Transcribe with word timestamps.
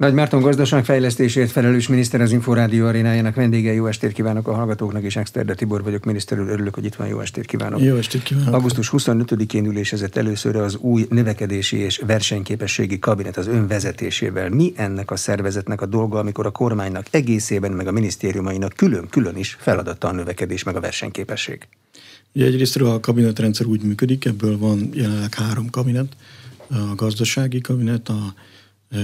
Nagy 0.00 0.14
Márton 0.14 0.40
gazdaságfejlesztésért 0.40 1.50
felelős 1.50 1.88
miniszter 1.88 2.20
az 2.20 2.32
Inforádió 2.32 2.86
arénájának 2.86 3.34
vendége. 3.34 3.72
Jó 3.72 3.86
estét 3.86 4.12
kívánok 4.12 4.48
a 4.48 4.54
hallgatóknak, 4.54 5.02
és 5.02 5.16
Exterde 5.16 5.54
Tibor 5.54 5.82
vagyok, 5.82 6.04
miniszter 6.04 6.40
úr. 6.40 6.48
Örülök, 6.48 6.74
hogy 6.74 6.84
itt 6.84 6.94
van. 6.94 7.06
Jó 7.06 7.20
estét 7.20 7.46
kívánok. 7.46 7.80
Jó 7.80 7.96
estét 7.96 8.22
kívánok. 8.22 8.54
Augusztus 8.54 8.90
25-én 8.92 9.66
ülésezett 9.66 10.16
először 10.16 10.56
az 10.56 10.76
új 10.76 11.06
növekedési 11.10 11.76
és 11.76 12.02
versenyképességi 12.06 12.98
kabinet 12.98 13.36
az 13.36 13.46
önvezetésével. 13.46 14.48
Mi 14.48 14.72
ennek 14.76 15.10
a 15.10 15.16
szervezetnek 15.16 15.80
a 15.80 15.86
dolga, 15.86 16.18
amikor 16.18 16.46
a 16.46 16.50
kormánynak 16.50 17.06
egészében, 17.10 17.72
meg 17.72 17.86
a 17.86 17.92
minisztériumainak 17.92 18.72
külön-külön 18.72 19.36
is 19.36 19.56
feladata 19.60 20.08
a 20.08 20.12
növekedés, 20.12 20.62
meg 20.62 20.76
a 20.76 20.80
versenyképesség? 20.80 21.68
Ugye 22.34 22.44
egyrészt 22.46 22.76
a 22.76 23.00
kabinetrendszer 23.00 23.66
úgy 23.66 23.82
működik, 23.82 24.24
ebből 24.24 24.58
van 24.58 24.90
jelenleg 24.92 25.34
három 25.34 25.70
kabinet, 25.70 26.16
a 26.68 26.94
gazdasági 26.94 27.60
kabinet, 27.60 28.08
a 28.08 28.34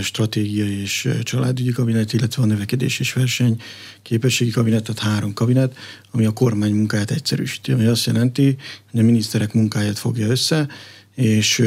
stratégiai 0.03 0.81
és 0.81 1.09
családügyi 1.23 1.71
kabinet, 1.71 2.13
illetve 2.13 2.43
a 2.43 2.47
növekedés 2.47 3.01
és 3.01 3.13
verseny 3.13 3.61
képességi 4.03 4.51
kabinet, 4.51 4.83
tehát 4.83 5.13
három 5.13 5.33
kabinet, 5.33 5.77
ami 6.11 6.25
a 6.25 6.33
kormány 6.33 6.75
munkáját 6.75 7.11
egyszerűsíti, 7.11 7.73
ami 7.73 7.85
azt 7.85 8.07
jelenti, 8.07 8.57
hogy 8.91 9.01
a 9.01 9.03
miniszterek 9.03 9.53
munkáját 9.53 9.99
fogja 9.99 10.27
össze, 10.27 10.69
és 11.15 11.63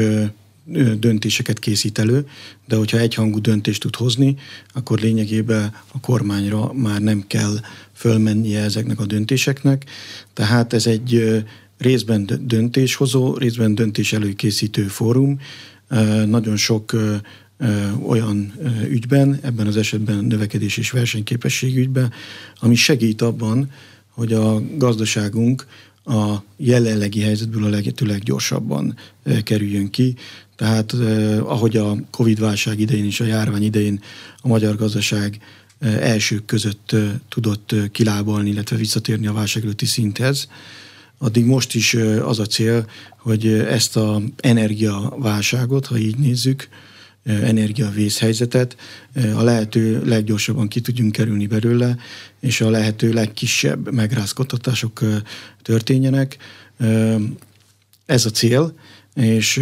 döntéseket 0.98 1.58
készít 1.58 1.98
elő, 1.98 2.26
de 2.66 2.76
hogyha 2.76 2.98
egyhangú 2.98 3.40
döntést 3.40 3.80
tud 3.80 3.96
hozni, 3.96 4.36
akkor 4.72 4.98
lényegében 4.98 5.74
a 5.92 6.00
kormányra 6.00 6.72
már 6.72 7.00
nem 7.00 7.24
kell 7.26 7.60
fölmennie 7.92 8.60
ezeknek 8.60 9.00
a 9.00 9.06
döntéseknek. 9.06 9.84
Tehát 10.32 10.72
ez 10.72 10.86
egy 10.86 11.42
részben 11.78 12.30
döntéshozó, 12.40 13.36
részben 13.36 13.74
döntés 13.74 14.12
előkészítő 14.12 14.82
fórum. 14.82 15.40
Nagyon 16.26 16.56
sok 16.56 16.96
olyan 18.06 18.52
ügyben, 18.88 19.38
ebben 19.42 19.66
az 19.66 19.76
esetben 19.76 20.24
növekedés 20.24 20.76
és 20.76 20.90
versenyképesség 20.90 21.76
ügyben, 21.76 22.12
ami 22.60 22.74
segít 22.74 23.22
abban, 23.22 23.70
hogy 24.08 24.32
a 24.32 24.62
gazdaságunk 24.76 25.66
a 26.04 26.34
jelenlegi 26.56 27.20
helyzetből 27.20 27.64
a 27.64 27.68
lehető 27.68 28.06
leggyorsabban 28.06 28.96
kerüljön 29.42 29.90
ki. 29.90 30.14
Tehát 30.56 30.92
ahogy 31.42 31.76
a 31.76 31.96
Covid-válság 32.10 32.80
idején 32.80 33.04
és 33.04 33.20
a 33.20 33.24
járvány 33.24 33.62
idején 33.62 34.00
a 34.40 34.48
magyar 34.48 34.76
gazdaság 34.76 35.38
elsők 35.80 36.44
között 36.44 36.96
tudott 37.28 37.74
kilábalni, 37.92 38.50
illetve 38.50 38.76
visszatérni 38.76 39.26
a 39.26 39.32
válság 39.32 39.62
előtti 39.62 39.86
szinthez, 39.86 40.48
addig 41.18 41.44
most 41.44 41.74
is 41.74 41.94
az 42.24 42.38
a 42.38 42.46
cél, 42.46 42.86
hogy 43.16 43.46
ezt 43.46 43.96
a 43.96 44.22
energiaválságot, 44.36 45.86
ha 45.86 45.96
így 45.96 46.16
nézzük, 46.16 46.68
energiavészhelyzetet, 47.24 48.76
a 49.34 49.42
lehető 49.42 50.04
leggyorsabban 50.04 50.68
ki 50.68 50.80
tudjunk 50.80 51.12
kerülni 51.12 51.46
belőle, 51.46 51.96
és 52.40 52.60
a 52.60 52.70
lehető 52.70 53.12
legkisebb 53.12 53.92
megrázkodtatások 53.92 55.00
történjenek. 55.62 56.36
Ez 58.06 58.26
a 58.26 58.30
cél, 58.30 58.74
és 59.14 59.56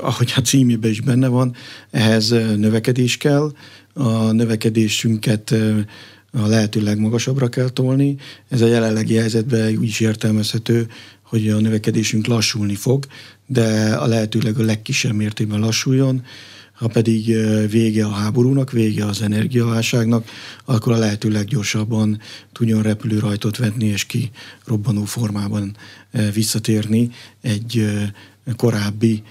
ahogy 0.00 0.32
a 0.36 0.40
címében 0.40 0.90
is 0.90 1.00
benne 1.00 1.28
van, 1.28 1.54
ehhez 1.90 2.28
növekedés 2.56 3.16
kell, 3.16 3.52
a 3.92 4.32
növekedésünket 4.32 5.54
a 6.32 6.46
lehető 6.46 6.82
legmagasabbra 6.82 7.48
kell 7.48 7.68
tolni. 7.68 8.16
Ez 8.48 8.60
a 8.60 8.66
jelenlegi 8.66 9.14
helyzetben 9.14 9.76
úgy 9.76 9.88
is 9.88 10.00
értelmezhető, 10.00 10.86
hogy 11.22 11.48
a 11.48 11.60
növekedésünk 11.60 12.26
lassulni 12.26 12.74
fog, 12.74 13.06
de 13.46 13.94
a 13.94 14.06
lehetőleg 14.06 14.58
a 14.58 14.62
legkisebb 14.62 15.14
mértékben 15.14 15.60
lassuljon, 15.60 16.24
ha 16.74 16.86
pedig 16.88 17.36
vége 17.70 18.04
a 18.04 18.10
háborúnak, 18.10 18.72
vége 18.72 19.06
az 19.06 19.22
energiaválságnak, 19.22 20.28
akkor 20.64 20.92
a 20.92 20.98
lehető 20.98 21.30
leggyorsabban 21.30 22.20
tudjon 22.52 22.82
repülőrajtot 22.82 23.56
vetni 23.56 23.84
és 23.84 24.04
ki 24.04 24.30
robbanó 24.64 25.04
formában 25.04 25.76
visszatérni 26.34 27.10
egy 27.40 27.86
korábbi 28.56 29.22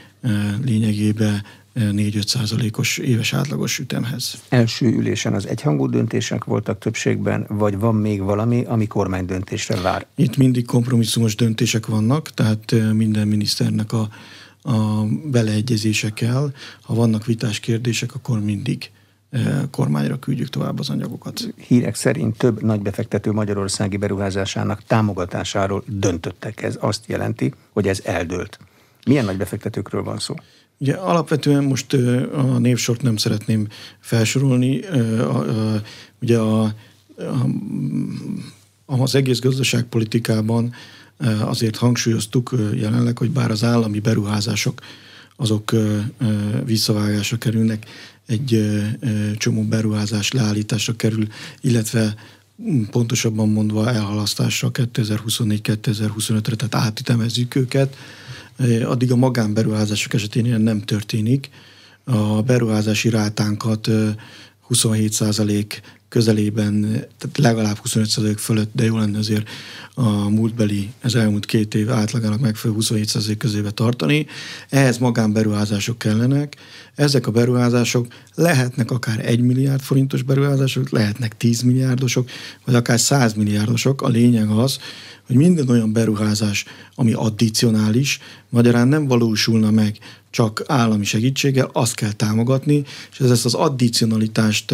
lényegében 0.66 1.44
4-5 1.76 2.28
százalékos 2.28 2.98
éves 2.98 3.34
átlagos 3.34 3.80
ütemhez. 3.80 4.42
Első 4.50 4.86
ülésen 4.86 5.34
az 5.34 5.48
egyhangú 5.48 5.90
döntések 5.90 6.44
voltak 6.44 6.80
többségben, 6.80 7.46
vagy 7.50 7.78
van 7.78 7.96
még 7.96 8.22
valami, 8.22 8.64
ami 8.66 8.88
kormány 8.88 9.26
döntésre 9.26 9.82
vár? 9.82 10.06
Itt 10.16 10.38
mindig 10.38 10.66
kompromisszumos 10.66 11.36
döntések 11.36 11.86
vannak, 11.86 12.34
tehát 12.34 12.76
minden 12.94 13.28
miniszternek 13.28 13.94
a 13.94 14.10
a 14.64 15.04
beleegyezésekkel, 15.26 16.54
ha 16.82 16.94
vannak 16.94 17.26
vitás 17.26 17.60
kérdések, 17.60 18.16
akkor 18.16 18.40
mindig 18.40 18.92
e, 19.30 19.68
kormányra 19.72 20.20
küldjük 20.20 20.50
tovább 20.50 20.80
az 20.80 20.90
anyagokat. 20.90 21.54
Hírek 21.68 21.96
szerint 21.96 22.38
több 22.38 22.62
nagy 22.62 22.82
befektető 22.82 23.32
magyarországi 23.32 23.98
beruházásának 23.98 24.84
támogatásáról 24.84 25.84
döntöttek. 25.88 26.62
Ez 26.62 26.78
azt 26.80 27.04
jelenti, 27.08 27.54
hogy 27.72 27.88
ez 27.88 28.02
eldőlt. 28.04 28.60
Milyen 29.06 29.26
nagy 29.26 29.38
befektetőkről 29.38 30.04
van 30.04 30.20
szó? 30.20 30.36
Ugye 30.78 30.94
alapvetően 30.94 31.64
most 31.64 31.94
e, 31.94 32.24
a 32.38 32.58
névsort 32.58 33.02
nem 33.02 33.18
szeretném 33.18 33.68
felsorolni. 34.00 34.86
E, 34.86 35.02
ugye 36.22 36.38
a, 36.38 36.64
a, 38.86 39.02
az 39.02 39.16
egész 39.16 39.40
gazdaságpolitikában 39.40 40.74
azért 41.42 41.76
hangsúlyoztuk 41.76 42.56
jelenleg, 42.76 43.18
hogy 43.18 43.32
bár 43.32 43.52
az 43.52 43.64
állami 43.64 44.00
beruházások 44.00 44.82
azok 45.36 45.72
visszavágásra 46.66 47.38
kerülnek, 47.38 47.86
egy 48.26 48.74
csomó 49.38 49.64
beruházás 49.64 50.32
leállításra 50.32 50.96
kerül, 50.96 51.28
illetve 51.62 52.16
pontosabban 52.92 53.50
mondva 53.50 53.90
elhalasztásra 53.90 54.72
2024-2025-re, 54.74 56.56
tehát 56.56 56.76
átütemezzük 56.86 57.56
őket, 57.56 57.96
addig 58.84 59.12
a 59.12 59.16
magánberuházások 59.16 60.14
esetén 60.14 60.46
ilyen 60.46 60.62
nem 60.62 60.82
történik. 60.82 61.50
A 62.04 62.42
beruházási 62.42 63.10
rátánkat 63.10 63.90
27 64.60 65.14
közelében, 66.14 66.82
tehát 67.18 67.38
legalább 67.38 67.78
25% 67.90 68.36
fölött, 68.38 68.70
de 68.74 68.84
jó 68.84 68.98
lenne 68.98 69.18
azért 69.18 69.50
a 69.94 70.30
múltbeli, 70.30 70.92
ez 71.02 71.14
elmúlt 71.14 71.46
két 71.46 71.76
év 71.76 71.92
átlagának 71.92 72.40
megfelelő 72.40 72.80
27% 72.82 73.36
közébe 73.38 73.72
tartani. 73.72 74.26
Ehhez 74.70 74.98
magánberuházások 74.98 75.98
kellenek. 75.98 76.56
Ezek 76.96 77.28
a 77.28 77.32
beruházások 77.32 78.08
lehetnek 78.36 78.92
akár 78.92 79.26
1 79.26 79.42
milliárd 79.42 79.82
forintos 79.82 80.22
beruházások, 80.22 80.90
lehetnek 80.90 81.38
10 81.38 81.62
milliárdosok, 81.62 82.30
vagy 82.66 82.76
akár 82.76 83.00
100 83.00 83.34
milliárdosok. 83.34 84.02
A 84.02 84.08
lényeg 84.08 84.50
az, 84.50 84.78
hogy 85.34 85.42
minden 85.42 85.70
olyan 85.70 85.94
beruházás, 85.94 86.66
ami 86.96 87.14
addicionális, 87.14 88.20
magyarán 88.50 88.88
nem 88.88 89.08
valósulna 89.08 89.72
meg 89.72 89.98
csak 90.30 90.64
állami 90.68 91.06
segítséggel, 91.06 91.70
azt 91.74 91.96
kell 91.96 92.12
támogatni, 92.12 92.84
és 93.12 93.20
ez 93.20 93.32
ezt 93.32 93.46
az 93.46 93.54
addicionalitást 93.54 94.74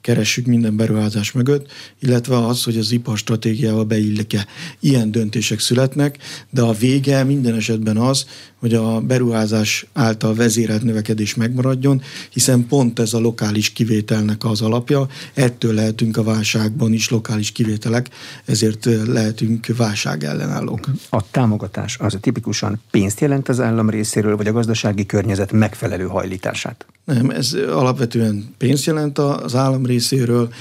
keressük 0.00 0.46
minden 0.46 0.76
beruházás 0.76 1.32
mögött, 1.32 1.72
illetve 2.00 2.46
az, 2.46 2.64
hogy 2.64 2.78
az 2.78 2.90
iparstratégiával 2.90 3.84
beillik-e. 3.84 4.46
Ilyen 4.80 5.10
döntések 5.10 5.60
születnek, 5.60 6.18
de 6.50 6.62
a 6.62 6.72
vége 6.72 7.24
minden 7.24 7.54
esetben 7.54 7.96
az, 7.96 8.26
hogy 8.58 8.74
a 8.74 9.00
beruházás 9.00 9.86
által 9.92 10.34
vezérelt 10.34 10.82
növekedés 10.82 11.34
megmaradjon, 11.34 12.02
hiszen 12.30 12.66
pont 12.66 12.98
ez 12.98 13.12
a 13.12 13.18
lokális 13.18 13.72
kivételnek 13.72 14.44
az 14.44 14.60
alapja, 14.60 15.06
ettől 15.34 15.74
lehetünk 15.74 16.16
a 16.16 16.22
válságban 16.22 16.92
is 16.92 17.08
lokális 17.08 17.52
kivételek, 17.52 18.08
ezért 18.44 18.84
lehetünk 19.06 19.66
válság 19.76 20.24
ellenállók. 20.24 20.88
A 21.10 21.30
támogatás 21.30 21.96
az 21.98 22.14
a 22.14 22.18
tipikusan 22.18 22.80
pénzt 22.90 23.20
jelent 23.20 23.48
az 23.48 23.60
állam 23.60 23.90
részéről, 23.90 24.36
vagy 24.36 24.46
a 24.46 24.52
gazdasági 24.52 25.06
környezet 25.06 25.52
megfelelő 25.52 26.04
hajlítását? 26.04 26.86
Nem, 27.04 27.30
ez 27.30 27.52
alapvetően 27.68 28.54
pénzt 28.58 28.84
jelent 28.84 29.18
az 29.18 29.54
állam 29.54 29.86
részéről. 29.86 30.52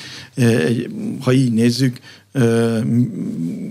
Ha 1.22 1.32
így 1.32 1.54
nézzük, 1.54 2.00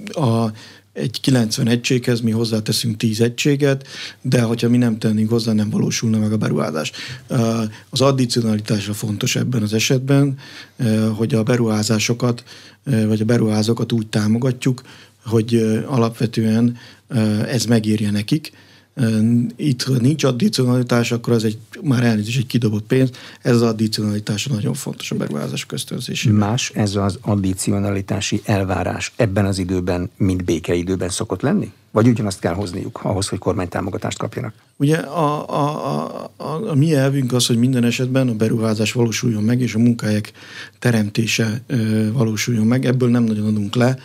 a 0.06 0.50
egy 0.96 1.20
90 1.20 1.68
egységhez 1.68 2.20
mi 2.20 2.30
hozzáteszünk 2.30 2.96
10 2.96 3.20
egységet, 3.20 3.86
de 4.22 4.42
hogyha 4.42 4.68
mi 4.68 4.76
nem 4.76 4.98
tennénk 4.98 5.30
hozzá, 5.30 5.52
nem 5.52 5.70
valósulna 5.70 6.18
meg 6.18 6.32
a 6.32 6.36
beruházás. 6.36 6.92
Az 7.90 8.00
addicionalitásra 8.00 8.92
fontos 8.92 9.36
ebben 9.36 9.62
az 9.62 9.72
esetben, 9.72 10.38
hogy 11.16 11.34
a 11.34 11.42
beruházásokat, 11.42 12.44
vagy 12.84 13.20
a 13.20 13.24
beruházókat 13.24 13.92
úgy 13.92 14.06
támogatjuk, 14.06 14.82
hogy 15.24 15.54
alapvetően 15.86 16.76
ez 17.48 17.64
megérje 17.64 18.10
nekik, 18.10 18.52
itt, 19.56 19.82
ha 19.82 19.92
nincs 20.00 20.24
addicionalitás, 20.24 21.12
akkor 21.12 21.32
ez 21.32 21.42
egy, 21.42 21.58
már 21.82 22.04
elnézést, 22.04 22.38
egy 22.38 22.46
kidobott 22.46 22.86
pénz. 22.86 23.10
Ez 23.42 23.54
az 23.54 23.62
addicionalitás 23.62 24.46
nagyon 24.46 24.74
fontos 24.74 25.10
a 25.10 25.16
beruházás 25.16 25.66
köztönzésében. 25.66 26.38
Más 26.38 26.70
ez 26.74 26.94
az 26.94 27.18
addicionalitási 27.20 28.40
elvárás 28.44 29.12
ebben 29.16 29.44
az 29.44 29.58
időben, 29.58 30.10
mint 30.16 30.44
békeidőben 30.44 31.08
szokott 31.08 31.42
lenni? 31.42 31.72
Vagy 31.90 32.08
ugyanazt 32.08 32.38
kell 32.38 32.54
hozniuk 32.54 33.00
ahhoz, 33.02 33.28
hogy 33.28 33.38
kormánytámogatást 33.38 34.18
kapjanak? 34.18 34.54
Ugye 34.76 34.96
a, 34.96 35.48
a, 35.48 35.86
a, 35.86 36.30
a, 36.36 36.70
a 36.70 36.74
mi 36.74 36.94
elvünk 36.94 37.32
az, 37.32 37.46
hogy 37.46 37.58
minden 37.58 37.84
esetben 37.84 38.28
a 38.28 38.34
beruházás 38.34 38.92
valósuljon 38.92 39.42
meg, 39.42 39.60
és 39.60 39.74
a 39.74 39.78
munkahelyek 39.78 40.32
teremtése 40.78 41.60
ö, 41.66 42.12
valósuljon 42.12 42.66
meg. 42.66 42.84
Ebből 42.84 43.08
nem 43.08 43.24
nagyon 43.24 43.46
adunk 43.46 43.74
le 43.74 43.98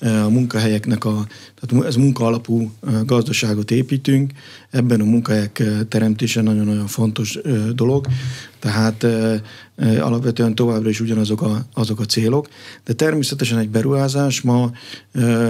a 0.00 0.28
munkahelyeknek 0.28 1.04
a, 1.04 1.26
tehát 1.60 1.86
ez 1.86 1.96
munka 1.96 2.24
alapú 2.24 2.72
gazdaságot 3.06 3.70
építünk, 3.70 4.32
ebben 4.70 5.00
a 5.00 5.04
munkahelyek 5.04 5.62
teremtése 5.88 6.42
nagyon-nagyon 6.42 6.86
fontos 6.86 7.38
dolog, 7.74 8.06
tehát 8.58 9.06
alapvetően 10.00 10.54
továbbra 10.54 10.88
is 10.88 11.00
ugyanazok 11.00 11.42
a, 11.42 11.66
azok 11.74 12.00
a 12.00 12.04
célok, 12.04 12.48
de 12.84 12.92
természetesen 12.92 13.58
egy 13.58 13.68
beruházás 13.68 14.40
ma 14.40 14.70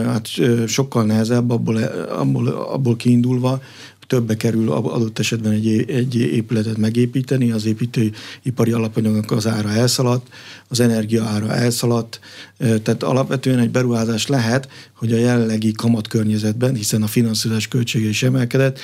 hát 0.04 0.28
sokkal 0.66 1.04
nehezebb 1.04 1.50
abból, 1.50 1.76
abból, 2.08 2.48
abból 2.48 2.96
kiindulva, 2.96 3.60
többe 4.08 4.36
kerül 4.36 4.72
adott 4.72 5.18
esetben 5.18 5.52
egy, 5.52 5.84
egy 5.90 6.14
épületet 6.14 6.76
megépíteni, 6.76 7.50
az 7.50 7.64
építőipari 7.64 8.72
alapanyagok 8.72 9.30
az 9.30 9.46
ára 9.46 9.70
elszaladt, 9.70 10.26
az 10.68 10.80
energia 10.80 11.24
ára 11.24 11.54
elszaladt, 11.54 12.20
tehát 12.58 13.02
alapvetően 13.02 13.58
egy 13.58 13.70
beruházás 13.70 14.26
lehet, 14.26 14.68
hogy 14.92 15.12
a 15.12 15.16
jelenlegi 15.16 15.72
kamatkörnyezetben, 15.72 16.74
hiszen 16.74 17.02
a 17.02 17.06
finanszírozás 17.06 17.68
költsége 17.68 18.08
is 18.08 18.22
emelkedett, 18.22 18.78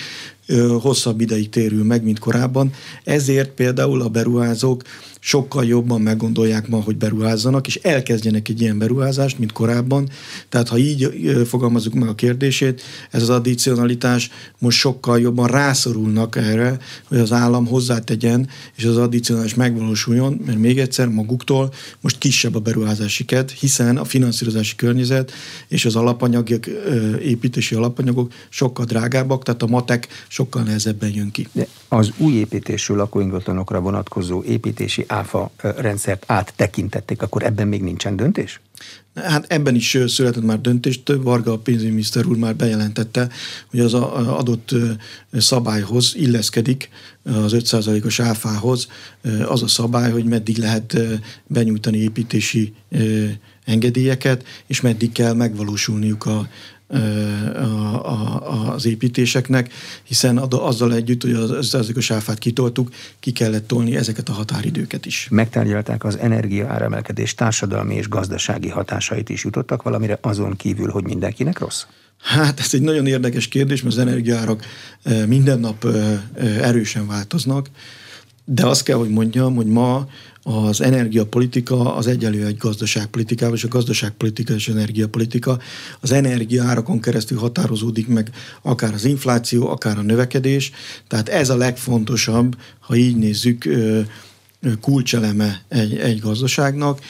hosszabb 0.81 1.21
ideig 1.21 1.49
térül 1.49 1.85
meg, 1.85 2.05
mint 2.05 2.19
korábban. 2.19 2.73
Ezért 3.05 3.51
például 3.51 4.03
a 4.03 4.09
beruházók 4.09 4.83
sokkal 5.21 5.65
jobban 5.65 6.01
meggondolják 6.01 6.69
ma, 6.69 6.81
hogy 6.81 6.97
beruházzanak, 6.97 7.67
és 7.67 7.77
elkezdjenek 7.77 8.49
egy 8.49 8.61
ilyen 8.61 8.79
beruházást, 8.79 9.39
mint 9.39 9.53
korábban. 9.53 10.09
Tehát 10.49 10.69
ha 10.69 10.79
így 10.79 11.11
fogalmazunk 11.47 11.95
meg 11.95 12.09
a 12.09 12.15
kérdését, 12.15 12.83
ez 13.11 13.23
az 13.23 13.29
addicionalitás 13.29 14.31
most 14.59 14.79
sokkal 14.79 15.21
jobban 15.21 15.47
rászorulnak 15.47 16.37
erre, 16.37 16.79
hogy 17.09 17.19
az 17.19 17.33
állam 17.33 17.67
hozzátegyen, 17.67 18.49
és 18.77 18.85
az 18.85 18.97
addicionalitás 18.97 19.57
megvalósuljon, 19.57 20.41
mert 20.47 20.59
még 20.59 20.79
egyszer 20.79 21.09
maguktól 21.09 21.73
most 22.01 22.19
kisebb 22.19 22.55
a 22.55 22.61
beruházási 22.61 23.25
kedv, 23.25 23.51
hiszen 23.51 23.97
a 23.97 24.05
finanszírozási 24.05 24.77
környezet 24.77 25.33
és 25.69 25.85
az 25.85 25.97
alapanyagok, 25.97 26.67
építési 27.23 27.75
alapanyagok 27.75 28.33
sokkal 28.49 28.85
drágábbak, 28.85 29.43
tehát 29.43 29.63
a 29.63 29.67
matek 29.67 30.09
sokkal 30.35 30.63
nehezebben 30.63 31.11
jön 31.15 31.31
ki. 31.31 31.49
De 31.53 31.67
az 31.89 32.13
új 32.17 32.33
építésű 32.33 32.95
lakóingatlanokra 32.95 33.81
vonatkozó 33.81 34.43
építési 34.43 35.05
áfa 35.09 35.51
rendszert 35.57 36.25
áttekintették, 36.27 37.23
akkor 37.23 37.43
ebben 37.43 37.69
még 37.69 37.83
nincsen 37.83 38.17
döntés? 38.17 38.61
Hát 39.15 39.45
ebben 39.49 39.75
is 39.75 39.99
született 40.07 40.43
már 40.43 40.61
döntést. 40.61 41.13
Varga 41.23 41.53
a 41.53 41.59
pénzügyminiszter 41.59 42.27
úr 42.27 42.37
már 42.37 42.57
bejelentette, 42.57 43.29
hogy 43.71 43.81
az 43.81 43.95
adott 43.95 44.75
szabályhoz 45.33 46.13
illeszkedik 46.17 46.89
az 47.23 47.53
5%-os 47.57 48.21
áfához 48.21 48.89
az 49.47 49.63
a 49.63 49.69
szabály, 49.69 50.11
hogy 50.11 50.25
meddig 50.25 50.57
lehet 50.57 50.99
benyújtani 51.47 51.99
építési 51.99 52.73
engedélyeket, 53.65 54.45
és 54.67 54.81
meddig 54.81 55.13
kell 55.13 55.33
megvalósulniuk 55.33 56.27
a, 56.27 56.49
a, 56.89 58.07
a, 58.07 58.73
az 58.73 58.87
építéseknek, 58.87 59.73
hiszen 60.03 60.39
azzal 60.39 60.95
együtt, 60.95 61.23
hogy 61.23 61.33
az, 61.33 61.75
a 61.75 62.15
áfát 62.15 62.39
kitoltuk, 62.39 62.91
ki 63.21 63.33
kellett 63.33 63.67
tolni 63.67 63.97
ezeket 63.97 64.29
a 64.29 64.33
határidőket 64.33 65.07
is. 65.07 65.29
Megtárgyalták 65.31 66.05
az 66.05 66.19
energia 66.19 66.69
áremelkedés 66.69 67.35
társadalmi 67.35 67.95
és 67.95 68.09
gazdasági 68.09 68.69
hatásait 68.69 69.29
is 69.29 69.45
jutottak 69.45 69.83
valamire 69.83 70.19
azon 70.21 70.57
kívül, 70.57 70.91
hogy 70.91 71.05
mindenkinek 71.05 71.59
rossz? 71.59 71.85
Hát 72.19 72.61
ez 72.61 72.75
egy 72.75 72.83
nagyon 72.83 73.07
érdekes 73.07 73.49
kérdés, 73.49 73.83
mert 73.83 73.95
az 73.95 74.01
energiárak 74.01 74.65
minden 75.27 75.59
nap 75.59 75.87
erősen 76.61 77.07
változnak, 77.07 77.69
de 78.45 78.67
azt 78.67 78.83
kell, 78.83 78.97
hogy 78.97 79.09
mondjam, 79.09 79.55
hogy 79.55 79.67
ma 79.67 80.07
az 80.45 80.81
energiapolitika 80.81 81.95
az 81.95 82.07
egyelő 82.07 82.47
egy 82.47 82.57
gazdaságpolitikával, 82.57 83.57
és 83.57 83.65
a 83.65 83.69
gazdaságpolitika 83.69 84.55
és 84.55 84.69
energiapolitika 84.69 85.59
az 86.01 86.13
energiaárakon 86.13 87.01
keresztül 87.01 87.39
határozódik 87.39 88.09
meg 88.09 88.31
akár 88.63 88.95
az 88.95 89.05
infláció, 89.05 89.69
akár 89.69 89.99
a 89.99 90.03
növekedés. 90.03 90.73
Tehát 91.09 91.29
ez 91.29 91.51
a 91.51 91.57
legfontosabb, 91.57 92.57
ha 92.81 92.95
így 92.95 93.17
nézzük, 93.17 93.69
kulcseleme 94.81 95.63
egy, 95.69 95.97
egy 95.97 96.21
gazdaságnak, 96.21 97.01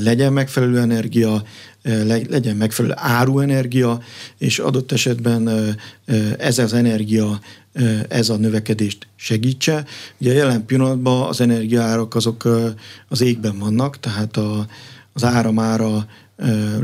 legyen 0.00 0.32
megfelelő 0.32 0.78
energia, 0.78 1.42
legyen 2.28 2.56
megfelelő 2.56 2.94
áruenergia, 2.96 4.00
és 4.38 4.58
adott 4.58 4.92
esetben 4.92 5.76
ez 6.38 6.58
az 6.58 6.72
energia 6.72 7.40
ez 8.08 8.28
a 8.28 8.36
növekedést 8.36 9.06
segítse. 9.16 9.84
Ugye 10.18 10.32
jelen 10.32 10.66
pillanatban 10.66 11.28
az 11.28 11.40
energiaárak 11.40 12.14
azok 12.14 12.48
az 13.08 13.20
égben 13.20 13.58
vannak, 13.58 14.00
tehát 14.00 14.36
a, 14.36 14.66
az 15.12 15.24
áramára 15.24 16.06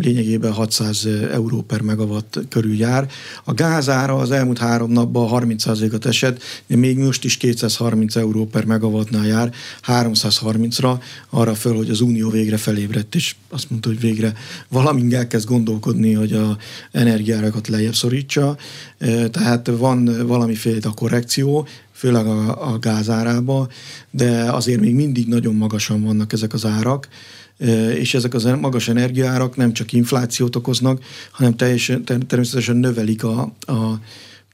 lényegében 0.00 0.53
600 0.53 1.06
euró 1.32 1.62
per 1.62 1.81
megawatt 1.81 2.38
körül 2.49 2.76
jár. 2.76 3.08
A 3.44 3.55
gázára 3.55 4.17
az 4.17 4.31
elmúlt 4.31 4.58
három 4.58 4.91
napban 4.91 5.29
30%-at 5.32 6.06
esett, 6.06 6.43
de 6.67 6.76
még 6.76 6.99
most 6.99 7.25
is 7.25 7.37
230 7.37 8.17
euró 8.17 8.47
per 8.47 8.64
megawattnál 8.64 9.26
jár, 9.26 9.53
330-ra, 9.87 11.00
arra 11.31 11.55
föl, 11.55 11.76
hogy 11.76 11.91
az 11.91 12.00
Unió 12.00 12.31
végre 12.31 12.56
felébredt, 12.56 13.14
és 13.14 13.35
azt 13.49 13.70
mondta, 13.70 13.88
hogy 13.88 14.00
végre 14.00 14.32
valamint 14.69 15.14
elkezd 15.14 15.49
gondolkodni, 15.49 16.12
hogy 16.12 16.32
a 16.32 16.56
energiárakat 16.93 17.69
lejjebb 17.69 17.94
szorítsa. 17.94 18.56
Tehát 19.31 19.70
van 19.76 20.26
valamiféle 20.26 20.81
korrekció, 20.94 21.67
főleg 21.93 22.26
a, 22.26 22.73
a 22.73 22.79
gázárába, 22.79 23.69
de 24.11 24.53
azért 24.53 24.81
még 24.81 24.94
mindig 24.94 25.26
nagyon 25.26 25.55
magasan 25.55 26.03
vannak 26.03 26.32
ezek 26.32 26.53
az 26.53 26.64
árak, 26.64 27.08
és 27.94 28.14
ezek 28.14 28.35
az 28.35 28.44
magas 28.44 28.88
energiaárak 28.88 29.56
nem 29.56 29.73
csak 29.73 29.93
inflációt 29.93 30.56
okoznak, 30.56 31.03
hanem 31.31 31.56
teljesen, 31.56 32.05
természetesen 32.05 32.76
növelik 32.76 33.25
a, 33.25 33.41
a 33.61 34.00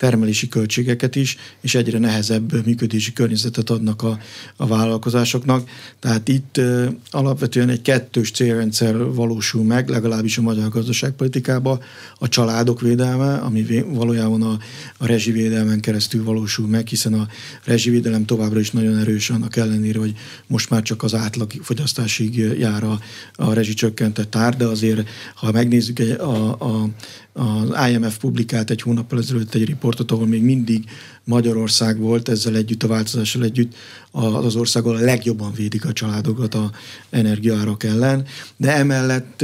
termelési 0.03 0.49
költségeket 0.49 1.17
is, 1.17 1.37
és 1.61 1.75
egyre 1.75 1.99
nehezebb 1.99 2.67
működési 2.67 3.13
környezetet 3.13 3.71
adnak 3.71 4.03
a, 4.03 4.19
a 4.57 4.67
vállalkozásoknak. 4.67 5.69
Tehát 5.99 6.29
itt 6.29 6.57
uh, 6.59 6.87
alapvetően 7.11 7.69
egy 7.69 7.83
kettős 7.83 8.31
célrendszer 8.31 8.97
valósul 8.97 9.65
meg, 9.65 9.89
legalábbis 9.89 10.39
a 10.39 10.43
magyar 10.43 10.69
gazdaságpolitikában, 10.69 11.81
a 12.19 12.29
családok 12.29 12.81
védelme, 12.81 13.35
ami 13.35 13.85
valójában 13.89 14.43
a, 14.43 14.59
a 14.99 15.07
rezsivédelmen 15.07 15.81
keresztül 15.81 16.25
valósul 16.25 16.67
meg, 16.67 16.87
hiszen 16.87 17.15
a 17.15 17.29
rezsivédelem 17.65 18.25
továbbra 18.25 18.61
is 18.61 18.71
nagyon 18.71 18.99
erős 18.99 19.31
annak 19.31 19.57
ellenére, 19.57 19.99
hogy 19.99 20.15
most 20.47 20.71
már 20.71 20.83
csak 20.83 21.03
az 21.03 21.15
átlag 21.15 21.53
fogyasztásig 21.61 22.37
jár 22.59 22.85
a, 22.85 23.01
a 23.35 23.53
rezsicsökkentett 23.53 24.37
ár, 24.37 24.57
de 24.57 24.65
azért, 24.65 25.09
ha 25.35 25.53
megnézzük 25.53 25.99
a, 26.19 26.51
a, 26.61 26.89
az 27.33 27.91
IMF 27.91 28.19
publikált 28.19 28.71
egy 28.71 28.83
hónappal 28.83 29.19
ezelőtt 29.19 29.55
egy 29.55 29.65
riportot, 29.93 30.11
ahol 30.11 30.27
még 30.27 30.43
mindig 30.43 30.85
Magyarország 31.25 31.99
volt 31.99 32.29
ezzel 32.29 32.57
együtt, 32.57 32.83
a 32.83 32.87
változással 32.87 33.43
együtt 33.43 33.75
az 34.11 34.45
az 34.45 34.57
ország, 34.57 34.85
ahol 34.85 35.01
legjobban 35.01 35.53
védik 35.53 35.85
a 35.85 35.93
családokat 35.93 36.55
a 36.55 36.71
energiaárak 37.11 37.85
ellen, 37.85 38.25
de 38.57 38.77
emellett 38.77 39.43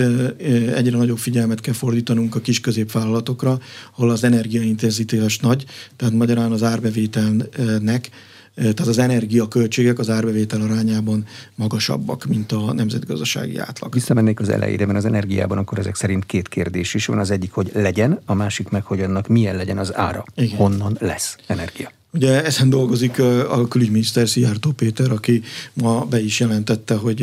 egyre 0.75 0.97
nagyobb 0.97 1.19
figyelmet 1.19 1.61
kell 1.61 1.75
fordítanunk 1.75 2.35
a 2.35 2.41
kis 2.41 2.61
középvállalatokra, 2.61 3.61
ahol 3.97 4.11
az 4.11 4.25
energiaintenzitás 4.25 5.39
nagy, 5.39 5.65
tehát 5.97 6.15
magyarán 6.15 6.53
az 6.53 6.63
árbevételnek 6.63 8.11
tehát 8.59 8.81
az 8.81 8.99
energiaköltségek 8.99 9.99
az 9.99 10.11
árbevétel 10.11 10.61
arányában 10.61 11.27
magasabbak, 11.55 12.25
mint 12.25 12.53
a 12.53 12.73
nemzetgazdasági 12.73 13.59
átlag. 13.59 13.93
Visszamennék 13.93 14.41
az 14.41 14.49
elejére, 14.49 14.87
mert 14.87 14.99
az 14.99 15.05
energiában 15.05 15.59
akkor 15.59 15.79
ezek 15.79 15.95
szerint 15.95 16.27
két 16.27 16.49
kérdés 16.49 16.95
is 16.95 17.07
van. 17.07 17.19
Az 17.19 17.31
egyik, 17.31 17.53
hogy 17.53 17.71
legyen, 17.75 18.21
a 18.25 18.35
másik 18.35 18.69
meg, 18.69 18.85
hogy 18.85 19.01
annak 19.01 19.27
milyen 19.29 19.57
legyen 19.57 19.79
az 19.79 19.97
ára. 19.97 20.25
Igen. 20.35 20.57
Honnan 20.57 20.97
lesz 21.01 21.37
energia? 21.47 21.91
Ugye 22.13 22.45
ezen 22.45 22.71
dolgozik 22.71 23.19
a 23.49 23.69
külügyminiszter 23.69 24.29
Szijjártó 24.29 24.71
Péter, 24.71 25.11
aki 25.11 25.43
ma 25.73 26.05
be 26.05 26.21
is 26.21 26.41
jelentette, 26.41 26.95
hogy 26.95 27.23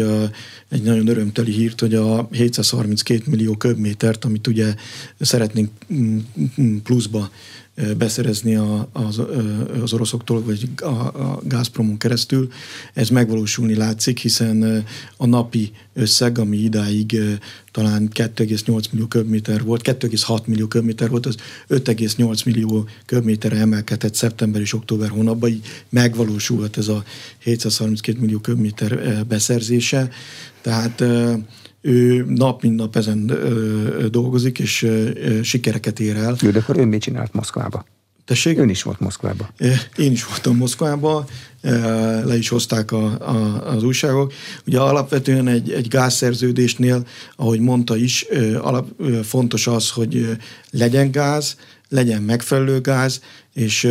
egy 0.69 0.81
nagyon 0.81 1.07
örömteli 1.07 1.51
hírt, 1.51 1.79
hogy 1.79 1.95
a 1.95 2.27
732 2.31 3.23
millió 3.25 3.55
köbmétert, 3.55 4.25
amit 4.25 4.47
ugye 4.47 4.75
szeretnénk 5.19 5.69
mm, 5.93 6.17
mm, 6.61 6.77
pluszba 6.77 7.29
beszerezni 7.97 8.55
a, 8.55 8.87
az, 8.91 9.21
az 9.81 9.93
oroszoktól, 9.93 10.43
vagy 10.43 10.69
a, 10.81 10.85
a 10.85 11.41
Gazpromon 11.43 11.97
keresztül. 11.97 12.51
Ez 12.93 13.09
megvalósulni 13.09 13.75
látszik, 13.75 14.19
hiszen 14.19 14.85
a 15.17 15.25
napi 15.25 15.71
összeg, 15.93 16.37
ami 16.37 16.57
idáig 16.57 17.17
talán 17.71 18.09
2,8 18.13 18.91
millió 18.91 19.07
köbméter 19.07 19.63
volt, 19.63 19.87
2,6 19.87 20.45
millió 20.45 20.67
köbméter 20.67 21.09
volt, 21.09 21.25
az 21.25 21.35
5,8 21.69 22.45
millió 22.45 22.87
köbméterre 23.05 23.57
emelkedett 23.57 24.15
szeptember 24.15 24.61
és 24.61 24.73
október 24.73 25.09
hónapban, 25.09 25.49
így 25.49 25.65
megvalósulhat 25.89 26.77
ez 26.77 26.87
a 26.87 27.03
732 27.37 28.19
millió 28.19 28.39
köbméter 28.39 29.25
beszerzése. 29.27 30.09
Tehát 30.61 31.03
ő 31.85 32.25
nap 32.27 32.61
mint 32.61 32.75
nap 32.75 32.95
ezen 32.95 33.31
dolgozik, 34.11 34.59
és 34.59 34.87
sikereket 35.41 35.99
ér 35.99 36.15
el. 36.15 36.35
Jó, 36.41 36.49
de 36.49 36.59
akkor 36.59 36.77
ön 36.77 36.87
mit 36.87 37.01
csinált 37.01 37.33
Moszkvába? 37.33 37.85
Tessék? 38.25 38.57
Ön 38.57 38.69
is 38.69 38.83
volt 38.83 38.99
Moszkvában. 38.99 39.47
Én 39.95 40.11
is 40.11 40.25
voltam 40.25 40.55
Moszkvában, 40.55 41.25
le 42.23 42.37
is 42.37 42.49
hozták 42.49 42.91
a, 42.91 43.05
a, 43.05 43.67
az 43.67 43.83
újságok. 43.83 44.33
Ugye 44.67 44.79
alapvetően 44.79 45.47
egy, 45.47 45.71
egy 45.71 45.87
gázszerződésnél, 45.87 47.07
ahogy 47.35 47.59
mondta 47.59 47.95
is, 47.95 48.25
alap, 48.61 48.87
fontos 49.23 49.67
az, 49.67 49.89
hogy 49.89 50.37
legyen 50.69 51.11
gáz, 51.11 51.57
legyen 51.89 52.21
megfelelő 52.21 52.81
gáz, 52.81 53.21
és 53.53 53.87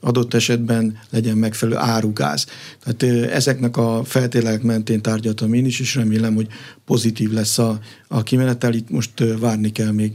adott 0.00 0.34
esetben 0.34 0.98
legyen 1.10 1.36
megfelelő 1.36 1.78
árugáz. 1.78 2.46
Tehát 2.84 3.30
ezeknek 3.30 3.76
a 3.76 4.04
feltételek 4.04 4.62
mentén 4.62 5.02
tárgyaltam 5.02 5.52
én 5.52 5.66
is, 5.66 5.80
és 5.80 5.94
remélem, 5.94 6.34
hogy 6.34 6.46
pozitív 6.84 7.30
lesz 7.30 7.58
a, 7.58 7.78
a 8.08 8.22
kimenetel. 8.22 8.74
Itt 8.74 8.90
most 8.90 9.24
várni 9.38 9.72
kell 9.72 9.90
még 9.90 10.12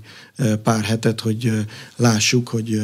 pár 0.63 0.83
hetet, 0.83 1.21
hogy 1.21 1.51
lássuk, 1.95 2.47
hogy 2.47 2.81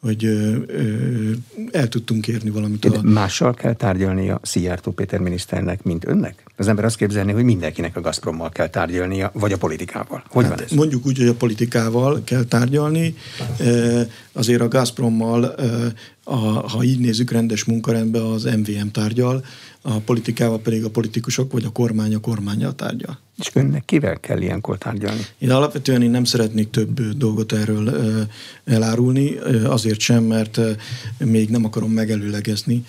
hogy 0.00 0.24
ö, 0.24 0.56
ö, 0.66 1.30
el 1.70 1.88
tudtunk 1.88 2.28
érni 2.28 2.50
valamit. 2.50 2.84
A... 2.84 3.02
Mással 3.02 3.54
kell 3.54 3.74
tárgyalnia 3.74 4.40
Szijjártó 4.42 4.90
Péter 4.90 5.20
miniszternek, 5.20 5.82
mint 5.82 6.06
önnek? 6.06 6.42
Az 6.56 6.68
ember 6.68 6.84
azt 6.84 6.96
képzelni, 6.96 7.32
hogy 7.32 7.44
mindenkinek 7.44 7.96
a 7.96 8.00
Gazprommal 8.00 8.48
kell 8.48 8.68
tárgyalnia, 8.68 9.30
vagy 9.34 9.52
a 9.52 9.56
politikával. 9.56 10.22
Hogy 10.28 10.44
hát 10.44 10.54
van 10.54 10.64
ez? 10.64 10.70
Mondjuk 10.70 11.06
úgy, 11.06 11.18
hogy 11.18 11.26
a 11.26 11.34
politikával 11.34 12.20
kell 12.24 12.44
tárgyalni. 12.44 13.14
Azért 14.32 14.60
a 14.60 14.68
Gazprommal, 14.68 15.54
ha 16.68 16.82
így 16.82 16.98
nézzük, 16.98 17.30
rendes 17.30 17.64
munkarendben 17.64 18.22
az 18.22 18.44
MVM 18.44 18.86
tárgyal, 18.92 19.44
a 19.82 19.98
politikával 19.98 20.60
pedig 20.60 20.84
a 20.84 20.90
politikusok 20.90 21.52
vagy 21.52 21.64
a 21.64 21.70
kormány 21.70 22.14
a 22.14 22.20
kormányjal 22.20 22.74
tárgyal. 22.74 23.18
És 23.38 23.50
önnek 23.54 23.84
kivel 23.84 24.20
kell 24.20 24.40
ilyenkor 24.40 24.78
tárgyalni? 24.78 25.20
Én 25.38 25.50
alapvetően 25.50 26.02
én 26.02 26.10
nem 26.10 26.24
szeretnék 26.24 26.70
több 26.70 27.00
dolgot 27.00 27.52
erről 27.52 27.90
elárulni, 28.64 29.36
azért 29.64 30.00
sem, 30.00 30.24
mert 30.24 30.60
még 31.18 31.50
nem 31.50 31.64
akarom 31.64 31.90
megelőlegezni 31.90 32.84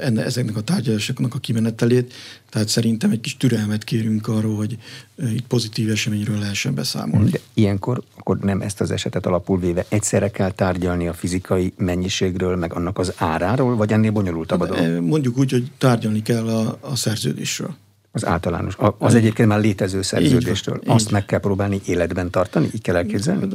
enne, 0.00 0.24
ezeknek 0.24 0.56
a 0.56 0.60
tárgyalásoknak 0.60 1.34
a 1.34 1.38
kimenetelét, 1.38 2.12
tehát 2.48 2.68
szerintem 2.68 3.10
egy 3.10 3.20
kis 3.20 3.36
türelmet 3.36 3.84
kérünk 3.84 4.28
arról, 4.28 4.56
hogy 4.56 4.78
itt 5.16 5.46
pozitív 5.46 5.90
eseményről 5.90 6.38
lehessen 6.38 6.74
beszámolni. 6.74 7.30
De 7.30 7.40
ilyenkor 7.54 8.02
akkor 8.16 8.38
nem 8.38 8.60
ezt 8.60 8.80
az 8.80 8.90
esetet 8.90 9.26
alapul 9.26 9.58
véve 9.58 9.84
egyszerre 9.88 10.30
kell 10.30 10.50
tárgyalni 10.50 11.08
a 11.08 11.12
fizikai 11.12 11.72
mennyiségről, 11.76 12.56
meg 12.56 12.72
annak 12.72 12.98
az 12.98 13.12
áráról, 13.16 13.76
vagy 13.76 13.92
ennél 13.92 14.10
bonyolultabb 14.10 14.60
a 14.60 14.66
hát, 14.66 14.84
dolog? 14.84 15.04
Mondjuk 15.04 15.38
úgy, 15.38 15.50
hogy 15.50 15.70
tárgyalni 15.78 16.22
kell 16.22 16.48
a, 16.48 16.78
a 16.80 16.96
szerződésről. 16.96 17.76
Az 18.12 18.26
általános, 18.26 18.76
az 18.98 19.14
egyébként 19.14 19.48
már 19.48 19.60
létező 19.60 20.02
szerződéstől. 20.02 20.76
Így 20.76 20.86
van, 20.86 20.94
Azt 20.96 21.06
így. 21.06 21.12
meg 21.12 21.24
kell 21.24 21.38
próbálni 21.38 21.80
életben 21.84 22.30
tartani, 22.30 22.70
így 22.74 22.82
kell 22.82 22.96
elképzelni? 22.96 23.48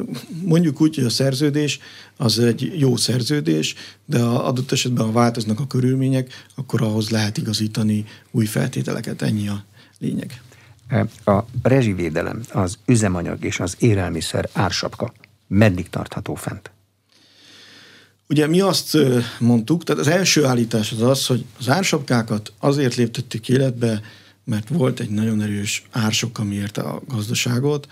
Mondjuk 0.43 0.81
úgy, 0.81 0.95
hogy 0.95 1.03
a 1.03 1.09
szerződés 1.09 1.79
az 2.17 2.39
egy 2.39 2.79
jó 2.79 2.95
szerződés, 2.95 3.75
de 4.05 4.19
a 4.19 4.47
adott 4.47 4.71
esetben, 4.71 5.05
ha 5.05 5.11
változnak 5.11 5.59
a 5.59 5.67
körülmények, 5.67 6.45
akkor 6.55 6.81
ahhoz 6.81 7.09
lehet 7.09 7.37
igazítani 7.37 8.05
új 8.31 8.45
feltételeket. 8.45 9.21
Ennyi 9.21 9.47
a 9.47 9.63
lényeg. 9.99 10.41
E, 10.87 11.31
a 11.31 11.45
rezsivédelem, 11.63 12.41
az 12.51 12.77
üzemanyag 12.85 13.43
és 13.43 13.59
az 13.59 13.75
élelmiszer 13.79 14.49
ársapka 14.53 15.13
meddig 15.47 15.89
tartható 15.89 16.35
fent? 16.35 16.71
Ugye 18.29 18.47
mi 18.47 18.59
azt 18.59 18.97
mondtuk, 19.39 19.83
tehát 19.83 20.01
az 20.01 20.07
első 20.07 20.45
állítás 20.45 20.91
az 20.91 21.01
az, 21.01 21.25
hogy 21.25 21.45
az 21.59 21.69
ársapkákat 21.69 22.53
azért 22.59 22.95
léptettük 22.95 23.49
életbe, 23.49 24.01
mert 24.45 24.69
volt 24.69 24.99
egy 24.99 25.09
nagyon 25.09 25.41
erős 25.41 25.83
ársok, 25.91 26.39
ami 26.39 26.63
a 26.73 27.01
gazdaságot, 27.07 27.87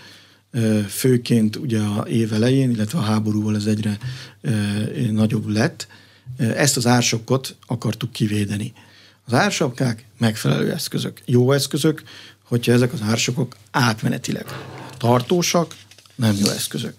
főként 0.88 1.56
ugye 1.56 1.80
a 1.80 2.02
év 2.08 2.34
elején, 2.34 2.70
illetve 2.70 3.00
a 3.00 3.02
háborúval 3.02 3.56
ez 3.56 3.66
egyre 3.66 3.98
nagyobb 5.12 5.48
lett. 5.48 5.88
Ezt 6.38 6.78
az 6.78 6.88
ársokot 6.88 7.56
akartuk 7.68 8.12
kivédeni. 8.12 8.74
Az 9.26 9.34
ársapkák 9.34 10.06
megfelelő 10.18 10.72
eszközök, 10.72 11.22
jó 11.26 11.52
eszközök, 11.52 12.04
hogyha 12.44 12.72
ezek 12.72 12.94
az 12.94 13.02
ársokok 13.02 13.56
átmenetileg 13.72 14.46
tartósak, 14.98 15.76
nem 16.16 16.36
jó 16.36 16.50
eszközök. 16.50 16.94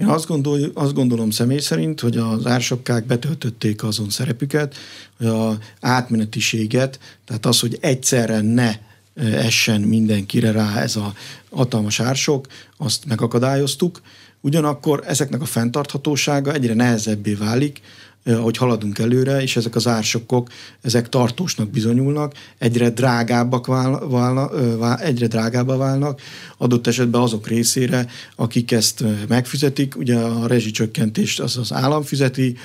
Én 0.00 0.06
azt, 0.06 0.26
gondol, 0.26 0.58
azt 0.74 0.94
gondolom 0.94 1.30
személy 1.30 1.58
szerint, 1.58 2.00
hogy 2.00 2.16
az 2.16 2.46
ársapkák 2.46 3.06
betöltötték 3.06 3.82
azon 3.82 4.10
szerepüket, 4.10 4.74
hogy 5.16 5.26
a 5.26 5.58
átmenetiséget, 5.80 6.98
tehát 7.24 7.46
az, 7.46 7.60
hogy 7.60 7.78
egyszerre 7.80 8.40
ne 8.40 8.74
essen 9.14 9.80
mindenkire 9.80 10.50
rá 10.50 10.80
ez 10.80 10.96
a 10.96 11.14
hatalmas 11.50 12.00
ársok, 12.00 12.46
azt 12.76 13.04
megakadályoztuk. 13.04 14.00
Ugyanakkor 14.40 15.02
ezeknek 15.06 15.40
a 15.40 15.44
fenntarthatósága 15.44 16.52
egyre 16.52 16.74
nehezebbé 16.74 17.34
válik, 17.34 17.80
hogy 18.24 18.56
haladunk 18.56 18.98
előre, 18.98 19.42
és 19.42 19.56
ezek 19.56 19.74
az 19.74 19.86
ársokok, 19.86 20.48
ezek 20.80 21.08
tartósnak 21.08 21.70
bizonyulnak, 21.70 22.34
egyre 22.58 22.90
drágábbak 22.90 23.66
válna, 23.66 24.98
egyre 24.98 25.26
drágábbá 25.26 25.76
válnak, 25.76 26.20
adott 26.56 26.86
esetben 26.86 27.20
azok 27.20 27.46
részére, 27.46 28.06
akik 28.36 28.72
ezt 28.72 29.04
megfizetik, 29.28 29.96
ugye 29.96 30.16
a 30.16 30.46
rezsicsökkentést 30.46 31.40
az 31.40 31.56
az 31.56 31.72
állam 31.72 32.02
fizeti, 32.02 32.56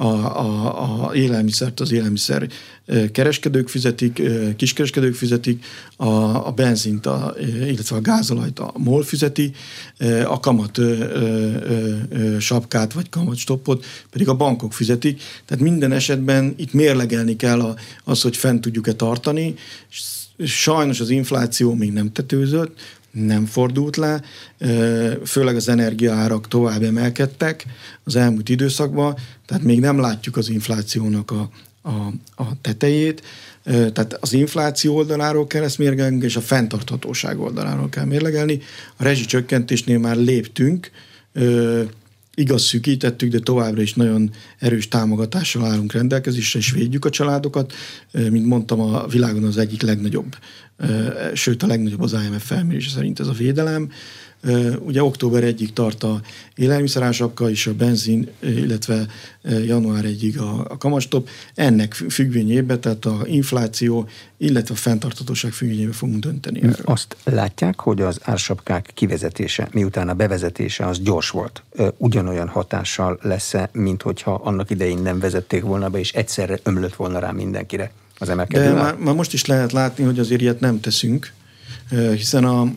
a, 0.00 0.06
a, 0.06 1.08
a 1.08 1.14
élelmiszert 1.14 1.80
az 1.80 1.92
élelmiszer 1.92 2.48
kereskedők 3.12 3.68
fizetik, 3.68 4.22
kiskereskedők 4.56 5.14
fizetik, 5.14 5.64
a, 5.96 6.06
a 6.46 6.52
benzint, 6.56 7.06
a, 7.06 7.34
illetve 7.66 7.96
a 7.96 8.00
gázolajt 8.00 8.58
a 8.58 8.72
MOL 8.76 9.02
fizeti, 9.02 9.52
a 10.24 10.40
kamat 10.40 10.78
ö, 10.78 10.92
ö, 10.98 11.96
ö, 12.08 12.38
sapkát 12.38 12.92
vagy 12.92 13.08
kamat 13.08 13.36
stoppot 13.36 13.84
pedig 14.10 14.28
a 14.28 14.34
bankok 14.34 14.72
fizetik. 14.72 15.22
Tehát 15.44 15.62
minden 15.62 15.92
esetben 15.92 16.54
itt 16.56 16.72
mérlegelni 16.72 17.36
kell 17.36 17.60
a, 17.60 17.76
az, 18.04 18.20
hogy 18.20 18.36
fent 18.36 18.60
tudjuk-e 18.60 18.92
tartani. 18.92 19.54
Sajnos 20.44 21.00
az 21.00 21.10
infláció 21.10 21.74
még 21.74 21.92
nem 21.92 22.12
tetőzött, 22.12 22.80
nem 23.10 23.46
fordult 23.46 23.96
le, 23.96 24.22
főleg 25.24 25.56
az 25.56 25.68
energiaárak 25.68 26.48
tovább 26.48 26.82
emelkedtek 26.82 27.64
az 28.04 28.16
elmúlt 28.16 28.48
időszakban, 28.48 29.16
tehát 29.46 29.62
még 29.62 29.80
nem 29.80 30.00
látjuk 30.00 30.36
az 30.36 30.48
inflációnak 30.48 31.30
a, 31.30 31.50
a, 31.82 32.12
a 32.42 32.60
tetejét, 32.60 33.22
tehát 33.64 34.16
az 34.20 34.32
infláció 34.32 34.96
oldaláról 34.96 35.46
kell 35.46 35.62
ezt 35.62 35.78
mérlegelni, 35.78 36.24
és 36.24 36.36
a 36.36 36.40
fenntarthatóság 36.40 37.40
oldaláról 37.40 37.88
kell 37.88 38.04
mérlegelni. 38.04 38.60
A 38.96 39.02
rezsicsökkentésnél 39.02 39.98
már 39.98 40.16
léptünk, 40.16 40.90
igaz 42.34 42.62
szűkítettük, 42.62 43.30
de 43.30 43.38
továbbra 43.38 43.82
is 43.82 43.94
nagyon 43.94 44.30
erős 44.58 44.88
támogatással 44.88 45.64
állunk 45.64 45.92
rendelkezésre, 45.92 46.58
és 46.58 46.70
védjük 46.70 47.04
a 47.04 47.10
családokat. 47.10 47.72
Mint 48.12 48.46
mondtam, 48.46 48.80
a 48.80 49.06
világon 49.06 49.44
az 49.44 49.56
egyik 49.56 49.82
legnagyobb, 49.82 50.36
sőt 51.34 51.62
a 51.62 51.66
legnagyobb 51.66 52.00
az 52.00 52.12
IMF 52.12 52.46
felmérése 52.46 52.90
szerint 52.90 53.20
ez 53.20 53.26
a 53.26 53.32
védelem. 53.32 53.90
Ugye 54.78 55.02
október 55.02 55.44
egyik 55.44 55.72
tart 55.72 56.02
a 56.02 56.20
élelmiszerásapka 56.54 57.50
és 57.50 57.66
a 57.66 57.74
benzin, 57.74 58.28
illetve 58.40 59.06
január 59.42 60.04
egyig 60.04 60.38
a, 60.38 60.66
a 60.68 60.76
kamastop. 60.76 61.28
Ennek 61.54 61.92
függvényében, 61.92 62.80
tehát 62.80 63.04
a 63.04 63.20
infláció, 63.24 64.08
illetve 64.36 64.74
a 64.74 64.76
fenntartatóság 64.76 65.52
függvényében 65.52 65.92
fogunk 65.92 66.18
dönteni. 66.22 66.58
Erről. 66.58 66.74
Azt 66.84 67.16
látják, 67.24 67.80
hogy 67.80 68.00
az 68.00 68.18
ársapkák 68.22 68.90
kivezetése, 68.94 69.68
miután 69.72 70.08
a 70.08 70.14
bevezetése 70.14 70.86
az 70.86 71.00
gyors 71.00 71.30
volt, 71.30 71.62
ugyanolyan 71.96 72.48
hatással 72.48 73.18
lesz-e, 73.22 73.68
mint 73.72 74.02
hogyha 74.02 74.34
annak 74.34 74.70
idején 74.70 74.98
nem 74.98 75.18
vezették 75.18 75.62
volna 75.62 75.88
be, 75.88 75.98
és 75.98 76.12
egyszerre 76.12 76.58
ömlött 76.62 76.94
volna 76.94 77.18
rá 77.18 77.30
mindenkire 77.30 77.90
az 78.20 78.28
emelkedő? 78.28 78.64
De 78.64 78.72
már, 78.72 78.96
már 78.96 79.14
most 79.14 79.32
is 79.32 79.44
lehet 79.44 79.72
látni, 79.72 80.04
hogy 80.04 80.18
azért 80.18 80.40
ilyet 80.40 80.60
nem 80.60 80.80
teszünk, 80.80 81.32
hiszen 82.14 82.44
a, 82.44 82.72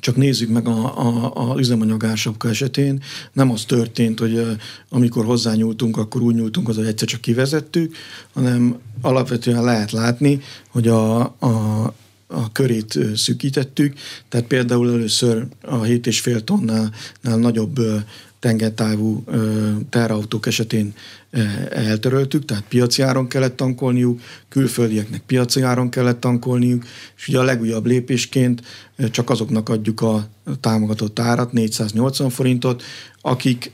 csak 0.00 0.16
nézzük 0.16 0.48
meg 0.48 0.68
a, 0.68 0.98
a, 0.98 1.32
a 1.50 1.58
üzemanyag 1.58 2.04
ársapka 2.04 2.48
esetén, 2.48 3.02
nem 3.32 3.50
az 3.50 3.64
történt, 3.64 4.18
hogy 4.18 4.46
amikor 4.88 5.24
hozzányúltunk, 5.24 5.96
akkor 5.96 6.22
úgy 6.22 6.34
nyúltunk, 6.34 6.68
az, 6.68 6.76
hogy 6.76 6.86
egyszer 6.86 7.08
csak 7.08 7.20
kivezettük, 7.20 7.96
hanem 8.32 8.78
alapvetően 9.00 9.64
lehet 9.64 9.90
látni, 9.90 10.40
hogy 10.68 10.88
a, 10.88 11.20
a, 11.20 11.94
a 12.26 12.52
körét 12.52 12.98
szűkítettük, 13.14 13.94
tehát 14.28 14.46
például 14.46 14.90
először 14.90 15.46
a 15.62 15.80
7,5 15.80 16.40
tonnál 16.40 16.92
nagyobb 17.20 17.80
tengertávú 18.44 19.24
terautók 19.90 20.46
esetén 20.46 20.94
eltöröltük, 21.70 22.44
tehát 22.44 22.64
piaci 22.68 23.02
áron 23.02 23.28
kellett 23.28 23.56
tankolniuk, 23.56 24.20
külföldieknek 24.48 25.22
piaci 25.26 25.62
áron 25.62 25.88
kellett 25.88 26.20
tankolniuk, 26.20 26.84
és 27.16 27.28
ugye 27.28 27.38
a 27.38 27.42
legújabb 27.42 27.86
lépésként 27.86 28.62
csak 29.10 29.30
azoknak 29.30 29.68
adjuk 29.68 30.00
a 30.00 30.28
támogatott 30.60 31.18
árat, 31.18 31.52
480 31.52 32.30
forintot, 32.30 32.82
akik 33.20 33.72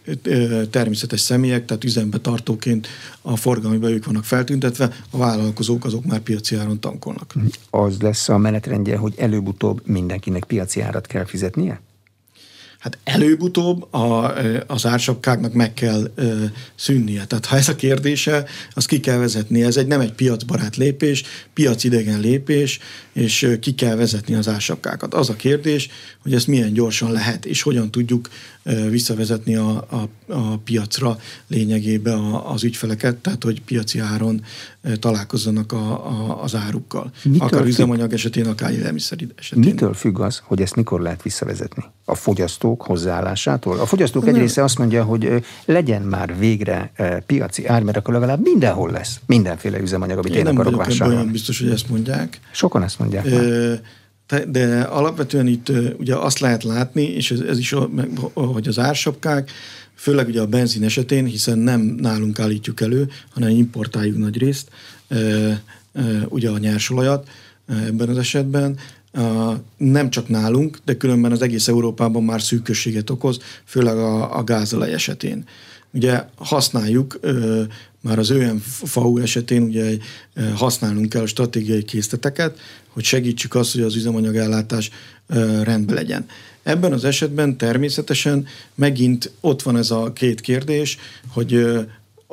természetes 0.71 1.21
személyek, 1.21 1.65
tehát 1.65 1.85
üzembe 1.85 2.19
tartóként 2.19 2.89
a 3.23 3.37
forgalmi 3.37 3.87
ők 3.87 4.05
vannak 4.05 4.25
feltüntetve, 4.25 4.93
a 5.11 5.17
vállalkozók 5.17 5.85
azok 5.85 6.05
már 6.05 6.21
piaci 6.21 6.57
áron 6.57 6.81
tankolnak. 6.81 7.35
Az 7.71 8.01
lesz 8.01 8.29
a 8.29 8.39
menetrendje, 8.39 8.97
hogy 8.97 9.15
előbb-utóbb 9.17 9.81
mindenkinek 9.87 10.45
piaci 10.45 10.81
árat 10.81 11.07
kell 11.07 11.25
fizetnie? 11.25 11.81
Hát 12.81 12.99
előbb-utóbb 13.05 13.95
a, 13.95 14.35
az 14.67 14.87
ársapkáknak 14.87 15.53
meg 15.53 15.75
kell 15.75 16.11
ö, 16.15 16.45
szűnnie. 16.75 17.25
Tehát 17.25 17.47
ha 17.47 17.57
ez 17.57 17.69
a 17.69 17.77
kérdése, 17.77 18.45
az 18.73 18.87
ki 18.87 19.01
kell 19.01 19.17
vezetni. 19.17 19.63
Ez 19.63 19.77
egy 19.77 19.87
nem 19.87 20.01
egy 20.01 20.13
piacbarát 20.13 20.77
lépés, 20.77 21.23
piacidegen 21.55 22.21
lépés, 22.21 22.79
és 23.13 23.57
ki 23.61 23.75
kell 23.75 23.95
vezetni 23.95 24.35
az 24.35 24.49
ársapkákat. 24.49 25.15
Az 25.15 25.29
a 25.29 25.37
kérdés, 25.37 25.89
hogy 26.23 26.35
ezt 26.35 26.47
milyen 26.47 26.73
gyorsan 26.73 27.13
lehet, 27.13 27.47
és 27.47 27.63
hogyan 27.63 27.91
tudjuk 27.91 28.29
visszavezetni 28.91 29.55
a, 29.55 29.87
a, 29.91 30.33
a 30.33 30.57
piacra 30.57 31.19
lényegébe 31.47 32.15
az 32.45 32.65
ügyfeleket, 32.65 33.17
tehát 33.17 33.45
hogy 33.45 33.63
piaci 33.63 33.99
áron 33.99 34.45
találkozzanak 35.01 35.73
a, 35.73 36.07
a, 36.07 36.43
az 36.43 36.55
árukkal. 36.55 37.11
Mitől 37.25 37.49
akár 37.49 37.67
üzemanyag 37.67 38.13
esetén, 38.13 38.47
akár 38.47 38.73
élelmiszer 38.73 39.19
esetén. 39.37 39.65
Mitől 39.65 39.95
függ 39.95 40.21
az, 40.21 40.43
hogy 40.45 40.61
ezt 40.61 40.77
mikor 40.77 41.01
lehet 41.01 41.23
visszavezetni? 41.23 41.85
A 42.05 42.15
fogyasztók 42.15 42.83
hozzáállásától? 42.83 43.79
A 43.79 43.87
fogyasztók 43.87 44.27
egy 44.27 44.37
része 44.37 44.63
azt 44.63 44.79
mondja, 44.79 45.05
hogy 45.05 45.45
legyen 45.65 46.03
már 46.03 46.39
végre 46.39 46.93
piaci 47.27 47.67
ár, 47.67 47.83
mert 47.83 47.97
akkor 47.97 48.15
legalább 48.15 48.43
mindenhol 48.43 48.91
lesz 48.91 49.21
mindenféle 49.27 49.81
üzemanyag, 49.81 50.19
amit 50.19 50.33
én, 50.33 50.39
én 50.39 50.45
nem 50.45 50.59
akarok 50.59 50.85
vásárolni. 50.85 51.21
olyan 51.21 51.33
biztos, 51.33 51.61
hogy 51.61 51.71
ezt 51.71 51.89
mondják. 51.89 52.41
Sokan 52.53 52.83
ezt 52.83 52.99
mondják. 52.99 53.27
E, 53.27 54.45
de 54.45 54.81
alapvetően 54.81 55.47
itt 55.47 55.73
ugye 55.99 56.17
azt 56.17 56.39
lehet 56.39 56.63
látni, 56.63 57.03
és 57.03 57.31
ez, 57.31 57.41
ez 57.41 57.59
is, 57.59 57.75
hogy 58.35 58.69
az 58.69 58.79
ársapkák, 58.79 59.51
főleg 60.01 60.29
ugye 60.29 60.41
a 60.41 60.47
benzin 60.47 60.85
esetén, 60.85 61.25
hiszen 61.25 61.59
nem 61.59 61.81
nálunk 61.81 62.39
állítjuk 62.39 62.81
elő, 62.81 63.09
hanem 63.31 63.51
importáljuk 63.51 64.17
nagy 64.17 64.39
részt, 64.39 64.69
ugye 66.29 66.51
a 66.51 66.59
nyersolajat 66.59 67.29
ebben 67.69 68.09
az 68.09 68.19
esetben, 68.19 68.79
nem 69.77 70.11
csak 70.11 70.29
nálunk, 70.29 70.79
de 70.85 70.97
különben 70.97 71.33
az 71.33 71.43
egész 71.43 71.69
Európában 71.69 72.25
már 72.25 72.43
szűkösséget 72.43 73.11
okoz, 73.11 73.39
főleg 73.65 73.97
a, 73.97 74.39
a 74.39 74.45
gázolaj 74.45 74.93
esetén. 74.93 75.45
Ugye 75.93 76.25
használjuk, 76.37 77.21
már 78.01 78.19
az 78.19 78.31
ÖMFAU 78.31 79.19
esetén 79.19 79.63
ugye 79.63 79.97
használnunk 80.55 81.09
kell 81.09 81.23
a 81.23 81.27
stratégiai 81.27 81.83
készleteket, 81.83 82.59
hogy 82.89 83.05
segítsük 83.05 83.55
azt, 83.55 83.73
hogy 83.73 83.83
az 83.83 83.97
üzemanyagellátás 83.97 84.91
rendben 85.63 85.95
legyen. 85.95 86.27
Ebben 86.63 86.93
az 86.93 87.05
esetben 87.05 87.57
természetesen 87.57 88.47
megint 88.75 89.33
ott 89.41 89.63
van 89.63 89.77
ez 89.77 89.91
a 89.91 90.13
két 90.13 90.41
kérdés, 90.41 90.99
hogy 91.29 91.65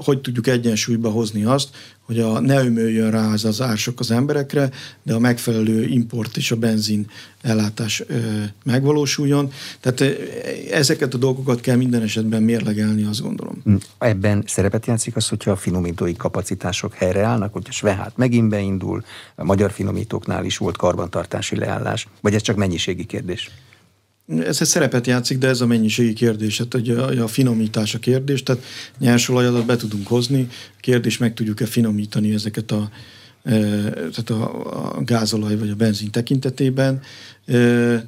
hogy 0.04 0.22
tudjuk 0.22 0.48
egyensúlyba 0.48 1.10
hozni 1.10 1.44
azt, 1.44 1.70
hogy 2.02 2.20
a, 2.20 2.40
ne 2.40 2.64
ömöljön 2.64 3.12
rá 3.12 3.32
az 3.32 3.46
az 3.46 3.62
ársok 3.62 4.00
az 4.00 4.12
emberekre, 4.12 4.70
de 5.04 5.14
a 5.14 5.20
megfelelő 5.20 5.84
import 5.84 6.38
és 6.38 6.52
a 6.52 6.56
benzin 6.56 7.10
ellátás 7.42 8.04
ö, 8.08 8.20
megvalósuljon. 8.64 9.52
Tehát 9.80 10.18
ezeket 10.72 11.14
a 11.14 11.18
dolgokat 11.18 11.62
kell 11.62 11.76
minden 11.76 12.02
esetben 12.02 12.44
mérlegelni, 12.44 13.04
azt 13.04 13.22
gondolom. 13.22 13.62
Hm. 13.64 13.76
Ebben 13.98 14.44
szerepet 14.48 14.86
játszik 14.86 15.16
az, 15.16 15.28
hogyha 15.28 15.52
a 15.52 15.56
finomítói 15.56 16.16
kapacitások 16.16 16.94
helyreállnak, 16.94 17.54
hogyha 17.54 17.74
Svehát 17.74 18.18
megint 18.18 18.50
beindul, 18.50 19.04
a 19.36 19.44
magyar 19.44 19.72
finomítóknál 19.72 20.46
is 20.46 20.58
volt 20.58 20.78
karbantartási 20.78 21.56
leállás, 21.56 22.08
vagy 22.22 22.34
ez 22.34 22.42
csak 22.42 22.56
mennyiségi 22.56 23.06
kérdés? 23.06 23.52
Ez 24.28 24.62
egy 24.62 24.68
szerepet 24.68 25.08
játszik, 25.08 25.38
de 25.38 25.48
ez 25.48 25.62
a 25.62 25.66
mennyiségi 25.66 26.14
kérdés, 26.14 26.58
hát 26.58 26.74
hogy 26.74 26.90
a, 26.90 27.24
a 27.24 27.28
finomítás 27.28 27.96
a 27.96 28.00
kérdés, 28.00 28.44
tehát 28.44 28.64
nyersolajat 29.00 29.66
be 29.66 29.76
tudunk 29.76 30.08
hozni, 30.08 30.48
kérdés 30.80 31.18
meg 31.18 31.34
tudjuk-e 31.34 31.66
finomítani 31.66 32.34
ezeket 32.34 32.72
a, 32.72 32.90
e, 33.44 33.60
tehát 33.90 34.30
a, 34.30 34.96
a 34.98 35.04
gázolaj 35.04 35.58
vagy 35.58 35.70
a 35.70 35.76
benzin 35.76 36.12
tekintetében. 36.12 37.02
E, 37.46 37.56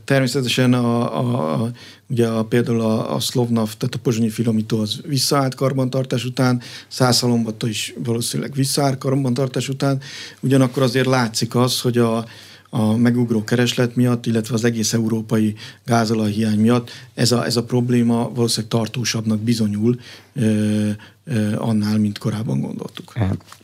természetesen 0.04 0.74
a, 0.74 1.20
a, 1.20 1.54
a, 1.64 1.72
ugye 2.08 2.28
a, 2.28 2.44
például 2.44 2.82
a, 2.82 3.16
a 3.16 3.20
Slovnav, 3.20 3.74
tehát 3.78 3.96
a 3.96 4.00
pozsonyi 4.00 4.30
finomító 4.30 4.80
az 4.80 5.02
visszaállt 5.08 5.56
karbantartás 5.56 6.26
után, 6.26 6.62
Szászalombatta 6.88 7.68
is 7.68 7.94
valószínűleg 8.04 8.54
visszaállt 8.54 8.98
karbantartás 8.98 9.70
után, 9.70 10.02
ugyanakkor 10.40 10.84
azért 10.84 11.08
látszik 11.08 11.56
az, 11.56 11.82
hogy 11.82 11.98
a, 11.98 12.26
a 12.70 12.96
megugró 12.96 13.44
kereslet 13.44 13.96
miatt, 13.96 14.26
illetve 14.26 14.54
az 14.54 14.64
egész 14.64 14.94
európai 14.94 15.56
gázolajhiány 15.86 16.60
miatt 16.60 16.90
ez 17.14 17.32
a, 17.32 17.46
ez 17.46 17.56
a 17.56 17.64
probléma 17.64 18.32
valószínűleg 18.34 18.72
tartósabbnak 18.72 19.40
bizonyul 19.40 20.00
ö, 20.34 20.90
ö, 21.26 21.56
annál, 21.56 21.98
mint 21.98 22.18
korábban 22.18 22.62
gondoltuk. 22.62 23.14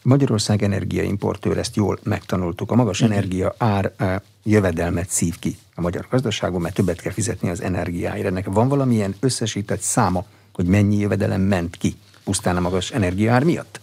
Magyarország 0.02 0.64
energiaimportőr, 0.64 1.58
ezt 1.58 1.76
jól 1.76 2.00
megtanultuk. 2.04 2.72
A 2.72 2.76
magas 2.76 3.02
energia 3.02 3.56
ár 3.58 3.94
jövedelmet 4.44 5.10
szív 5.10 5.40
ki 5.40 5.58
a 5.76 5.82
magyar 5.82 6.08
gazdaságban, 6.10 6.62
mert 6.62 6.76
többet 6.76 7.02
kell 7.02 7.12
fizetni 7.12 7.50
az 7.50 7.62
energiáért. 7.62 8.26
Ennek 8.26 8.46
van 8.46 8.68
valamilyen 8.68 9.16
összesített 9.20 9.82
száma, 9.82 10.26
hogy 10.54 10.66
mennyi 10.66 10.98
jövedelem 10.98 11.42
ment 11.42 11.78
ki 11.78 11.96
pusztán 12.24 12.58
a 12.58 12.60
magas 12.60 12.92
energiaár 12.92 13.44
miatt? 13.44 13.80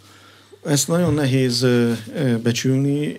Ezt 0.64 0.88
nagyon 0.88 1.14
nehéz 1.14 1.66
becsülni. 2.42 3.18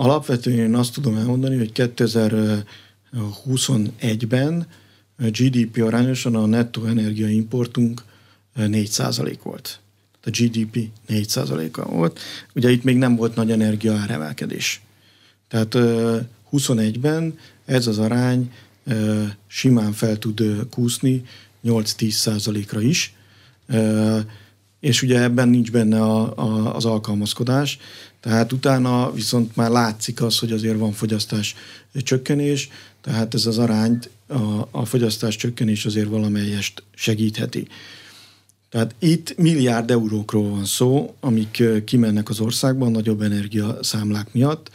Alapvetően 0.00 0.58
én 0.58 0.74
azt 0.74 0.92
tudom 0.92 1.16
elmondani, 1.16 1.56
hogy 1.56 1.72
2021-ben 1.74 4.66
GDP 5.16 5.82
arányosan 5.82 6.34
a 6.34 6.46
nettó 6.46 6.84
energiaimportunk 6.84 8.02
4% 8.56 9.38
volt. 9.42 9.80
A 10.24 10.30
GDP 10.30 10.88
4%-a 11.08 11.88
volt. 11.88 12.18
Ugye 12.54 12.70
itt 12.70 12.82
még 12.82 12.96
nem 12.96 13.16
volt 13.16 13.34
nagy 13.34 13.50
energia 13.50 13.94
áremelkedés. 13.94 14.80
Tehát 15.48 15.76
21-ben 16.52 17.38
ez 17.64 17.86
az 17.86 17.98
arány 17.98 18.52
simán 19.46 19.92
fel 19.92 20.18
tud 20.18 20.66
kúszni 20.70 21.24
8-10%-ra 21.64 22.80
is, 22.80 23.14
és 24.80 25.02
ugye 25.02 25.22
ebben 25.22 25.48
nincs 25.48 25.70
benne 25.70 26.02
a, 26.02 26.36
a, 26.36 26.74
az 26.74 26.84
alkalmazkodás, 26.84 27.78
tehát 28.20 28.52
utána 28.52 29.12
viszont 29.12 29.56
már 29.56 29.70
látszik 29.70 30.22
az, 30.22 30.38
hogy 30.38 30.52
azért 30.52 30.78
van 30.78 30.92
fogyasztás 30.92 31.54
csökkenés, 31.94 32.68
tehát 33.00 33.34
ez 33.34 33.46
az 33.46 33.58
arányt, 33.58 34.10
a, 34.26 34.68
a 34.70 34.84
fogyasztás 34.84 35.36
csökkenés 35.36 35.84
azért 35.86 36.08
valamelyest 36.08 36.82
segítheti. 36.94 37.68
Tehát 38.70 38.94
itt 38.98 39.36
milliárd 39.36 39.90
eurókról 39.90 40.48
van 40.48 40.64
szó, 40.64 41.14
amik 41.20 41.62
kimennek 41.84 42.28
az 42.28 42.40
országban 42.40 42.90
nagyobb 42.90 43.22
energiaszámlák 43.22 44.32
miatt. 44.32 44.70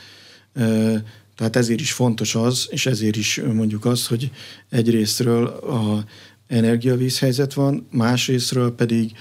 Tehát 1.36 1.56
ezért 1.56 1.80
is 1.80 1.92
fontos 1.92 2.36
az, 2.36 2.68
és 2.70 2.86
ezért 2.86 3.16
is 3.16 3.42
mondjuk 3.54 3.86
az, 3.86 4.08
hogy 4.08 4.32
egyrésztről 4.70 5.46
a 5.48 6.04
energiavízhelyzet 6.48 7.54
van, 7.54 7.88
másrésztről 7.92 8.76
pedig 8.76 9.12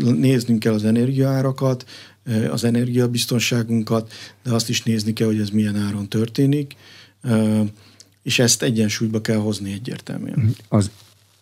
néznünk 0.00 0.58
kell 0.58 0.72
az 0.72 0.84
energiaárakat, 0.84 1.84
az 2.50 2.64
energiabiztonságunkat, 2.64 4.12
de 4.42 4.52
azt 4.52 4.68
is 4.68 4.82
nézni 4.82 5.12
kell, 5.12 5.26
hogy 5.26 5.40
ez 5.40 5.50
milyen 5.50 5.76
áron 5.76 6.08
történik, 6.08 6.76
és 8.22 8.38
ezt 8.38 8.62
egyensúlyba 8.62 9.20
kell 9.20 9.36
hozni 9.36 9.72
egyértelműen. 9.72 10.54
Az 10.68 10.90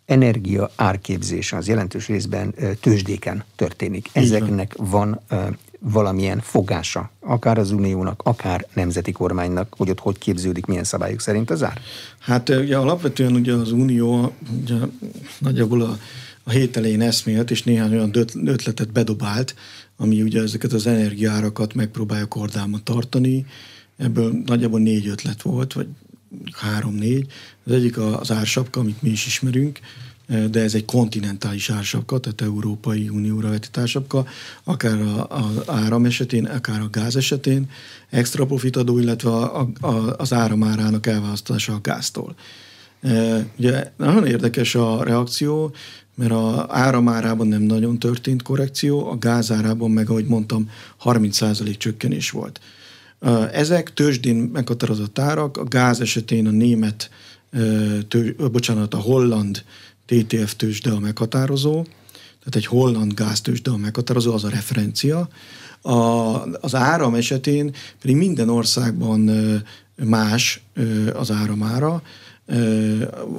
energia 0.05 0.71
árképzése 0.77 1.57
az 1.57 1.69
jelentős 1.69 2.07
részben 2.07 2.55
tőzsdéken 2.81 3.45
történik. 3.57 4.09
Ezeknek 4.13 4.75
van 4.77 5.21
valamilyen 5.79 6.41
fogása, 6.41 7.11
akár 7.21 7.59
az 7.59 7.71
uniónak, 7.71 8.21
akár 8.25 8.67
nemzeti 8.75 9.13
kormánynak, 9.13 9.75
hogy 9.77 9.91
ott 9.91 9.99
hogy 9.99 10.19
képződik, 10.19 10.67
milyen 10.67 10.85
szabályok 10.85 11.21
szerint 11.21 11.51
az 11.51 11.63
ár? 11.63 11.81
Hát 12.19 12.49
ugye 12.49 12.77
alapvetően 12.77 13.33
ugye 13.33 13.53
az 13.53 13.73
unió 13.73 14.33
ugye, 14.63 14.75
nagyjából 15.39 15.83
a 15.83 15.99
a 16.45 16.51
hét 16.51 16.77
elején 16.77 17.01
eszmélt, 17.01 17.51
és 17.51 17.63
néhány 17.63 17.93
olyan 17.93 18.15
ötletet 18.45 18.93
bedobált, 18.93 19.55
ami 19.97 20.23
ugye 20.23 20.43
ezeket 20.43 20.73
az 20.73 20.87
energiárakat 20.87 21.75
megpróbálja 21.75 22.27
kordában 22.27 22.81
tartani. 22.85 23.47
Ebből 23.97 24.43
nagyjából 24.47 24.81
négy 24.81 25.07
ötlet 25.07 25.43
volt, 25.43 25.73
vagy 25.73 25.87
három-négy. 26.53 27.27
Az 27.65 27.73
egyik 27.73 27.99
az 27.99 28.31
ársapka, 28.31 28.81
amit 28.81 29.03
mi 29.03 29.09
is 29.09 29.27
ismerünk, 29.27 29.79
de 30.51 30.61
ez 30.61 30.75
egy 30.75 30.85
kontinentális 30.85 31.71
ársapka, 31.71 32.19
tehát 32.19 32.41
Európai 32.41 33.09
Unióra 33.09 33.49
vetett 33.49 33.77
ársapka, 33.77 34.27
akár 34.65 35.01
az 35.29 35.63
áram 35.67 36.05
esetén, 36.05 36.45
akár 36.45 36.81
a 36.81 36.91
gáz 36.91 37.17
esetén, 37.17 37.71
extra 38.11 38.47
profitadó, 38.47 38.99
illetve 38.99 39.31
a, 39.31 39.69
a, 39.81 40.15
az 40.17 40.33
áramárának 40.33 41.07
elválasztása 41.07 41.73
a 41.73 41.81
gáztól. 41.83 42.35
Ugye 43.57 43.93
nagyon 43.97 44.27
érdekes 44.27 44.75
a 44.75 45.05
reakció, 45.05 45.75
mert 46.21 46.33
a 46.33 46.67
áramárában 46.69 47.47
nem 47.47 47.63
nagyon 47.63 47.99
történt 47.99 48.43
korrekció, 48.43 49.11
a 49.11 49.19
gázárában 49.19 49.91
meg, 49.91 50.11
ahogy 50.11 50.27
mondtam, 50.27 50.71
30% 51.05 51.77
csökkenés 51.77 52.31
volt. 52.31 52.61
Ezek 53.53 53.95
tőzsdén 53.95 54.37
meghatározott 54.37 55.19
árak, 55.19 55.57
a 55.57 55.65
gáz 55.65 56.01
esetén 56.01 56.47
a 56.47 56.51
német, 56.51 57.11
tő, 58.09 58.37
bocsánat, 58.53 58.95
a 58.95 58.97
holland 58.97 59.65
TTF 60.07 60.55
tőzsde 60.55 60.91
a 60.91 60.99
meghatározó, 60.99 61.83
tehát 62.39 62.55
egy 62.55 62.67
holland 62.67 63.15
gáztőzsde 63.15 63.71
a 63.71 63.77
meghatározó, 63.77 64.33
az 64.33 64.45
a 64.45 64.49
referencia. 64.49 65.29
A, 65.83 65.95
az 66.61 66.75
áram 66.75 67.15
esetén 67.15 67.75
pedig 68.01 68.17
minden 68.17 68.49
országban 68.49 69.31
más 69.97 70.63
az 71.15 71.31
áramára, 71.31 72.03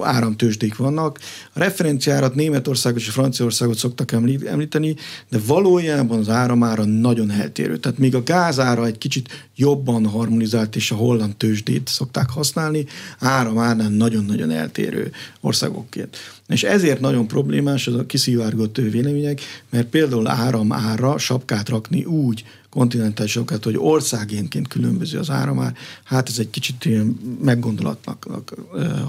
áramtősdék 0.01 0.75
vannak. 0.75 1.19
A 1.53 1.59
referenciárat 1.59 2.35
Németországot 2.35 2.99
és 2.99 3.09
Franciaországot 3.09 3.77
szoktak 3.77 4.11
említeni, 4.45 4.95
de 5.29 5.39
valójában 5.45 6.19
az 6.19 6.29
áramára 6.29 6.83
nagyon 6.83 7.31
eltérő. 7.31 7.77
Tehát 7.77 7.97
még 7.97 8.15
a 8.15 8.23
gázára 8.23 8.85
egy 8.85 8.97
kicsit 8.97 9.49
jobban 9.55 10.05
harmonizált, 10.05 10.75
és 10.75 10.91
a 10.91 10.95
holland 10.95 11.35
tőzsdét 11.35 11.87
szokták 11.87 12.29
használni, 12.29 12.85
áramárnál 13.19 13.89
nagyon-nagyon 13.89 14.51
eltérő 14.51 15.11
országokként. 15.41 16.17
És 16.47 16.63
ezért 16.63 16.99
nagyon 16.99 17.27
problémás 17.27 17.87
az 17.87 17.95
a 17.95 18.05
kiszivárgott 18.05 18.77
vélemények, 18.77 19.41
mert 19.69 19.87
például 19.87 20.27
áram 20.27 20.71
ára 20.71 21.17
sapkát 21.17 21.69
rakni 21.69 22.03
úgy, 22.03 22.43
kontinentális 22.71 23.31
sapkát, 23.31 23.63
hogy 23.63 23.77
országénként 23.77 24.67
különböző 24.67 25.19
az 25.19 25.29
áramár, 25.29 25.75
hát 26.03 26.29
ez 26.29 26.39
egy 26.39 26.49
kicsit 26.49 26.85
ilyen 26.85 27.19
meggondolatnak 27.41 28.53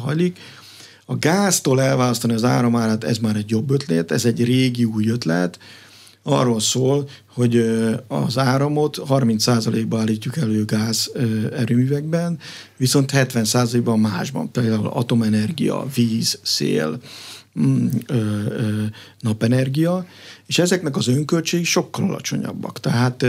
hajlik. 0.02 0.38
A 1.04 1.16
gáztól 1.16 1.80
elválasztani 1.80 2.32
az 2.32 2.44
áramárát, 2.44 3.04
ez 3.04 3.18
már 3.18 3.36
egy 3.36 3.50
jobb 3.50 3.70
ötlet, 3.70 4.10
ez 4.10 4.24
egy 4.24 4.44
régi 4.44 4.84
új 4.84 5.08
ötlet, 5.08 5.58
arról 6.22 6.60
szól, 6.60 7.08
hogy 7.26 7.56
az 8.08 8.38
áramot 8.38 9.02
30%-ba 9.08 9.98
állítjuk 9.98 10.36
elő 10.36 10.64
gáz 10.64 11.10
erőművekben, 11.52 12.38
viszont 12.76 13.10
70%-ban 13.14 14.00
másban, 14.00 14.50
például 14.50 14.86
atomenergia, 14.86 15.86
víz, 15.94 16.38
szél, 16.42 16.98
napenergia, 19.20 20.06
és 20.46 20.58
ezeknek 20.58 20.96
az 20.96 21.08
önköltségei 21.08 21.64
sokkal 21.64 22.04
alacsonyabbak. 22.04 22.80
Tehát 22.80 23.24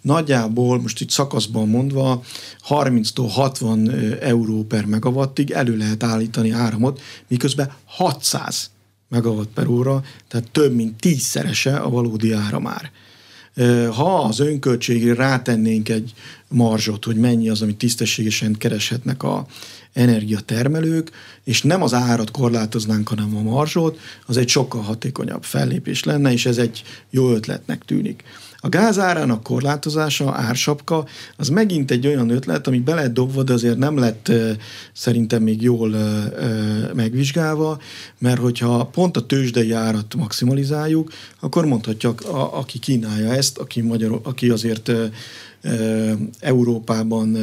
nagyjából, 0.00 0.80
most 0.80 1.00
itt 1.00 1.10
szakaszban 1.10 1.68
mondva, 1.68 2.22
30-tól 2.68 3.28
60 3.28 3.90
euró 4.20 4.64
per 4.64 4.84
megawattig 4.84 5.50
elő 5.50 5.76
lehet 5.76 6.02
állítani 6.02 6.50
áramot, 6.50 7.00
miközben 7.28 7.72
600 7.84 8.70
megawatt 9.08 9.52
per 9.54 9.66
óra, 9.66 10.02
tehát 10.28 10.50
több 10.50 10.74
mint 10.74 11.00
tízszerese 11.00 11.76
a 11.76 11.90
valódi 11.90 12.32
áramár. 12.32 12.90
Ha 13.94 14.22
az 14.22 14.40
önköltségre 14.40 15.14
rátennénk 15.14 15.88
egy 15.88 16.12
marzsot, 16.48 17.04
hogy 17.04 17.16
mennyi 17.16 17.48
az, 17.48 17.62
amit 17.62 17.76
tisztességesen 17.76 18.52
kereshetnek 18.52 19.22
a 19.22 19.46
energiatermelők, 19.92 21.10
és 21.44 21.62
nem 21.62 21.82
az 21.82 21.94
árat 21.94 22.30
korlátoznánk, 22.30 23.08
hanem 23.08 23.36
a 23.36 23.42
marzsot, 23.42 23.98
az 24.26 24.36
egy 24.36 24.48
sokkal 24.48 24.80
hatékonyabb 24.80 25.42
fellépés 25.42 26.04
lenne, 26.04 26.32
és 26.32 26.46
ez 26.46 26.58
egy 26.58 26.82
jó 27.10 27.30
ötletnek 27.32 27.84
tűnik. 27.84 28.24
A 28.60 28.68
gázárának 28.68 29.42
korlátozása, 29.42 30.34
ársapka, 30.34 31.06
az 31.36 31.48
megint 31.48 31.90
egy 31.90 32.06
olyan 32.06 32.30
ötlet, 32.30 32.66
ami 32.66 32.78
be 32.78 33.08
dobva, 33.08 33.42
de 33.42 33.52
azért 33.52 33.76
nem 33.76 33.98
lett 33.98 34.32
szerintem 34.92 35.42
még 35.42 35.62
jól 35.62 35.96
megvizsgálva, 36.94 37.80
mert 38.18 38.38
hogyha 38.38 38.84
pont 38.84 39.16
a 39.16 39.26
tőzsdei 39.26 39.72
árat 39.72 40.14
maximalizáljuk, 40.14 41.12
akkor 41.40 41.66
mondhatja, 41.66 42.10
a, 42.10 42.58
aki 42.58 42.78
kínálja 42.78 43.32
ezt, 43.32 43.58
aki, 43.58 43.80
magyar, 43.80 44.20
aki 44.22 44.48
azért 44.48 44.90
Európában, 46.40 47.36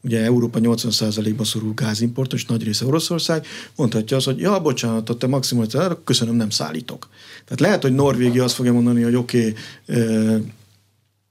ugye 0.00 0.22
Európa 0.22 0.58
80%-ba 0.62 1.44
szorul 1.44 1.74
gázimportos, 1.74 2.40
és 2.40 2.46
nagy 2.46 2.62
része 2.62 2.86
Oroszország, 2.86 3.46
mondhatja 3.76 4.16
az, 4.16 4.24
hogy 4.24 4.38
ja, 4.38 4.60
bocsánat, 4.60 5.18
te 5.18 5.26
maximalizálod, 5.26 5.98
köszönöm, 6.04 6.34
nem 6.34 6.50
szállítok. 6.50 7.08
Tehát 7.44 7.60
lehet, 7.60 7.82
hogy 7.82 7.94
Norvégia 7.94 8.44
azt 8.44 8.54
fogja 8.54 8.72
mondani, 8.72 9.02
hogy 9.02 9.14
oké, 9.14 9.54
okay, 9.86 10.42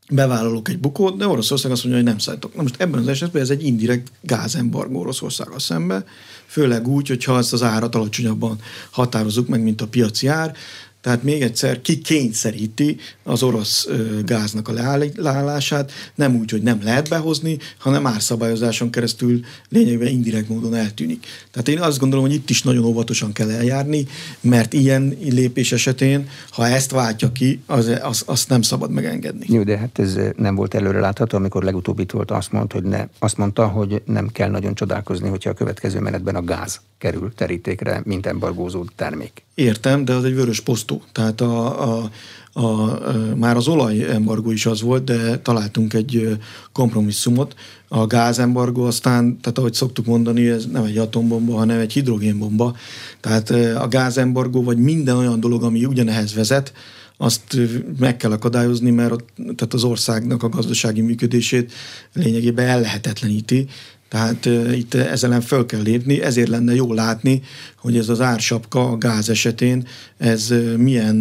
bevállalok 0.09 0.69
egy 0.69 0.79
bukót, 0.79 1.17
de 1.17 1.27
Oroszország 1.27 1.71
azt 1.71 1.83
mondja, 1.83 2.01
hogy 2.01 2.11
nem 2.11 2.19
szállítok. 2.19 2.55
Na 2.55 2.61
most 2.61 2.81
ebben 2.81 2.99
az 2.99 3.07
esetben 3.07 3.41
ez 3.41 3.49
egy 3.49 3.65
indirekt 3.65 4.11
gázembargó 4.21 4.99
Oroszországgal 4.99 5.59
szembe, 5.59 6.05
főleg 6.45 6.87
úgy, 6.87 7.07
hogyha 7.07 7.37
ezt 7.37 7.53
az 7.53 7.63
árat 7.63 7.95
alacsonyabban 7.95 8.59
határozzuk 8.91 9.47
meg, 9.47 9.63
mint 9.63 9.81
a 9.81 9.87
piaci 9.87 10.27
ár, 10.27 10.55
tehát 11.03 11.23
még 11.23 11.41
egyszer 11.41 11.81
ki 11.81 11.97
kényszeríti 11.97 12.97
az 13.23 13.43
orosz 13.43 13.87
gáznak 14.25 14.67
a 14.67 14.73
leállását, 15.15 15.91
nem 16.15 16.35
úgy, 16.35 16.51
hogy 16.51 16.61
nem 16.61 16.79
lehet 16.83 17.09
behozni, 17.09 17.57
hanem 17.77 18.07
árszabályozáson 18.07 18.89
keresztül 18.89 19.39
lényegében 19.69 20.07
indirekt 20.07 20.49
módon 20.49 20.75
eltűnik. 20.75 21.25
Tehát 21.51 21.67
én 21.67 21.79
azt 21.79 21.99
gondolom, 21.99 22.25
hogy 22.25 22.33
itt 22.33 22.49
is 22.49 22.63
nagyon 22.63 22.83
óvatosan 22.83 23.31
kell 23.31 23.49
eljárni, 23.49 24.07
mert 24.41 24.73
ilyen 24.73 25.17
lépés 25.21 25.71
esetén, 25.71 26.29
ha 26.49 26.67
ezt 26.67 26.91
váltja 26.91 27.31
ki, 27.31 27.61
az, 27.65 27.91
az, 28.01 28.23
azt 28.25 28.49
nem 28.49 28.61
szabad 28.61 28.91
megengedni. 28.91 29.45
Jó, 29.49 29.63
de 29.63 29.77
hát 29.77 29.99
ez 29.99 30.17
nem 30.37 30.55
volt 30.55 30.73
előre 30.73 30.99
látható, 30.99 31.37
amikor 31.37 31.63
legutóbb 31.63 31.99
itt 31.99 32.11
volt, 32.11 32.31
azt 32.31 32.51
mondta, 32.51 32.75
hogy, 32.75 32.85
ne, 32.85 33.07
azt 33.19 33.37
mondta, 33.37 33.67
hogy 33.67 34.01
nem 34.05 34.27
kell 34.27 34.49
nagyon 34.49 34.75
csodálkozni, 34.75 35.29
hogyha 35.29 35.49
a 35.49 35.53
következő 35.53 35.99
menetben 35.99 36.35
a 36.35 36.43
gáz 36.43 36.81
kerül 36.97 37.33
terítékre, 37.35 38.01
mint 38.03 38.25
embargózó 38.25 38.85
termék. 38.95 39.43
Értem, 39.53 40.05
de 40.05 40.13
az 40.13 40.23
egy 40.23 40.35
vörös 40.35 40.59
posztó. 40.59 40.92
Tehát 41.11 41.41
a, 41.41 41.83
a, 41.83 42.09
a, 42.53 42.61
a, 42.61 43.35
már 43.35 43.55
az 43.55 43.67
olajembargó 43.67 44.51
is 44.51 44.65
az 44.65 44.81
volt, 44.81 45.03
de 45.03 45.37
találtunk 45.39 45.93
egy 45.93 46.37
kompromisszumot. 46.71 47.55
A 47.87 48.07
gázembargó 48.07 48.83
aztán, 48.83 49.39
tehát 49.41 49.57
ahogy 49.57 49.73
szoktuk 49.73 50.05
mondani, 50.05 50.49
ez 50.49 50.65
nem 50.65 50.83
egy 50.83 50.97
atombomba, 50.97 51.57
hanem 51.57 51.79
egy 51.79 51.93
hidrogénbomba. 51.93 52.75
Tehát 53.19 53.49
a 53.79 53.87
gázembargó, 53.87 54.63
vagy 54.63 54.77
minden 54.77 55.17
olyan 55.17 55.39
dolog, 55.39 55.63
ami 55.63 55.85
ugyanehez 55.85 56.33
vezet, 56.33 56.73
azt 57.17 57.57
meg 57.99 58.17
kell 58.17 58.31
akadályozni, 58.31 58.89
mert 58.89 59.23
tehát 59.35 59.73
az 59.73 59.83
országnak 59.83 60.43
a 60.43 60.49
gazdasági 60.49 61.01
működését 61.01 61.71
lényegében 62.13 62.67
ellehetetleníti, 62.67 63.67
tehát 64.13 64.45
itt 64.75 64.93
ezzel 64.93 65.29
ellen 65.29 65.41
föl 65.41 65.65
kell 65.65 65.81
lépni, 65.81 66.21
ezért 66.21 66.47
lenne 66.47 66.73
jó 66.73 66.93
látni, 66.93 67.41
hogy 67.77 67.97
ez 67.97 68.09
az 68.09 68.21
ársapka 68.21 68.89
a 68.89 68.97
gáz 68.97 69.29
esetén, 69.29 69.87
ez 70.17 70.53
milyen 70.77 71.15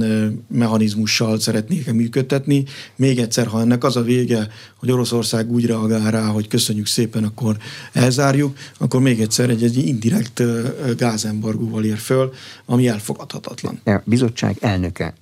mechanizmussal 0.48 1.40
szeretnék 1.40 1.92
működtetni. 1.92 2.64
Még 2.96 3.18
egyszer, 3.18 3.46
ha 3.46 3.61
ennek 3.61 3.85
az 3.85 3.96
a 3.96 4.02
vége, 4.02 4.48
hogy 4.76 4.90
Oroszország 4.90 5.50
úgy 5.50 5.66
reagál 5.66 6.11
rá, 6.11 6.26
hogy 6.26 6.48
köszönjük 6.48 6.87
szépen, 6.87 7.24
akkor 7.24 7.57
elzárjuk, 7.92 8.57
akkor 8.78 9.00
még 9.00 9.20
egyszer 9.20 9.50
egy, 9.50 9.62
egy 9.62 9.87
indirekt 9.87 10.42
gázembargóval 10.96 11.85
ér 11.85 11.98
föl, 11.98 12.33
ami 12.64 12.88
elfogadhatatlan. 12.88 13.81
A 13.85 14.00
bizottság 14.05 14.57
elnöke 14.61 15.14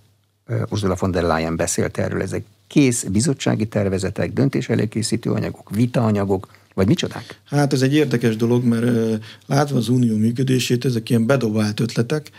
Ursula 0.71 0.97
von 0.99 1.11
der 1.11 1.23
Leyen 1.23 1.57
beszélt 1.57 1.99
erről, 1.99 2.23
ezek 2.23 2.45
kész 2.67 3.05
bizottsági 3.05 3.67
tervezetek, 3.67 4.33
döntés 4.33 4.69
előkészítő 4.69 5.31
anyagok, 5.31 5.71
vitaanyagok, 5.71 6.49
vagy 6.75 6.87
micsodák? 6.87 7.41
Hát 7.45 7.73
ez 7.73 7.83
egy 7.83 7.95
érdekes 7.95 8.37
dolog, 8.37 8.65
mert 8.65 9.25
látva 9.47 9.77
az 9.77 9.89
unió 9.89 10.17
működését, 10.17 10.85
ezek 10.85 11.11
ilyen 11.11 11.27
bedobált 11.27 11.81
ötletek, 11.81 12.31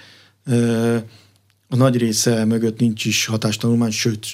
a 1.74 1.76
nagy 1.76 1.98
része 1.98 2.46
mögött 2.46 2.80
nincs 2.80 3.06
is 3.06 3.26
hatástanulmány, 3.26 3.91
sőt, 3.91 4.28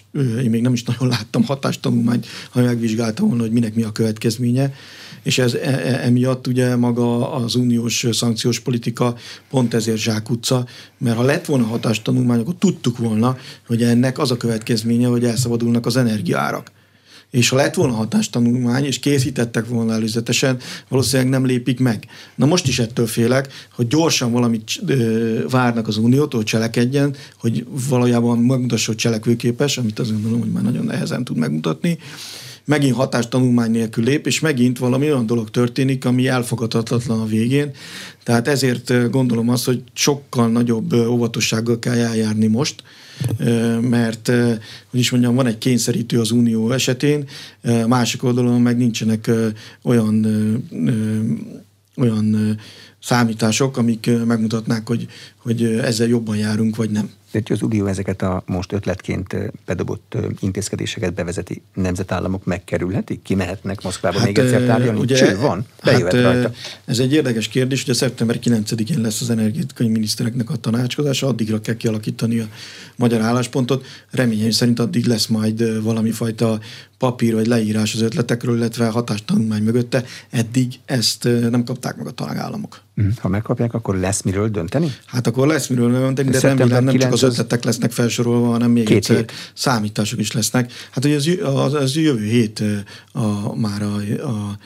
én 0.43 0.49
még 0.49 0.61
nem 0.61 0.73
is 0.73 0.83
nagyon 0.83 1.07
láttam 1.07 1.43
hatástanulmányt, 1.43 2.25
ha 2.49 2.61
megvizsgáltam 2.61 3.27
volna, 3.27 3.41
hogy 3.41 3.51
minek 3.51 3.75
mi 3.75 3.83
a 3.83 3.91
következménye, 3.91 4.73
és 5.23 5.37
ez 5.37 5.53
e, 5.53 5.69
e, 5.69 6.05
emiatt 6.05 6.47
ugye 6.47 6.75
maga 6.75 7.33
az 7.33 7.55
uniós 7.55 8.05
szankciós 8.11 8.59
politika 8.59 9.15
pont 9.49 9.73
ezért 9.73 9.97
zsákutca, 9.97 10.65
mert 10.97 11.17
ha 11.17 11.23
lett 11.23 11.45
volna 11.45 11.65
hatástanulmány, 11.65 12.39
akkor 12.39 12.55
tudtuk 12.59 12.97
volna, 12.97 13.37
hogy 13.67 13.83
ennek 13.83 14.17
az 14.17 14.31
a 14.31 14.37
következménye, 14.37 15.07
hogy 15.07 15.23
elszabadulnak 15.23 15.85
az 15.85 15.97
energiárak 15.97 16.71
és 17.31 17.49
ha 17.49 17.55
lett 17.55 17.75
volna 17.75 17.93
hatástanulmány, 17.93 18.85
és 18.85 18.99
készítettek 18.99 19.67
volna 19.67 19.93
előzetesen, 19.93 20.57
valószínűleg 20.87 21.31
nem 21.31 21.45
lépik 21.45 21.79
meg. 21.79 22.05
Na 22.35 22.45
most 22.45 22.67
is 22.67 22.79
ettől 22.79 23.07
félek, 23.07 23.67
hogy 23.73 23.87
gyorsan 23.87 24.31
valamit 24.31 24.81
várnak 25.49 25.87
az 25.87 25.97
Uniótól, 25.97 26.43
cselekedjen, 26.43 27.15
hogy 27.39 27.65
valójában 27.89 28.37
megmutassa, 28.37 28.87
hogy 28.87 28.95
cselekvőképes, 28.95 29.77
amit 29.77 29.99
azt 29.99 30.11
gondolom, 30.11 30.39
hogy 30.39 30.51
már 30.51 30.63
nagyon 30.63 30.85
nehezen 30.85 31.23
tud 31.23 31.37
megmutatni, 31.37 31.97
megint 32.67 32.95
hatástanulmány 32.95 33.71
nélkül 33.71 34.03
lép, 34.03 34.25
és 34.27 34.39
megint 34.39 34.77
valami 34.77 35.05
olyan 35.05 35.25
dolog 35.25 35.49
történik, 35.49 36.05
ami 36.05 36.27
elfogadhatatlan 36.27 37.19
a 37.19 37.25
végén. 37.25 37.71
Tehát 38.23 38.47
ezért 38.47 39.09
gondolom 39.09 39.49
azt, 39.49 39.65
hogy 39.65 39.83
sokkal 39.93 40.49
nagyobb 40.49 40.93
óvatossággal 40.93 41.79
kell 41.79 41.97
eljárni 41.97 42.47
most, 42.47 42.83
mert, 43.81 44.27
hogy 44.89 44.99
is 44.99 45.11
mondjam, 45.11 45.35
van 45.35 45.45
egy 45.45 45.57
kényszerítő 45.57 46.19
az 46.19 46.31
unió 46.31 46.71
esetén, 46.71 47.27
másik 47.87 48.23
oldalon 48.23 48.61
meg 48.61 48.77
nincsenek 48.77 49.31
olyan 49.81 50.25
olyan 51.97 52.57
számítások, 53.07 53.77
amik 53.77 54.09
megmutatnák, 54.25 54.87
hogy, 54.87 55.07
hogy 55.37 55.63
ezzel 55.63 56.07
jobban 56.07 56.37
járunk, 56.37 56.75
vagy 56.75 56.89
nem. 56.89 57.09
Tehát 57.31 57.49
az 57.49 57.61
Unió 57.61 57.85
ezeket 57.85 58.21
a 58.21 58.43
most 58.45 58.71
ötletként 58.71 59.35
bedobott 59.65 60.17
intézkedéseket 60.39 61.13
bevezeti 61.13 61.61
nemzetállamok 61.73 62.45
megkerülhetik? 62.45 63.21
Kimehetnek 63.21 63.81
Moszkvába 63.81 64.17
hát, 64.17 64.25
még 64.25 64.37
egyszer 64.37 64.65
tárgyalni? 64.65 64.99
Ugye, 64.99 65.15
Cső 65.15 65.37
van, 65.37 65.65
bejöhet 65.83 66.13
hát, 66.13 66.23
rajta. 66.23 66.51
Ez 66.85 66.99
egy 66.99 67.13
érdekes 67.13 67.47
kérdés, 67.47 67.83
ugye 67.83 67.93
szeptember 67.93 68.39
9-én 68.43 69.01
lesz 69.01 69.21
az 69.21 69.29
energetikai 69.29 69.87
minisztereknek 69.87 70.49
a 70.49 70.55
tanácskozása, 70.55 71.27
addigra 71.27 71.59
kell 71.59 71.75
kialakítani 71.75 72.39
a 72.39 72.47
magyar 72.95 73.21
álláspontot. 73.21 73.85
Reményeim 74.11 74.51
szerint 74.51 74.79
addig 74.79 75.05
lesz 75.05 75.27
majd 75.27 75.83
valami 75.83 76.11
fajta 76.11 76.59
papír 76.97 77.33
vagy 77.33 77.47
leírás 77.47 77.93
az 77.93 78.01
ötletekről, 78.01 78.55
illetve 78.55 78.87
hatástanulmány 78.87 79.63
mögötte. 79.63 80.03
Eddig 80.29 80.73
ezt 80.85 81.23
nem 81.49 81.63
kapták 81.63 81.95
meg 81.95 82.07
a 82.07 82.11
tagállamok. 82.11 82.85
Mhm. 82.97 83.07
Ha 83.21 83.27
megkapják, 83.27 83.73
akkor 83.73 83.97
lesz 83.97 84.21
miről 84.21 84.49
dönteni? 84.49 84.91
Hát 85.05 85.27
akkor 85.27 85.47
lesz 85.47 85.67
miről 85.67 85.91
dönteni, 85.91 86.29
de 86.29 86.39
remélem 86.39 86.83
nem 86.83 86.97
csak 86.97 87.13
az 87.13 87.23
ötletek 87.23 87.63
lesznek 87.63 87.91
felsorolva, 87.91 88.47
hanem 88.47 88.71
még 88.71 88.91
egyszer 88.91 89.15
hét. 89.15 89.31
számítások 89.53 90.19
is 90.19 90.31
lesznek. 90.31 90.71
Hát 90.91 91.05
ugye 91.05 91.15
az, 91.15 91.55
az, 91.55 91.73
az 91.73 91.95
jövő 91.95 92.25
hét 92.25 92.63
a, 93.11 93.55
már 93.55 93.81
a, 93.81 93.95
a, 94.21 94.57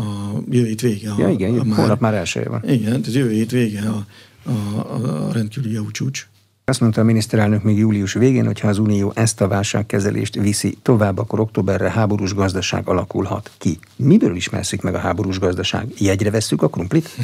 a 0.00 0.32
jövő 0.50 0.66
hét 0.66 0.80
vége. 0.80 1.10
A, 1.10 1.14
ja, 1.18 1.28
igen, 1.28 1.58
a 1.58 1.64
már, 1.64 1.78
hónap 1.78 2.00
már 2.00 2.14
elsője 2.14 2.48
van. 2.48 2.68
Igen, 2.68 3.00
ez 3.06 3.14
jövő 3.14 3.30
hét 3.30 3.50
vége 3.50 3.80
a, 3.88 4.06
a, 4.42 5.28
a 5.28 5.32
rendkívüli 5.32 5.76
EU 5.76 5.90
csúcs. 5.90 6.26
Azt 6.66 6.80
mondta 6.80 7.00
a 7.00 7.04
miniszterelnök 7.04 7.62
még 7.62 7.78
július 7.78 8.12
végén, 8.12 8.46
hogy 8.46 8.60
ha 8.60 8.68
az 8.68 8.78
Unió 8.78 9.12
ezt 9.14 9.40
a 9.40 9.48
válságkezelést 9.48 10.34
viszi 10.34 10.78
tovább, 10.82 11.18
akkor 11.18 11.40
októberre 11.40 11.90
háborús 11.90 12.34
gazdaság 12.34 12.88
alakulhat 12.88 13.50
ki. 13.58 13.78
Miből 13.96 14.36
ismerszik 14.36 14.82
meg 14.82 14.94
a 14.94 14.98
háborús 14.98 15.38
gazdaság? 15.38 15.88
Jegyre 15.98 16.30
vesszük 16.30 16.62
a 16.62 16.68
krumplit? 16.68 17.08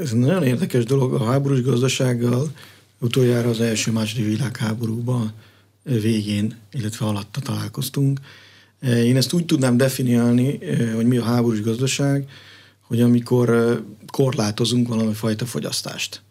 Ez 0.00 0.12
nagyon 0.12 0.42
érdekes 0.42 0.84
dolog. 0.84 1.14
A 1.14 1.24
háborús 1.24 1.62
gazdasággal 1.62 2.50
utoljára 2.98 3.48
az 3.48 3.60
első-második 3.60 4.26
világháborúban 4.26 5.32
végén, 5.82 6.56
illetve 6.72 7.06
alatta 7.06 7.40
találkoztunk. 7.40 8.20
Én 8.82 9.16
ezt 9.16 9.32
úgy 9.32 9.44
tudnám 9.44 9.76
definiálni, 9.76 10.58
hogy 10.94 11.06
mi 11.06 11.16
a 11.16 11.24
háborús 11.24 11.62
gazdaság, 11.62 12.28
hogy 12.80 13.00
amikor 13.00 13.80
korlátozunk 14.10 14.88
valami 14.88 15.12
fajta 15.12 15.46
fogyasztást. 15.46 16.22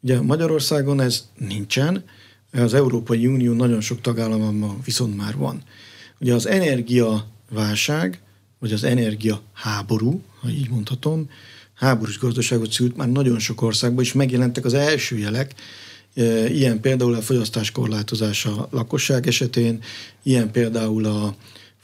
Ugye 0.00 0.20
Magyarországon 0.20 1.00
ez 1.00 1.28
nincsen, 1.38 2.04
az 2.52 2.74
Európai 2.74 3.26
Unió 3.26 3.52
nagyon 3.52 3.80
sok 3.80 4.00
tagállamban 4.00 4.80
viszont 4.84 5.16
már 5.16 5.36
van. 5.36 5.62
Ugye 6.20 6.34
az 6.34 6.46
energiaválság, 6.46 8.20
vagy 8.58 8.72
az 8.72 8.84
energia 8.84 9.42
háború, 9.52 10.22
ha 10.40 10.48
így 10.48 10.70
mondhatom, 10.70 11.30
háborús 11.74 12.18
gazdaságot 12.18 12.72
szült 12.72 12.96
már 12.96 13.08
nagyon 13.08 13.38
sok 13.38 13.62
országban, 13.62 14.04
és 14.04 14.12
megjelentek 14.12 14.64
az 14.64 14.74
első 14.74 15.18
jelek, 15.18 15.54
e, 16.14 16.48
ilyen 16.48 16.80
például 16.80 17.14
a 17.14 17.22
fogyasztás 17.22 17.70
korlátozása 17.70 18.68
lakosság 18.70 19.26
esetén, 19.26 19.82
ilyen 20.22 20.50
például 20.50 21.04
a 21.04 21.34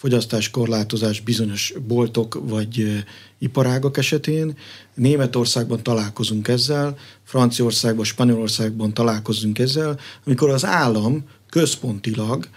fogyasztás 0.07 0.51
korlátozás 0.51 1.21
bizonyos 1.21 1.75
boltok 1.87 2.40
vagy 2.42 3.05
iparágak 3.38 3.97
esetén. 3.97 4.57
Németországban 4.95 5.83
találkozunk 5.83 6.49
ezzel, 6.49 6.99
Franciaországban, 7.25 8.05
Spanyolországban 8.05 8.95
találkozunk 8.95 9.59
ezzel, 9.59 9.99
amikor 10.25 10.51
az 10.51 10.64
állam 10.64 11.25
központilag 11.51 12.49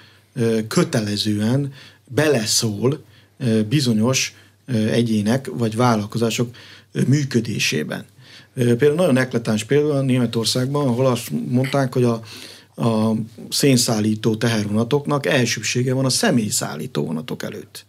kötelezően 0.67 1.73
beleszól 2.05 3.03
bizonyos 3.69 4.35
egyének 4.89 5.49
vagy 5.53 5.75
vállalkozások 5.75 6.55
működésében. 7.07 8.05
Például 8.53 8.95
nagyon 8.95 9.17
ekletáns 9.17 9.63
példa 9.63 10.01
Németországban, 10.01 10.87
ahol 10.87 11.05
azt 11.05 11.29
mondták, 11.47 11.93
hogy 11.93 12.03
a 12.03 12.21
a 12.79 13.13
szénszállító 13.49 14.35
tehervonatoknak 14.35 15.25
elsőbsége 15.25 15.93
van 15.93 16.05
a 16.05 16.09
személyszállító 16.09 17.05
vonatok 17.05 17.43
előtt. 17.43 17.85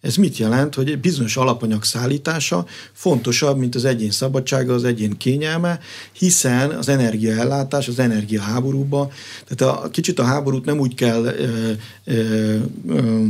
Ez 0.00 0.16
mit 0.16 0.36
jelent, 0.36 0.74
hogy 0.74 0.90
egy 0.90 1.00
bizonyos 1.00 1.36
alapanyag 1.36 1.84
szállítása 1.84 2.66
fontosabb, 2.92 3.58
mint 3.58 3.74
az 3.74 3.84
egyén 3.84 4.10
szabadsága, 4.10 4.74
az 4.74 4.84
egyén 4.84 5.16
kényelme, 5.16 5.78
hiszen 6.12 6.70
az 6.70 6.88
energiaellátás, 6.88 7.88
az 7.88 7.98
energiaháborúba, 7.98 9.10
tehát 9.48 9.76
a, 9.76 9.90
kicsit 9.90 10.18
a 10.18 10.24
háborút 10.24 10.64
nem 10.64 10.78
úgy 10.78 10.94
kell 10.94 11.24
ö, 11.24 11.72
ö, 12.04 12.56
ö, 12.88 13.24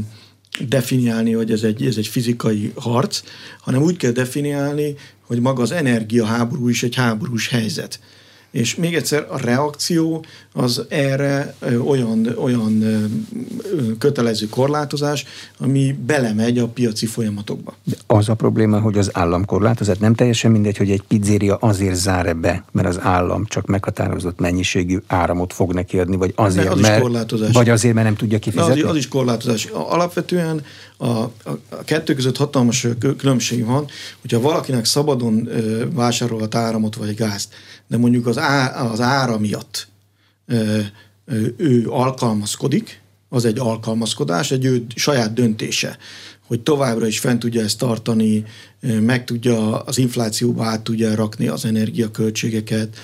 definiálni, 0.69 1.33
hogy 1.33 1.51
ez 1.51 1.63
egy, 1.63 1.87
ez 1.87 1.97
egy 1.97 2.07
fizikai 2.07 2.73
harc, 2.75 3.23
hanem 3.61 3.83
úgy 3.83 3.97
kell 3.97 4.11
definiálni, 4.11 4.95
hogy 5.27 5.41
maga 5.41 5.63
az 5.63 5.73
energiaháború 5.73 6.69
is 6.69 6.83
egy 6.83 6.95
háborús 6.95 7.49
helyzet. 7.49 8.01
És 8.53 8.75
még 8.75 8.95
egyszer 8.95 9.27
a 9.31 9.39
reakció 9.39 10.25
az 10.53 10.85
erre 10.89 11.55
olyan, 11.87 12.35
olyan 12.37 12.85
kötelező 13.99 14.49
korlátozás, 14.49 15.25
ami 15.59 15.97
belemegy 16.07 16.59
a 16.59 16.67
piaci 16.67 17.07
folyamatokba. 17.07 17.75
De 17.85 17.95
az 18.07 18.29
a 18.29 18.35
probléma, 18.35 18.81
hogy 18.81 18.99
az 18.99 19.11
állam 19.13 19.45
korlátozat 19.45 20.01
nem 20.01 20.15
teljesen 20.15 20.51
mindegy, 20.51 20.77
hogy 20.77 20.91
egy 20.91 21.03
pizzéria 21.03 21.57
azért 21.57 21.95
zár 21.95 22.27
ebbe, 22.27 22.65
mert 22.73 22.89
az 22.89 23.01
állam 23.01 23.45
csak 23.47 23.67
meghatározott 23.67 24.39
mennyiségű 24.39 24.99
áramot 25.07 25.53
fog 25.53 25.73
neki 25.73 25.99
adni, 25.99 26.17
vagy 26.17 26.33
azért, 26.37 26.69
az 26.69 26.81
mert, 26.81 27.01
korlátozás. 27.01 27.53
vagy 27.53 27.69
azért, 27.69 27.95
mert 27.95 28.07
nem 28.07 28.17
tudja 28.17 28.39
kifizetni. 28.39 28.83
Az, 28.83 28.91
az 28.91 28.97
is 28.97 29.09
korlátozás. 29.09 29.65
Alapvetően 29.65 30.63
a, 30.97 31.07
a, 31.07 31.31
a 31.69 31.85
kettő 31.85 32.15
között 32.15 32.37
hatalmas 32.37 32.87
különbség 33.17 33.65
van, 33.65 33.87
hogyha 34.21 34.41
valakinek 34.41 34.85
szabadon 34.85 35.49
vásárolhat 35.95 36.55
áramot 36.55 36.97
vagy 36.97 37.15
gázt, 37.15 37.55
de 37.93 37.99
mondjuk 37.99 38.27
az, 38.27 38.39
á, 38.39 38.83
az 38.83 39.01
ára 39.01 39.39
miatt 39.39 39.89
ő 41.57 41.87
alkalmazkodik, 41.89 43.01
az 43.29 43.45
egy 43.45 43.59
alkalmazkodás, 43.59 44.51
egy 44.51 44.65
ő 44.65 44.87
saját 44.95 45.33
döntése, 45.33 45.99
hogy 46.47 46.61
továbbra 46.61 47.07
is 47.07 47.19
fent 47.19 47.39
tudja 47.39 47.63
ezt 47.63 47.79
tartani, 47.79 48.45
meg 48.81 49.25
tudja 49.25 49.79
az 49.79 49.99
inflációba 49.99 50.65
át 50.65 50.81
tudja 50.81 51.15
rakni 51.15 51.49
az 51.49 51.65
energiaköltségeket, 51.65 52.97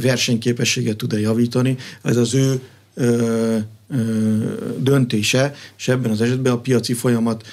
versenyképességet 0.00 0.96
tud 0.96 1.12
javítani. 1.12 1.76
Ez 2.02 2.16
az 2.16 2.34
ő 2.34 2.60
döntése, 4.78 5.54
és 5.78 5.88
ebben 5.88 6.10
az 6.10 6.20
esetben 6.20 6.52
a 6.52 6.58
piaci 6.58 6.92
folyamat 6.92 7.46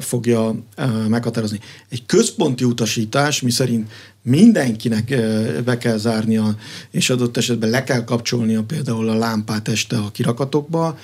fogja 0.00 0.54
meghatározni. 1.08 1.60
Egy 1.88 2.06
központi 2.06 2.64
utasítás, 2.64 3.40
mi 3.40 3.50
szerint 3.50 3.90
mindenkinek 4.22 5.14
be 5.64 5.78
kell 5.78 5.96
zárnia, 5.96 6.56
és 6.90 7.10
adott 7.10 7.36
esetben 7.36 7.70
le 7.70 7.84
kell 7.84 8.04
kapcsolnia 8.04 8.62
például 8.62 9.08
a 9.08 9.18
lámpát 9.18 9.68
este 9.68 9.96
a 9.96 10.10
kirakatokba, 10.10 10.98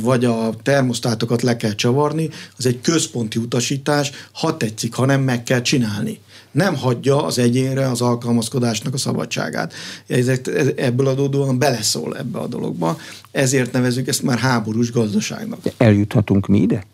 vagy 0.00 0.24
a 0.24 0.54
termosztátokat 0.62 1.42
le 1.42 1.56
kell 1.56 1.74
csavarni, 1.74 2.30
az 2.56 2.66
egy 2.66 2.80
központi 2.80 3.38
utasítás, 3.38 4.10
ha 4.32 4.56
tetszik, 4.56 4.94
ha 4.94 5.06
nem 5.06 5.20
meg 5.20 5.42
kell 5.42 5.62
csinálni 5.62 6.20
nem 6.52 6.76
hagyja 6.76 7.24
az 7.24 7.38
egyénre 7.38 7.88
az 7.88 8.00
alkalmazkodásnak 8.00 8.94
a 8.94 8.98
szabadságát. 8.98 9.72
Ezek, 10.06 10.46
ebből 10.76 11.06
adódóan 11.06 11.58
beleszól 11.58 12.16
ebbe 12.16 12.38
a 12.38 12.46
dologba, 12.46 12.98
ezért 13.30 13.72
nevezük 13.72 14.08
ezt 14.08 14.22
már 14.22 14.38
háborús 14.38 14.92
gazdaságnak. 14.92 15.58
Eljuthatunk 15.76 16.46
mi 16.46 16.60
ide? 16.60 16.86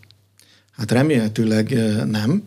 Hát 0.77 0.91
remélhetőleg 0.91 1.79
nem. 2.07 2.43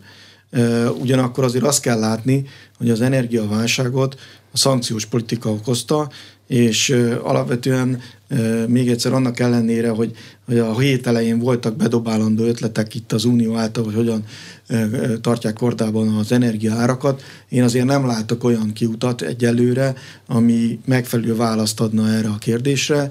Ugyanakkor 1.00 1.44
azért 1.44 1.64
azt 1.64 1.82
kell 1.82 1.98
látni, 1.98 2.46
hogy 2.78 2.90
az 2.90 3.00
energiaválságot 3.00 4.20
a 4.52 4.56
szankciós 4.56 5.06
politika 5.06 5.50
okozta, 5.50 6.10
és 6.46 6.96
alapvetően 7.22 8.00
még 8.66 8.88
egyszer 8.88 9.12
annak 9.12 9.40
ellenére, 9.40 9.88
hogy, 9.88 10.16
hogy 10.46 10.58
a 10.58 10.78
hét 10.78 11.06
elején 11.06 11.38
voltak 11.38 11.76
bedobálandó 11.76 12.44
ötletek 12.44 12.94
itt 12.94 13.12
az 13.12 13.24
Unió 13.24 13.56
által, 13.56 13.84
hogy 13.84 13.94
hogyan 13.94 14.24
tartják 15.20 15.54
kordában 15.54 16.08
az 16.08 16.32
energiaárakat, 16.32 17.22
én 17.48 17.62
azért 17.62 17.84
nem 17.86 18.06
látok 18.06 18.44
olyan 18.44 18.72
kiutat 18.72 19.22
egyelőre, 19.22 19.94
ami 20.26 20.78
megfelelő 20.84 21.36
választ 21.36 21.80
adna 21.80 22.08
erre 22.08 22.28
a 22.28 22.38
kérdésre. 22.38 23.10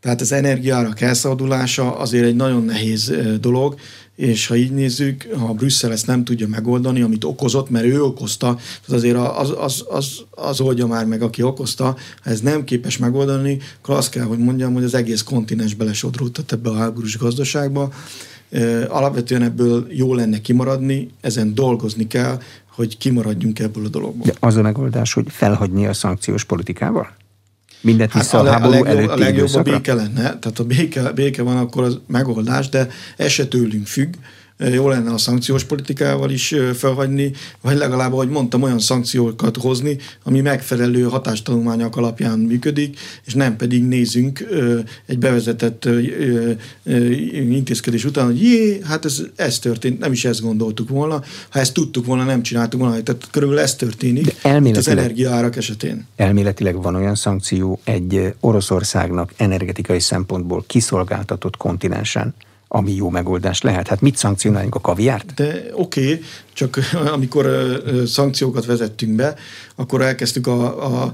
Tehát 0.00 0.20
az 0.20 0.32
energiárak 0.32 1.00
elszabadulása 1.00 1.96
azért 1.96 2.24
egy 2.24 2.36
nagyon 2.36 2.64
nehéz 2.64 3.12
dolog, 3.40 3.74
és 4.20 4.46
ha 4.46 4.56
így 4.56 4.72
nézzük, 4.72 5.28
ha 5.38 5.52
Brüsszel 5.52 5.92
ezt 5.92 6.06
nem 6.06 6.24
tudja 6.24 6.48
megoldani, 6.48 7.00
amit 7.00 7.24
okozott, 7.24 7.70
mert 7.70 7.84
ő 7.84 8.02
okozta, 8.02 8.46
tehát 8.46 9.00
azért 9.00 9.16
az, 9.16 9.54
az, 9.58 9.84
az, 9.88 10.24
az 10.30 10.60
oldja 10.60 10.86
már 10.86 11.06
meg, 11.06 11.22
aki 11.22 11.42
okozta, 11.42 11.84
ha 11.84 12.30
ez 12.30 12.40
nem 12.40 12.64
képes 12.64 12.98
megoldani, 12.98 13.58
akkor 13.82 13.96
azt 13.96 14.10
kell, 14.10 14.24
hogy 14.24 14.38
mondjam, 14.38 14.72
hogy 14.72 14.84
az 14.84 14.94
egész 14.94 15.22
kontinens 15.22 15.74
belesodródtat 15.74 16.52
ebbe 16.52 16.70
a 16.70 16.74
háborús 16.74 17.18
gazdaságba. 17.18 17.92
Alapvetően 18.88 19.42
ebből 19.42 19.86
jó 19.90 20.14
lenne 20.14 20.40
kimaradni, 20.40 21.10
ezen 21.20 21.54
dolgozni 21.54 22.06
kell, 22.06 22.40
hogy 22.66 22.98
kimaradjunk 22.98 23.58
ebből 23.58 23.84
a 23.84 23.88
dologból. 23.88 24.26
De 24.26 24.34
az 24.40 24.56
a 24.56 24.62
megoldás, 24.62 25.12
hogy 25.12 25.26
felhagyni 25.28 25.86
a 25.86 25.92
szankciós 25.92 26.44
politikával? 26.44 27.10
Mindent 27.80 28.12
vissza 28.12 28.36
hát 28.36 28.46
a, 28.46 28.48
a 28.48 28.52
háború 28.52 28.84
a 28.84 28.92
legjobb, 28.92 29.10
A 29.10 29.16
legjobb 29.16 29.54
a 29.54 29.62
béke 29.62 29.94
lenne, 29.94 30.22
tehát 30.38 30.58
a 30.58 30.64
béke, 30.64 31.12
béke 31.12 31.42
van, 31.42 31.56
akkor 31.56 31.84
az 31.84 31.98
megoldás, 32.06 32.68
de 32.68 32.88
ez 33.16 33.30
se 33.30 33.46
tőlünk 33.46 33.86
függ. 33.86 34.14
Jó 34.72 34.88
lenne 34.88 35.12
a 35.12 35.18
szankciós 35.18 35.64
politikával 35.64 36.30
is 36.30 36.54
felhagyni, 36.74 37.32
vagy 37.60 37.76
legalább, 37.76 38.12
ahogy 38.12 38.28
mondtam, 38.28 38.62
olyan 38.62 38.78
szankciókat 38.78 39.56
hozni, 39.56 39.96
ami 40.22 40.40
megfelelő 40.40 41.02
hatástanulmányok 41.02 41.96
alapján 41.96 42.38
működik, 42.38 42.98
és 43.24 43.34
nem 43.34 43.56
pedig 43.56 43.84
nézünk 43.84 44.46
egy 45.06 45.18
bevezetett 45.18 45.88
intézkedés 47.32 48.04
után, 48.04 48.24
hogy 48.26 48.42
jé, 48.42 48.80
hát 48.84 49.04
ez, 49.04 49.22
ez 49.36 49.58
történt, 49.58 49.98
nem 49.98 50.12
is 50.12 50.24
ezt 50.24 50.40
gondoltuk 50.40 50.88
volna, 50.88 51.22
ha 51.50 51.58
ezt 51.58 51.74
tudtuk 51.74 52.06
volna, 52.06 52.24
nem 52.24 52.42
csináltuk 52.42 52.80
volna, 52.80 53.02
tehát 53.02 53.28
körülbelül 53.30 53.64
ez 53.64 53.74
történik 53.74 54.34
az 54.76 54.88
energiaárak 54.88 55.56
esetén. 55.56 56.06
Elméletileg 56.16 56.82
van 56.82 56.94
olyan 56.94 57.14
szankció 57.14 57.80
egy 57.84 58.34
Oroszországnak 58.40 59.32
energetikai 59.36 60.00
szempontból 60.00 60.64
kiszolgáltatott 60.66 61.56
kontinensen, 61.56 62.34
ami 62.72 62.94
jó 62.94 63.10
megoldás 63.10 63.62
lehet. 63.62 63.88
Hát 63.88 64.00
mit 64.00 64.16
szankcionáljunk 64.16 64.74
a 64.74 64.80
kaviárt? 64.80 65.34
De 65.34 65.64
oké, 65.72 66.00
okay, 66.00 66.22
csak 66.52 66.78
amikor 67.14 67.46
uh, 67.46 68.04
szankciókat 68.04 68.66
vezettünk 68.66 69.14
be, 69.14 69.34
akkor 69.74 70.02
elkezdtük 70.02 70.46
a, 70.46 70.86
a 71.04 71.12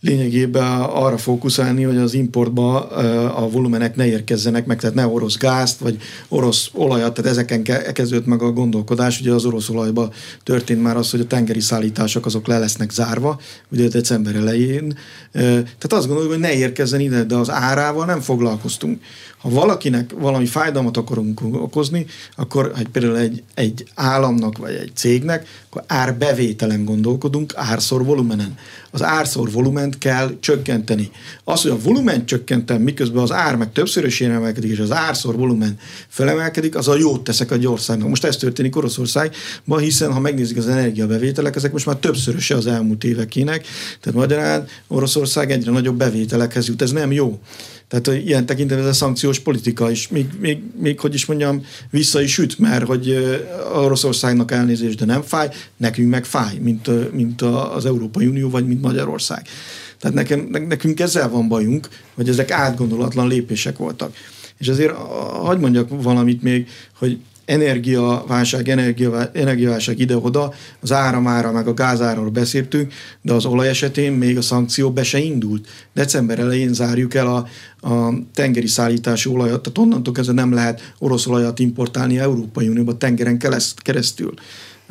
lényegében 0.00 0.80
arra 0.80 1.18
fókuszálni, 1.18 1.82
hogy 1.82 1.96
az 1.96 2.14
importba 2.14 2.88
a 3.28 3.48
volumenek 3.48 3.96
ne 3.96 4.06
érkezzenek 4.06 4.66
meg, 4.66 4.78
tehát 4.78 4.94
ne 4.94 5.06
orosz 5.06 5.36
gázt, 5.36 5.78
vagy 5.78 5.96
orosz 6.28 6.70
olajat, 6.72 7.14
tehát 7.14 7.30
ezeken 7.30 7.62
kezdődött 7.92 8.26
meg 8.26 8.42
a 8.42 8.52
gondolkodás. 8.52 9.20
Ugye 9.20 9.32
az 9.32 9.44
orosz 9.44 9.68
olajba 9.68 10.12
történt 10.42 10.82
már 10.82 10.96
az, 10.96 11.10
hogy 11.10 11.20
a 11.20 11.26
tengeri 11.26 11.60
szállítások 11.60 12.26
azok 12.26 12.46
le 12.46 12.58
lesznek 12.58 12.90
zárva, 12.90 13.40
ugye 13.72 13.88
december 13.88 14.34
elején. 14.34 14.98
Tehát 15.32 15.92
azt 15.92 16.06
gondolom, 16.06 16.30
hogy 16.30 16.40
ne 16.40 16.52
érkezzen 16.52 17.00
ide, 17.00 17.24
de 17.24 17.34
az 17.34 17.50
árával 17.50 18.04
nem 18.04 18.20
foglalkoztunk. 18.20 19.02
Ha 19.40 19.48
valakinek 19.48 20.14
valami 20.18 20.46
fájdalmat 20.46 20.96
akarunk 20.96 21.40
okozni, 21.52 22.06
akkor 22.36 22.72
hogy 22.76 22.88
például 22.88 23.16
egy, 23.16 23.42
egy 23.54 23.84
államnak 23.94 24.58
vagy 24.58 24.74
egy 24.74 24.90
cégnek, 24.94 25.46
akkor 25.68 25.84
árbevételen 25.86 26.84
gondolkodunk, 26.84 27.52
árszor 27.56 28.04
volumenen. 28.04 28.54
Az 28.90 29.02
árszor 29.02 29.50
volument 29.50 29.98
kell 29.98 30.36
csökkenteni. 30.40 31.10
Az, 31.44 31.62
hogy 31.62 31.70
a 31.70 31.78
volumen 31.78 32.26
csökkentem, 32.26 32.82
miközben 32.82 33.22
az 33.22 33.32
ár 33.32 33.56
meg 33.56 33.72
többszörösére 33.72 34.32
emelkedik, 34.32 34.70
és 34.70 34.78
az 34.78 34.92
árszor 34.92 35.36
volumen 35.36 35.78
felemelkedik, 36.08 36.76
az 36.76 36.88
a 36.88 36.96
jót 36.96 37.24
teszek 37.24 37.50
a 37.50 37.56
országnak. 37.56 38.08
Most 38.08 38.24
ez 38.24 38.36
történik 38.36 38.76
Oroszországban, 38.76 39.78
hiszen 39.78 40.12
ha 40.12 40.20
megnézik 40.20 40.56
az 40.56 40.68
energiabevételek, 40.68 41.56
ezek 41.56 41.72
most 41.72 41.86
már 41.86 41.96
többszöröse 41.96 42.54
az 42.54 42.66
elmúlt 42.66 43.04
évekének, 43.04 43.66
tehát 44.00 44.18
magyarán 44.18 44.66
Oroszország 44.88 45.50
egyre 45.50 45.70
nagyobb 45.70 45.96
bevételekhez 45.96 46.68
jut. 46.68 46.82
Ez 46.82 46.90
nem 46.90 47.12
jó. 47.12 47.40
Tehát 47.90 48.06
hogy 48.06 48.26
ilyen 48.26 48.46
tekintetben 48.46 48.86
ez 48.86 48.92
a 48.92 48.94
szankciós 48.94 49.38
politika 49.38 49.90
is 49.90 50.08
még, 50.08 50.26
még, 50.40 50.62
még, 50.76 51.00
hogy 51.00 51.14
is 51.14 51.26
mondjam, 51.26 51.64
vissza 51.90 52.20
is 52.22 52.38
üt, 52.38 52.58
mert 52.58 52.84
hogy 52.84 53.36
Oroszországnak 53.74 54.50
elnézést, 54.50 54.98
de 54.98 55.04
nem 55.04 55.22
fáj, 55.22 55.48
nekünk 55.76 56.10
meg 56.10 56.24
fáj, 56.24 56.58
mint, 56.58 57.12
mint 57.12 57.42
az 57.42 57.86
Európai 57.86 58.26
Unió, 58.26 58.50
vagy 58.50 58.66
mint 58.66 58.82
Magyarország. 58.82 59.46
Tehát 59.98 60.16
nekem, 60.16 60.40
nekünk 60.68 61.00
ezzel 61.00 61.28
van 61.28 61.48
bajunk, 61.48 61.88
hogy 62.14 62.28
ezek 62.28 62.50
átgondolatlan 62.50 63.28
lépések 63.28 63.76
voltak. 63.76 64.14
És 64.58 64.68
azért 64.68 64.92
hagyd 65.42 65.60
mondjak 65.60 66.02
valamit 66.02 66.42
még, 66.42 66.68
hogy 66.98 67.18
energiaválság, 67.50 68.68
energia, 68.68 69.30
energiaválság 69.32 69.98
ide-oda, 69.98 70.52
az 70.80 70.92
áramára, 70.92 71.52
meg 71.52 71.66
a 71.66 71.74
gázáról 71.74 72.28
beszéltünk, 72.28 72.92
de 73.22 73.32
az 73.32 73.44
olaj 73.44 73.68
esetén 73.68 74.12
még 74.12 74.36
a 74.36 74.42
szankció 74.42 74.90
be 74.90 75.02
se 75.02 75.18
indult. 75.18 75.68
December 75.94 76.38
elején 76.38 76.72
zárjuk 76.72 77.14
el 77.14 77.26
a, 77.26 77.46
a 77.88 78.12
tengeri 78.34 78.66
szállítású 78.66 79.32
olajat, 79.32 79.62
tehát 79.62 79.78
onnantól 79.78 80.14
kezdve 80.14 80.34
nem 80.34 80.52
lehet 80.52 80.92
orosz 80.98 81.26
olajat 81.26 81.58
importálni 81.58 82.18
Európai 82.18 82.68
Unióba 82.68 82.96
tengeren 82.96 83.38
keresztül. 83.76 84.34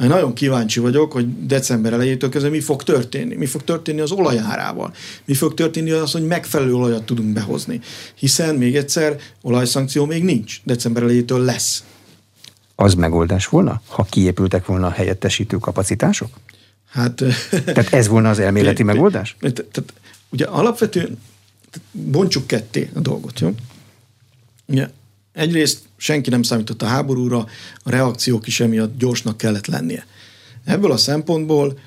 Én 0.02 0.08
nagyon 0.08 0.34
kíváncsi 0.34 0.80
vagyok, 0.80 1.12
hogy 1.12 1.46
december 1.46 1.94
elejétől 1.94 2.30
kezdve 2.30 2.50
mi 2.50 2.60
fog 2.60 2.84
történni. 2.84 3.36
Mi 3.36 3.46
fog 3.46 3.64
történni 3.64 4.00
az 4.00 4.12
olajárával. 4.12 4.94
Mi 5.26 5.34
fog 5.34 5.54
történni 5.54 5.92
az, 5.92 6.12
hogy 6.12 6.26
megfelelő 6.26 6.74
olajat 6.74 7.04
tudunk 7.04 7.34
behozni. 7.34 7.80
Hiszen 8.16 8.56
még 8.56 8.76
egyszer 8.76 9.16
olajszankció 9.42 10.06
még 10.06 10.24
nincs. 10.24 10.62
December 10.64 11.04
elejétől 11.04 11.44
lesz 11.44 11.84
az 12.82 12.94
megoldás 12.94 13.48
volna, 13.48 13.82
ha 13.88 14.04
kiépültek 14.04 14.66
volna 14.66 14.88
a 14.88 14.92
helyettesítő 14.92 15.58
kapacitások? 15.58 16.30
Hát... 16.90 17.24
Tehát 17.50 17.94
ez 17.94 18.08
volna 18.08 18.30
az 18.30 18.40
elméleti 18.40 18.84
megoldás? 18.92 19.36
Tehát, 19.40 19.84
ugye 20.30 20.46
alapvetően 20.46 21.20
bontsuk 21.92 22.48
ketté 22.48 22.90
a 22.94 23.00
dolgot, 23.00 23.40
jó? 23.40 23.56
Ugye, 24.66 24.90
egyrészt 25.34 25.80
senki 25.98 26.30
nem 26.30 26.44
számított 26.44 26.82
a 26.82 26.86
háborúra, 26.86 27.46
a 27.84 27.90
reakciók 27.90 28.48
is 28.48 28.60
emiatt 28.60 28.98
gyorsnak 28.98 29.38
kellett 29.38 29.68
lennie. 29.68 30.06
Ebből 30.66 30.92
a 30.92 30.98
szempontból 30.98 31.80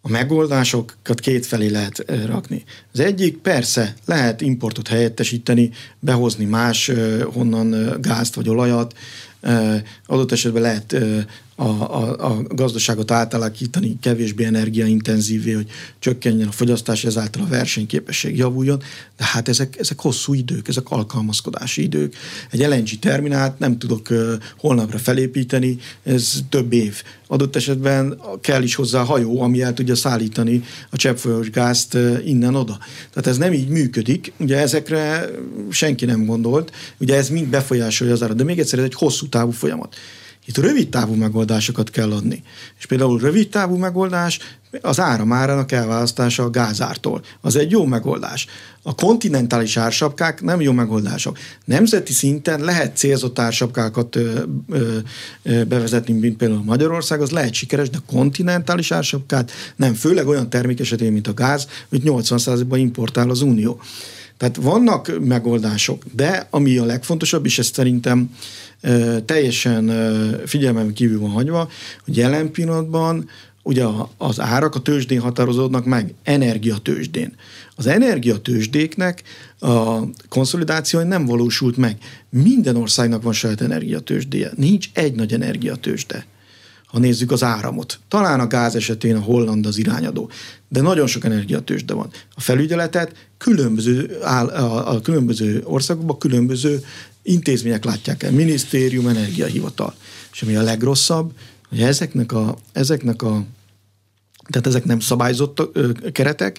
a 0.00 0.08
megoldásokat 0.08 1.20
kétfelé 1.20 1.68
lehet 1.68 2.04
rakni. 2.26 2.64
Az 2.92 3.00
egyik 3.00 3.36
persze 3.36 3.94
lehet 4.04 4.40
importot 4.40 4.88
helyettesíteni, 4.88 5.70
behozni 5.98 6.44
más 6.44 6.90
honnan 7.32 7.96
gázt 8.00 8.34
vagy 8.34 8.48
olajat, 8.48 8.94
adott 10.06 10.32
esetben 10.32 10.62
lehet 10.62 10.96
a, 11.56 11.68
a, 11.68 12.30
a 12.30 12.42
gazdaságot 12.48 13.10
átalakítani 13.10 13.96
kevésbé 14.00 14.44
energiaintenzívé, 14.44 15.52
hogy 15.52 15.68
csökkenjen 15.98 16.48
a 16.48 16.52
fogyasztás, 16.52 17.04
ezáltal 17.04 17.42
a 17.42 17.48
versenyképesség 17.48 18.36
javuljon, 18.36 18.82
de 19.16 19.24
hát 19.24 19.48
ezek, 19.48 19.78
ezek 19.78 20.00
hosszú 20.00 20.34
idők, 20.34 20.68
ezek 20.68 20.90
alkalmazkodási 20.90 21.82
idők. 21.82 22.14
Egy 22.50 22.60
LNG 22.60 22.98
terminált 23.00 23.58
nem 23.58 23.78
tudok 23.78 24.08
holnapra 24.58 24.98
felépíteni, 24.98 25.78
ez 26.02 26.34
több 26.48 26.72
év. 26.72 27.02
Adott 27.26 27.56
esetben 27.56 28.20
kell 28.40 28.62
is 28.62 28.74
hozzá 28.74 29.02
hajó, 29.02 29.40
ami 29.40 29.62
el 29.62 29.74
tudja 29.74 29.94
szállítani 29.94 30.62
a 30.90 30.96
cseppfolyós 30.96 31.50
gázt 31.50 31.98
innen 32.24 32.54
oda. 32.54 32.78
Tehát 33.10 33.26
ez 33.26 33.36
nem 33.36 33.52
így 33.52 33.68
működik, 33.68 34.32
ugye 34.38 34.58
ezekre 34.58 35.30
senki 35.70 36.04
nem 36.04 36.24
gondolt, 36.24 36.72
ugye 36.98 37.16
ez 37.16 37.28
mind 37.28 37.46
befolyásolja 37.46 38.12
az 38.12 38.22
árat, 38.22 38.36
de 38.36 38.44
még 38.44 38.58
egyszer 38.58 38.78
ez 38.78 38.84
egy 38.84 38.94
hosszú 38.94 39.28
távú 39.28 39.50
folyamat. 39.50 39.96
Itt 40.46 40.58
rövid 40.58 40.88
távú 40.88 41.14
megoldásokat 41.14 41.90
kell 41.90 42.12
adni. 42.12 42.42
És 42.78 42.86
például 42.86 43.18
rövid 43.18 43.48
távú 43.48 43.76
megoldás 43.76 44.38
az 44.80 45.00
áramárának 45.00 45.72
elválasztása 45.72 46.42
a 46.42 46.50
gázártól. 46.50 47.22
Az 47.40 47.56
egy 47.56 47.70
jó 47.70 47.84
megoldás. 47.84 48.46
A 48.82 48.94
kontinentális 48.94 49.76
ársapkák 49.76 50.42
nem 50.42 50.60
jó 50.60 50.72
megoldások. 50.72 51.38
Nemzeti 51.64 52.12
szinten 52.12 52.60
lehet 52.60 52.96
célzott 52.96 53.38
ársapkákat 53.38 54.16
ö, 54.16 54.42
ö, 54.68 54.98
ö, 55.42 55.64
bevezetni, 55.64 56.12
mint 56.12 56.36
például 56.36 56.62
Magyarország, 56.64 57.20
az 57.20 57.30
lehet 57.30 57.54
sikeres, 57.54 57.90
de 57.90 57.98
kontinentális 58.06 58.90
ársapkát 58.90 59.50
nem, 59.76 59.94
főleg 59.94 60.26
olyan 60.26 60.50
termék 60.50 60.80
esetén, 60.80 61.12
mint 61.12 61.28
a 61.28 61.34
gáz, 61.34 61.68
hogy 61.88 62.00
80%-ban 62.04 62.78
importál 62.78 63.30
az 63.30 63.40
Unió. 63.40 63.80
Tehát 64.36 64.56
vannak 64.56 65.12
megoldások, 65.20 66.04
de 66.12 66.46
ami 66.50 66.76
a 66.76 66.84
legfontosabb, 66.84 67.44
és 67.44 67.58
ezt 67.58 67.74
szerintem 67.74 68.30
teljesen 69.24 69.92
figyelmem 70.46 70.92
kívül 70.92 71.20
van 71.20 71.30
hagyva, 71.30 71.68
hogy 72.04 72.16
jelen 72.16 72.50
pillanatban 72.50 73.28
ugye 73.62 73.84
az 74.16 74.40
árak 74.40 74.74
a 74.74 74.80
tőzsdén 74.80 75.20
határozódnak 75.20 75.84
meg, 75.84 76.14
energiatőzsdén. 76.22 77.34
Az 77.76 77.86
energiatőzsdéknek 77.86 79.22
a 79.58 79.98
konszolidáció 80.28 81.00
nem 81.00 81.26
valósult 81.26 81.76
meg. 81.76 81.98
Minden 82.30 82.76
országnak 82.76 83.22
van 83.22 83.32
saját 83.32 83.60
energiatőzsdéje. 83.60 84.50
Nincs 84.56 84.88
egy 84.92 85.14
nagy 85.14 85.32
energiatőzsde 85.32 86.26
ha 86.94 87.00
nézzük 87.00 87.32
az 87.32 87.42
áramot. 87.42 87.98
Talán 88.08 88.40
a 88.40 88.46
gáz 88.46 88.74
esetén 88.74 89.16
a 89.16 89.20
holland 89.20 89.66
az 89.66 89.78
irányadó, 89.78 90.30
de 90.68 90.80
nagyon 90.80 91.06
sok 91.06 91.24
energiatősde 91.24 91.94
van. 91.94 92.10
A 92.34 92.40
felügyeletet 92.40 93.28
különböző, 93.38 94.18
áll, 94.22 94.46
a, 94.46 94.94
a 94.94 95.00
különböző 95.00 95.62
országokban 95.64 96.18
különböző 96.18 96.84
intézmények 97.24 97.84
látják 97.84 98.22
el, 98.22 98.32
minisztérium, 98.32 99.06
energiahivatal. 99.06 99.94
És 100.32 100.42
ami 100.42 100.56
a 100.56 100.62
legrosszabb, 100.62 101.32
hogy 101.68 101.82
ezeknek 101.82 102.32
a, 102.32 102.58
ezeknek 102.72 103.22
a 103.22 103.44
tehát 104.46 104.66
ezek 104.66 104.84
nem 104.84 105.00
szabályzott 105.00 105.70
ö, 105.72 105.92
keretek, 106.12 106.58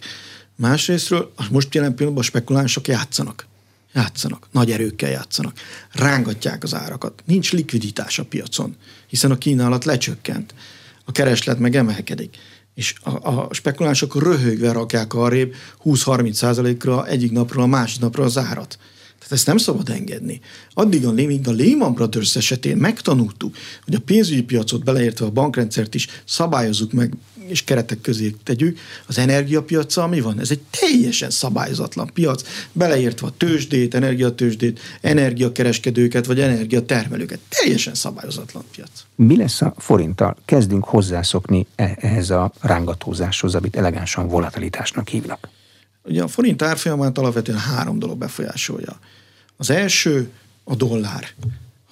másrésztről 0.55 1.33
most 1.51 1.73
jelen 1.73 1.95
pillanatban 1.95 2.23
a 2.23 2.27
spekulánsok 2.27 2.87
játszanak. 2.87 3.45
Játszanak, 3.93 4.47
nagy 4.51 4.71
erőkkel 4.71 5.09
játszanak. 5.09 5.53
Rángatják 5.91 6.63
az 6.63 6.73
árakat. 6.73 7.23
Nincs 7.25 7.51
likviditás 7.51 8.19
a 8.19 8.25
piacon, 8.25 8.75
hiszen 9.07 9.31
a 9.31 9.37
kínálat 9.37 9.85
lecsökkent. 9.85 10.53
A 11.05 11.11
kereslet 11.11 11.59
meg 11.59 11.75
emelkedik. 11.75 12.37
És 12.73 12.95
a, 13.01 13.29
a 13.29 13.53
spekulánsok 13.53 14.23
röhögve 14.23 14.71
rakják 14.71 15.13
arrébb 15.13 15.55
20-30 15.83 16.31
százalékra 16.31 17.07
egyik 17.07 17.31
napról 17.31 17.63
a 17.63 17.67
másik 17.67 18.01
napra 18.01 18.23
az 18.23 18.37
árat. 18.37 18.77
Tehát 19.25 19.37
ezt 19.37 19.47
nem 19.47 19.57
szabad 19.57 19.89
engedni. 19.89 20.41
Addig 20.73 21.05
a, 21.05 21.11
még 21.11 21.47
a 21.47 21.51
Lehman 21.51 21.93
Brothers 21.93 22.35
esetén 22.35 22.77
megtanultuk, 22.77 23.55
hogy 23.85 23.95
a 23.95 23.99
pénzügyi 24.05 24.43
piacot 24.43 24.83
beleértve 24.83 25.25
a 25.25 25.29
bankrendszert 25.29 25.95
is 25.95 26.07
szabályozzuk 26.25 26.91
meg 26.91 27.13
és 27.47 27.63
keretek 27.63 28.01
közé 28.01 28.35
tegyük, 28.43 28.79
az 29.07 29.17
energiapiaca 29.17 30.07
mi 30.07 30.21
van? 30.21 30.39
Ez 30.39 30.51
egy 30.51 30.59
teljesen 30.79 31.29
szabályozatlan 31.29 32.09
piac, 32.13 32.43
beleértve 32.71 33.27
a 33.27 33.33
tőzsdét, 33.37 33.93
energiatőzsdét, 33.93 34.79
energiakereskedőket, 35.01 36.25
vagy 36.25 36.39
energiatermelőket. 36.39 37.39
Teljesen 37.49 37.93
szabályozatlan 37.95 38.63
piac. 38.75 38.89
Mi 39.15 39.37
lesz 39.37 39.61
a 39.61 39.73
forinttal? 39.77 40.37
Kezdünk 40.45 40.83
hozzászokni 40.83 41.67
e- 41.75 41.97
ehhez 41.99 42.29
a 42.29 42.51
rángatózáshoz, 42.61 43.55
amit 43.55 43.75
elegánsan 43.75 44.27
volatilitásnak 44.27 45.07
hívnak. 45.07 45.49
Ugye 46.03 46.23
a 46.23 46.27
forint 46.27 46.61
árfolyamát 46.61 47.17
alapvetően 47.17 47.59
három 47.59 47.99
dolog 47.99 48.17
befolyásolja. 48.17 48.99
Az 49.57 49.69
első 49.69 50.31
a 50.63 50.75
dollár. 50.75 51.27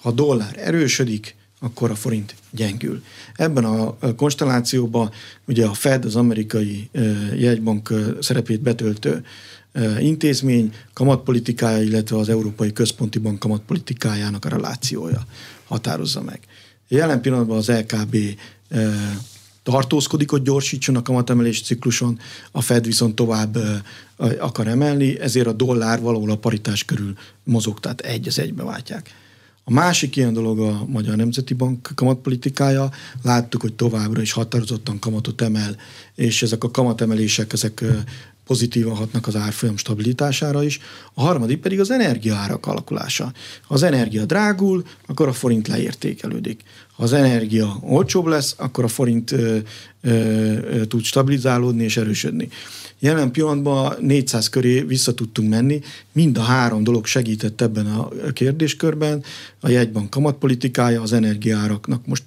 Ha 0.00 0.08
a 0.08 0.12
dollár 0.12 0.58
erősödik, 0.58 1.36
akkor 1.60 1.90
a 1.90 1.94
forint 1.94 2.34
gyengül. 2.50 3.02
Ebben 3.36 3.64
a 3.64 3.96
konstellációban 4.16 5.10
ugye 5.46 5.66
a 5.66 5.74
Fed, 5.74 6.04
az 6.04 6.16
amerikai 6.16 6.90
jegybank 7.36 7.92
szerepét 8.20 8.60
betöltő 8.60 9.24
intézmény 9.98 10.74
kamatpolitikája, 10.92 11.82
illetve 11.82 12.16
az 12.16 12.28
Európai 12.28 12.72
Központi 12.72 13.18
Bank 13.18 13.38
kamatpolitikájának 13.38 14.44
a 14.44 14.48
relációja 14.48 15.26
határozza 15.64 16.22
meg. 16.22 16.40
Jelen 16.88 17.20
pillanatban 17.20 17.56
az 17.56 17.68
LKB 17.68 18.16
tartózkodik, 19.64 20.30
hogy 20.30 20.42
gyorsítson 20.42 20.96
a 20.96 21.02
kamatemelés 21.02 21.62
cikluson, 21.62 22.18
a 22.50 22.60
Fed 22.60 22.84
viszont 22.84 23.14
tovább 23.14 23.58
akar 24.38 24.68
emelni, 24.68 25.20
ezért 25.20 25.46
a 25.46 25.52
dollár 25.52 26.00
valahol 26.00 26.30
a 26.30 26.36
paritás 26.36 26.84
körül 26.84 27.14
mozog, 27.44 27.80
tehát 27.80 28.00
egy 28.00 28.28
az 28.28 28.38
egybe 28.38 28.62
váltják. 28.62 29.10
A 29.66 29.72
másik 29.72 30.16
ilyen 30.16 30.32
dolog 30.32 30.60
a 30.60 30.84
Magyar 30.86 31.16
Nemzeti 31.16 31.54
Bank 31.54 31.90
kamatpolitikája. 31.94 32.90
Láttuk, 33.22 33.60
hogy 33.60 33.72
továbbra 33.72 34.20
is 34.20 34.32
határozottan 34.32 34.98
kamatot 34.98 35.40
emel, 35.40 35.76
és 36.14 36.42
ezek 36.42 36.64
a 36.64 36.70
kamatemelések 36.70 37.52
ezek 37.52 37.84
pozitívan 38.44 38.94
hatnak 38.94 39.26
az 39.26 39.36
árfolyam 39.36 39.76
stabilitására 39.76 40.62
is. 40.62 40.80
A 41.14 41.20
harmadik 41.20 41.60
pedig 41.60 41.80
az 41.80 41.90
energiaárak 41.90 42.66
alakulása. 42.66 43.32
Ha 43.62 43.74
az 43.74 43.82
energia 43.82 44.24
drágul, 44.24 44.84
akkor 45.06 45.28
a 45.28 45.32
forint 45.32 45.68
leértékelődik. 45.68 46.62
Ha 46.96 47.02
az 47.02 47.12
energia 47.12 47.78
olcsóbb 47.80 48.26
lesz, 48.26 48.54
akkor 48.58 48.84
a 48.84 48.88
forint 48.88 49.32
ö, 49.32 49.58
ö, 50.00 50.10
ö, 50.10 50.84
tud 50.84 51.02
stabilizálódni 51.02 51.84
és 51.84 51.96
erősödni. 51.96 52.48
Jelen 52.98 53.30
pillanatban 53.30 53.96
400 54.00 54.48
köré 54.48 54.80
vissza 54.80 55.14
tudtunk 55.14 55.48
menni, 55.48 55.80
mind 56.12 56.38
a 56.38 56.42
három 56.42 56.84
dolog 56.84 57.06
segített 57.06 57.60
ebben 57.60 57.86
a 57.86 58.08
kérdéskörben. 58.32 59.22
A 59.60 59.68
jegybank 59.68 60.10
kamatpolitikája, 60.10 61.02
az 61.02 61.12
energiáraknak 61.12 62.06
most 62.06 62.22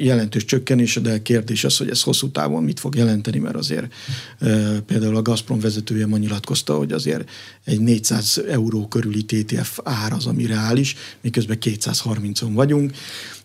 jelentős 0.00 0.44
csökkenése, 0.44 1.00
de 1.00 1.22
kérdés 1.22 1.64
az, 1.64 1.76
hogy 1.76 1.88
ez 1.88 2.02
hosszú 2.02 2.30
távon 2.30 2.62
mit 2.62 2.80
fog 2.80 2.94
jelenteni, 2.94 3.38
mert 3.38 3.56
azért 3.56 3.92
e, 4.38 4.80
például 4.80 5.16
a 5.16 5.22
Gazprom 5.22 5.60
vezetője 5.60 6.06
ma 6.06 6.16
nyilatkozta, 6.16 6.76
hogy 6.76 6.92
azért 6.92 7.30
egy 7.64 7.80
400 7.80 8.42
euró 8.48 8.88
körüli 8.88 9.24
TTF 9.24 9.78
ár 9.82 10.12
az, 10.12 10.26
ami 10.26 10.46
reális, 10.46 10.96
miközben 11.20 11.58
230-on 11.60 12.50
vagyunk. 12.52 12.92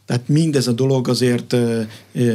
Tehát 0.06 0.28
mindez 0.28 0.68
a 0.68 0.72
dolog 0.72 1.08
azért 1.08 1.56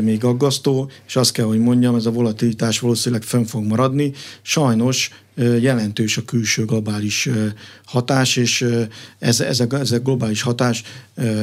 még 0.02 0.24
aggasztó, 0.24 0.90
és 1.06 1.16
azt 1.16 1.32
kell, 1.32 1.44
hogy 1.44 1.58
mondjam, 1.58 1.94
ez 1.94 2.06
a 2.06 2.10
volatilitás 2.10 2.78
valószínűleg 2.78 3.24
fönn 3.24 3.44
fog 3.44 3.64
maradni. 3.64 4.12
Sajnos 4.42 5.10
jelentős 5.60 6.16
a 6.16 6.24
külső 6.24 6.64
globális 6.64 7.28
hatás, 7.84 8.36
és 8.36 8.66
ez, 9.18 9.40
ez, 9.40 9.60
a, 9.60 9.66
ez 9.70 9.90
a 9.90 9.98
globális 9.98 10.42
hatás 10.42 10.82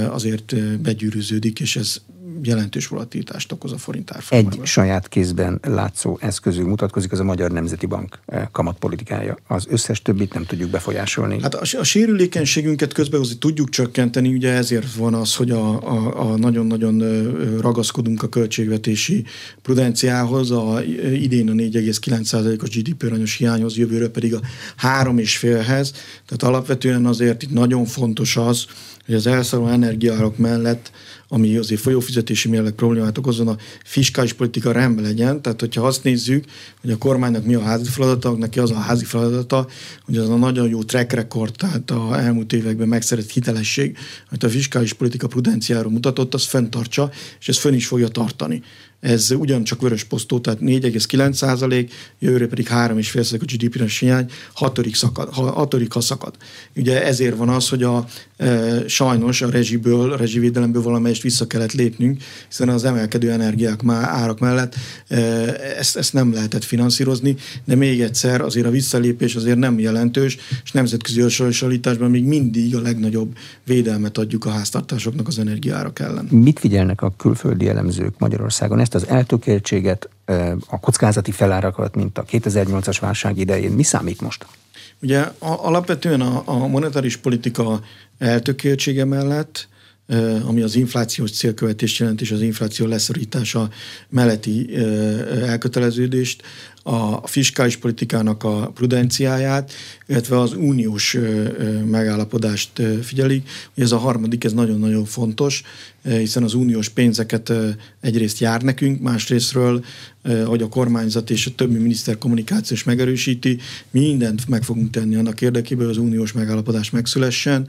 azért 0.10 0.56
begyűrűződik, 0.82 1.60
és 1.60 1.76
ez 1.76 2.02
jelentős 2.44 2.88
volatilitást 2.88 3.52
okoz 3.52 3.72
a 3.72 3.78
forint 3.78 4.12
árfolyamában. 4.12 4.60
Egy 4.60 4.66
saját 4.66 5.08
kézben 5.08 5.60
látszó 5.62 6.18
eszközünk 6.22 6.68
mutatkozik, 6.68 7.12
az 7.12 7.20
a 7.20 7.24
Magyar 7.24 7.52
Nemzeti 7.52 7.86
Bank 7.86 8.20
eh, 8.26 8.48
kamatpolitikája. 8.52 9.38
Az 9.48 9.66
összes 9.70 10.02
többit 10.02 10.34
nem 10.34 10.46
tudjuk 10.46 10.70
befolyásolni. 10.70 11.42
Hát 11.42 11.56
a, 11.56 11.62
a 11.80 11.84
sérülékenységünket 11.84 12.94
közbehozni 12.94 13.38
tudjuk 13.38 13.70
csökkenteni, 13.70 14.34
ugye 14.34 14.52
ezért 14.52 14.94
van 14.94 15.14
az, 15.14 15.36
hogy 15.36 15.52
a, 15.52 15.82
a, 15.82 16.32
a 16.32 16.38
nagyon-nagyon 16.38 17.04
ragaszkodunk 17.62 18.24
a 18.24 18.30
költségvetési 18.30 19.26
prudenciához, 19.62 20.52
a, 20.52 20.82
idén 21.14 21.50
a 21.50 21.54
4,9%-os 21.54 22.70
GDP 22.70 23.04
aranyos 23.04 23.36
hiányhoz, 23.36 23.78
jövőre 23.78 24.08
pedig 24.08 24.34
a 24.34 24.40
3,5-hez. 24.82 25.90
Tehát 26.26 26.44
alapvetően 26.44 27.06
azért 27.06 27.44
itt 27.44 27.52
nagyon 27.52 27.86
fontos 27.86 28.38
az, 28.38 28.66
hogy 29.06 29.16
az 29.16 29.28
elszálló 29.28 29.68
energiárok 29.68 30.38
mellett 30.38 30.92
ami 31.28 31.58
azért 31.58 31.82
folyófizetési 31.82 32.50
mérleg 32.50 32.72
problémát 32.72 33.18
okozon, 33.18 33.48
a 33.48 33.58
fiskális 33.84 34.34
politika 34.34 34.72
rendben 34.72 35.04
legyen. 35.04 35.42
Tehát, 35.42 35.60
hogyha 35.60 35.88
azt 35.88 36.04
nézzük, 36.04 36.46
hogy 36.82 36.92
a 36.92 36.98
kormánynak 36.98 37.46
mi 37.46 37.54
a 37.54 37.62
házi 37.62 37.90
feladata, 37.90 38.32
neki 38.32 38.60
az 38.60 38.72
a 38.72 38.80
házi 38.80 39.06
feladata, 39.06 39.68
hogy 40.06 40.18
az 40.18 40.30
a 40.30 40.36
nagyon 40.36 40.70
jó 40.70 40.84
track 40.84 41.12
record, 41.12 41.54
tehát 41.58 41.92
a 41.92 42.20
elmúlt 42.20 42.54
években 42.54 42.88
megszerett 42.88 43.32
hitelesség, 43.32 43.98
amit 44.30 44.44
a 44.44 44.50
fiskális 44.50 44.94
politika 44.94 45.28
prudenciáról 45.28 45.92
mutatott, 45.92 46.34
az 46.34 46.46
fenntartsa, 46.46 47.12
és 47.40 47.48
ez 47.48 47.58
fönn 47.58 47.74
is 47.74 47.88
fogja 47.88 48.08
tartani 48.08 48.62
ez 49.06 49.32
ugyancsak 49.32 49.82
vörös 49.82 50.04
posztó, 50.04 50.40
tehát 50.40 50.60
4,9 50.60 51.34
százalék, 51.34 51.94
jövőre 52.20 52.48
pedig 52.48 52.68
3,5 52.68 53.02
százalék 53.14 53.42
a 53.42 53.46
GDP-res 53.46 54.00
hiány, 54.00 54.30
hatodik, 54.54 54.96
szakad, 54.96 55.30
hatodik 55.34 55.92
ha 55.92 56.02
szakad. 56.02 56.36
Ugye 56.76 57.06
ezért 57.06 57.36
van 57.36 57.50
az, 57.50 57.70
hogy 57.70 57.84
a, 57.84 58.06
e, 58.38 58.88
sajnos 58.88 59.42
a 59.42 59.50
rezsiből, 59.50 60.12
a 60.12 60.18
rezsivédelemből 60.18 60.82
valamelyest 60.82 61.22
vissza 61.22 61.48
kellett 61.48 61.72
lépnünk, 61.72 62.22
hiszen 62.48 62.70
az 62.70 62.84
emelkedő 62.84 63.32
energiák 63.32 63.82
már 63.82 64.04
árak 64.04 64.40
mellett 64.40 64.76
e, 65.08 65.18
ezt, 65.78 65.98
ezt 65.98 66.14
nem 66.14 66.34
lehetett 66.34 66.64
finanszírozni, 66.64 67.36
de 67.66 67.76
még 67.76 68.02
egyszer 68.02 68.42
azért 68.42 68.66
a 68.66 68.70
visszalépés 68.70 69.36
azért 69.36 69.58
nem 69.58 69.80
jelentős, 69.80 70.38
és 70.64 70.72
nemzetközi 70.72 71.22
hasonlításban 71.22 72.10
még 72.10 72.24
mindig 72.24 72.76
a 72.76 72.82
legnagyobb 72.82 73.38
védelmet 73.66 74.18
adjuk 74.18 74.46
a 74.46 74.50
háztartásoknak 74.50 75.28
az 75.28 75.40
energiárak 75.40 76.00
ellen. 76.00 76.26
Mit 76.26 76.60
figyelnek 76.60 77.02
a 77.02 77.14
külföldi 77.18 77.68
elemzők 77.68 78.20
Magyarországon? 78.20 78.80
Ezt 78.80 78.95
az 78.96 79.08
eltökéltséget, 79.08 80.10
a 80.68 80.80
kockázati 80.80 81.32
felárakat, 81.32 81.96
mint 81.96 82.18
a 82.18 82.24
2008-as 82.24 82.98
válság 83.00 83.38
idején, 83.38 83.72
mi 83.72 83.84
számít 83.84 84.22
most? 84.22 84.46
Ugye 85.02 85.20
a, 85.20 85.34
alapvetően 85.40 86.22
a, 86.22 86.42
a 86.46 86.68
monetáris 86.68 87.18
politika 87.18 87.82
eltökéltsége 88.18 89.06
mellett 89.06 89.68
ami 90.46 90.62
az 90.62 90.76
inflációs 90.76 91.32
célkövetést 91.32 92.00
jelent, 92.00 92.22
és 92.22 92.32
az 92.32 92.42
infláció 92.42 92.86
leszorítása 92.86 93.70
melletti 94.10 94.76
elköteleződést, 95.46 96.44
a 96.88 97.28
fiskális 97.28 97.78
politikának 97.78 98.44
a 98.44 98.72
prudenciáját, 98.74 99.72
illetve 100.08 100.40
az 100.40 100.54
uniós 100.54 101.18
megállapodást 101.86 102.82
figyelik. 103.02 103.50
Ez 103.76 103.92
a 103.92 103.98
harmadik, 103.98 104.44
ez 104.44 104.54
nagyon-nagyon 104.54 105.06
fontos, 105.06 105.64
hiszen 106.04 106.44
az 106.44 106.54
uniós 106.54 106.90
pénzeket 106.90 107.54
egyrészt 108.02 108.40
jár 108.40 108.62
nekünk, 108.62 109.02
másrésztről, 109.02 109.86
hogy 110.46 110.62
a 110.62 110.68
kormányzat 110.68 111.30
és 111.30 111.46
a 111.46 111.56
többi 111.56 111.78
miniszter 111.78 112.18
kommunikációs 112.18 112.84
megerősíti, 112.84 113.58
mindent 113.92 114.48
meg 114.48 114.64
fogunk 114.64 114.90
tenni 114.90 115.16
annak 115.16 115.42
érdekében, 115.42 115.86
hogy 115.86 115.96
az 115.96 116.02
uniós 116.02 116.32
megállapodás 116.32 116.90
megszülessen. 116.90 117.68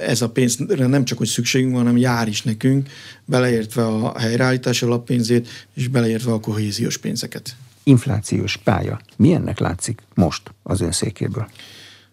Ez 0.00 0.22
a 0.22 0.30
pénzre 0.30 0.86
nem 0.86 1.04
csak, 1.04 1.18
hogy 1.18 1.28
szükségünk 1.28 1.72
van, 1.72 1.82
hanem 1.82 1.96
jár 1.96 2.28
is 2.28 2.42
nekünk, 2.42 2.88
beleértve 3.24 3.86
a 3.86 4.18
helyreállítás 4.18 4.82
alappénzét, 4.82 5.48
és 5.74 5.88
beleértve 5.88 6.32
a 6.32 6.40
kohéziós 6.40 6.98
pénzeket 6.98 7.56
inflációs 7.82 8.56
pálya. 8.56 9.00
Milyennek 9.16 9.58
látszik 9.58 10.02
most 10.14 10.42
az 10.62 10.80
ön 10.80 10.92
székéből? 10.92 11.48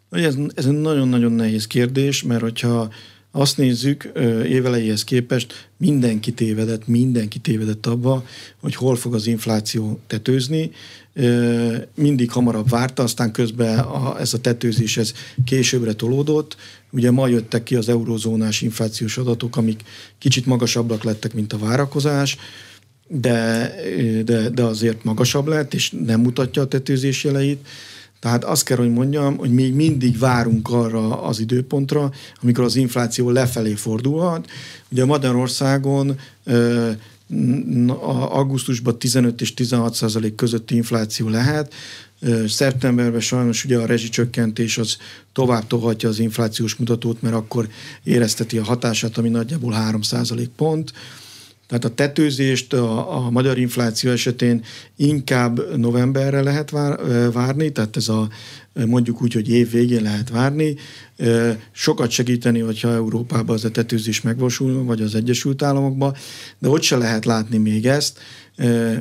Ez, 0.10 0.36
ez 0.56 0.66
egy 0.66 0.82
nagyon-nagyon 0.82 1.32
nehéz 1.32 1.68
kérdés, 1.68 2.24
mert 2.24 2.42
hogyha 2.42 2.90
azt 3.32 3.58
nézzük, 3.58 4.12
évelejéhez 4.46 5.04
képest 5.04 5.70
mindenki 5.78 6.32
tévedett, 6.32 6.88
mindenki 6.88 7.40
tévedett 7.40 7.86
abba, 7.86 8.26
hogy 8.62 8.76
hol 8.76 8.96
fog 8.96 9.14
az 9.14 9.28
infláció 9.28 10.00
tetőzni. 10.08 10.72
Mindig 11.96 12.32
hamarabb 12.32 12.70
várta, 12.70 13.04
aztán 13.04 13.32
közben 13.32 13.80
a, 13.80 14.20
ez 14.20 14.34
a 14.34 14.42
tetőzés 14.42 14.98
ez 14.98 15.14
későbbre 15.46 15.94
tolódott. 15.94 16.58
Ugye 16.92 17.12
ma 17.12 17.28
jöttek 17.28 17.64
ki 17.64 17.76
az 17.76 17.90
eurozónás 17.90 18.62
inflációs 18.62 19.18
adatok, 19.18 19.58
amik 19.58 19.84
kicsit 20.18 20.46
magasabbak 20.46 21.04
lettek, 21.04 21.34
mint 21.34 21.54
a 21.54 21.58
várakozás 21.58 22.38
de, 23.08 23.72
de, 24.26 24.50
de 24.50 24.64
azért 24.64 25.04
magasabb 25.04 25.48
lett, 25.48 25.74
és 25.74 25.94
nem 26.06 26.22
mutatja 26.22 26.62
a 26.62 26.68
tetőzés 26.68 27.24
jeleit. 27.24 27.68
Tehát 28.20 28.44
azt 28.44 28.64
kell, 28.64 28.78
hogy 28.78 28.92
mondjam, 28.92 29.38
hogy 29.38 29.52
még 29.52 29.74
mindig 29.74 30.18
várunk 30.18 30.70
arra 30.70 31.22
az 31.22 31.40
időpontra, 31.40 32.12
amikor 32.42 32.64
az 32.64 32.76
infláció 32.76 33.30
lefelé 33.30 33.74
fordulhat. 33.74 34.50
Ugye 34.92 35.06
Magyarországon 35.06 36.20
augusztusban 38.30 39.00
15 39.00 39.42
és 39.42 39.54
16 39.54 39.94
százalék 39.94 40.36
közötti 40.36 40.76
infláció 40.76 41.30
lehet, 41.30 41.74
Szeptemberben 42.48 43.20
sajnos 43.20 43.66
ugye 43.66 43.78
a 43.78 43.86
rezsicsökkentés 43.86 44.78
az 44.78 44.98
tovább 45.34 45.68
tohatja 45.68 46.10
az 46.10 46.20
inflációs 46.20 46.76
mutatót, 46.76 47.22
mert 47.22 47.36
akkor 47.36 47.68
érezteti 48.04 48.58
a 48.58 48.64
hatását, 48.64 49.18
ami 49.18 49.30
nagyjából 49.30 49.74
3 49.74 50.02
százalék 50.02 50.50
pont. 50.50 50.94
Tehát 51.68 51.86
a 51.86 51.94
tetőzést 51.94 52.74
a, 52.74 53.16
a 53.16 53.30
magyar 53.30 53.58
infláció 53.58 54.12
esetén 54.12 54.64
inkább 54.96 55.78
novemberre 55.78 56.42
lehet 56.42 56.70
vár, 56.70 57.00
várni, 57.32 57.72
tehát 57.72 57.98
ez 57.98 58.08
a 58.08 58.30
mondjuk 58.86 59.22
úgy, 59.22 59.34
hogy 59.34 59.50
év 59.50 59.72
végén 59.72 60.02
lehet 60.02 60.30
várni. 60.30 60.76
Sokat 61.72 62.10
segíteni, 62.10 62.60
hogyha 62.60 62.94
Európában 62.94 63.56
az 63.56 63.66
a 63.66 63.72
tetőzés 63.72 64.22
megvalósul, 64.22 64.84
vagy 64.84 65.02
az 65.02 65.16
Egyesült 65.16 65.62
Államokban, 65.62 66.16
de 66.60 66.70
ott 66.70 66.82
se 66.82 66.98
lehet 66.98 67.26
látni 67.26 67.58
még 67.58 67.86
ezt. 67.86 68.20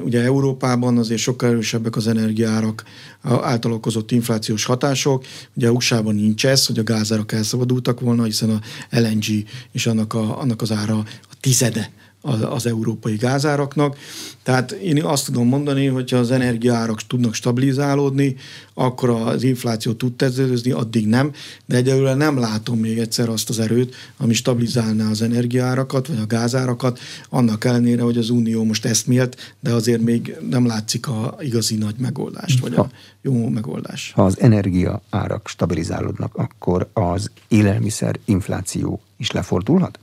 Ugye 0.05 0.23
Európában 0.23 0.99
azért 0.99 1.21
sokkal 1.21 1.49
erősebbek 1.49 1.97
az 1.97 2.07
energiárak 2.07 2.85
által 3.23 3.73
okozott 3.73 4.11
inflációs 4.11 4.65
hatások. 4.65 5.25
Ugye 5.55 5.73
USA-ban 5.73 6.15
nincs 6.15 6.47
ez, 6.47 6.67
hogy 6.67 6.79
a 6.79 6.83
gázárak 6.83 7.33
elszabadultak 7.33 8.01
volna, 8.01 8.25
hiszen 8.25 8.51
a 8.51 8.61
LNG 8.91 9.25
és 9.73 9.87
annak, 9.87 10.15
a, 10.15 10.41
annak 10.41 10.63
az 10.63 10.73
ára 10.73 10.99
a 10.99 11.35
tizede 11.41 11.91
az, 12.27 12.67
európai 12.67 13.17
gázáraknak. 13.17 13.97
Tehát 14.43 14.71
én 14.71 15.05
azt 15.05 15.25
tudom 15.25 15.49
mondani, 15.49 15.87
hogy 15.87 16.11
ha 16.11 16.17
az 16.17 16.31
energiaárak 16.31 17.03
tudnak 17.07 17.35
stabilizálódni, 17.35 18.37
akkor 18.75 19.11
az 19.11 19.43
infláció 19.43 19.93
tud 19.93 20.13
teződözni, 20.13 20.71
addig 20.71 21.07
nem, 21.07 21.33
de 21.67 21.77
egyelőre 21.77 22.15
nem 22.15 22.39
látom 22.39 22.79
még 22.79 22.99
egyszer 22.99 23.29
azt 23.29 23.49
az 23.49 23.59
erőt, 23.59 23.95
ami 24.17 24.35
stabilizálná 24.35 25.11
az 25.11 25.23
energiaárakat, 25.23 26.07
vagy 26.07 26.19
a 26.19 26.27
gázárakat, 26.27 26.99
annak 27.29 27.65
ellenére, 27.65 28.03
hogy 28.03 28.17
az 28.17 28.31
Unió 28.31 28.65
most 28.65 28.85
ezt 28.85 29.07
miért, 29.07 29.57
de 29.61 29.73
azért 29.73 30.03
még 30.03 30.37
nem 30.51 30.67
látszik 30.67 31.09
a 31.09 31.37
igazi 31.41 31.77
nagy 31.77 31.95
megoldást, 31.99 32.61
vagy 32.61 32.75
a 32.75 32.91
jó 33.23 33.49
megoldás. 33.49 34.13
Ha 34.15 34.25
az 34.25 34.41
energia 34.41 35.03
árak 35.11 35.49
stabilizálódnak, 35.49 36.35
akkor 36.35 36.89
az 36.93 37.31
élelmiszer 37.49 38.19
infláció 38.25 39.01
is 39.17 39.31
lefordulhat? 39.31 39.99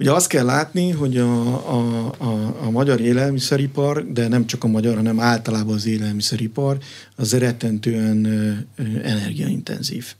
Ugye 0.00 0.12
azt 0.12 0.26
kell 0.26 0.44
látni, 0.44 0.90
hogy 0.90 1.16
a, 1.16 1.44
a, 1.70 2.06
a, 2.18 2.56
a 2.60 2.70
magyar 2.70 3.00
élelmiszeripar, 3.00 4.12
de 4.12 4.28
nem 4.28 4.46
csak 4.46 4.64
a 4.64 4.68
magyar, 4.68 4.96
hanem 4.96 5.20
általában 5.20 5.74
az 5.74 5.86
élelmiszeripar, 5.86 6.78
az 7.16 7.32
rettentően 7.32 8.26
energiaintenzív. 9.02 10.14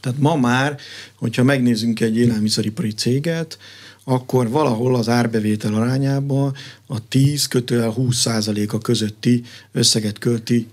Tehát 0.00 0.18
ma 0.18 0.36
már, 0.36 0.78
hogyha 1.14 1.42
megnézzünk 1.42 2.00
egy 2.00 2.16
élelmiszeripari 2.16 2.92
céget, 2.92 3.58
akkor 4.04 4.48
valahol 4.48 4.94
az 4.94 5.08
árbevétel 5.08 5.74
arányában 5.74 6.54
a 6.86 7.08
10 7.08 7.46
kötően 7.46 7.92
20 7.92 8.16
százaléka 8.16 8.78
közötti 8.78 9.42
összeget 9.72 10.18
költi 10.18 10.68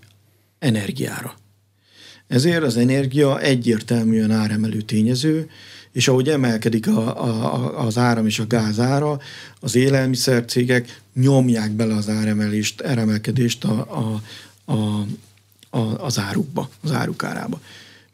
energiára. 0.59 1.35
Ezért 2.27 2.63
az 2.63 2.77
energia 2.77 3.39
egyértelműen 3.39 4.31
áremelő 4.31 4.81
tényező, 4.81 5.49
és 5.91 6.07
ahogy 6.07 6.29
emelkedik 6.29 6.87
a, 6.87 7.23
a, 7.23 7.85
az 7.85 7.97
áram 7.97 8.25
és 8.25 8.39
a 8.39 8.47
gáz 8.47 8.79
ára, 8.79 9.19
az 9.59 9.75
élelmiszercégek 9.75 11.01
nyomják 11.13 11.71
bele 11.71 11.93
az 11.95 12.09
áremelést, 12.09 12.83
áremelkedést 12.83 13.63
a, 13.63 13.87
a, 13.89 14.21
a, 14.71 15.05
a, 15.69 16.05
az 16.05 16.19
árukba, 16.19 16.69
az 16.83 16.91
árukárába. 16.91 17.59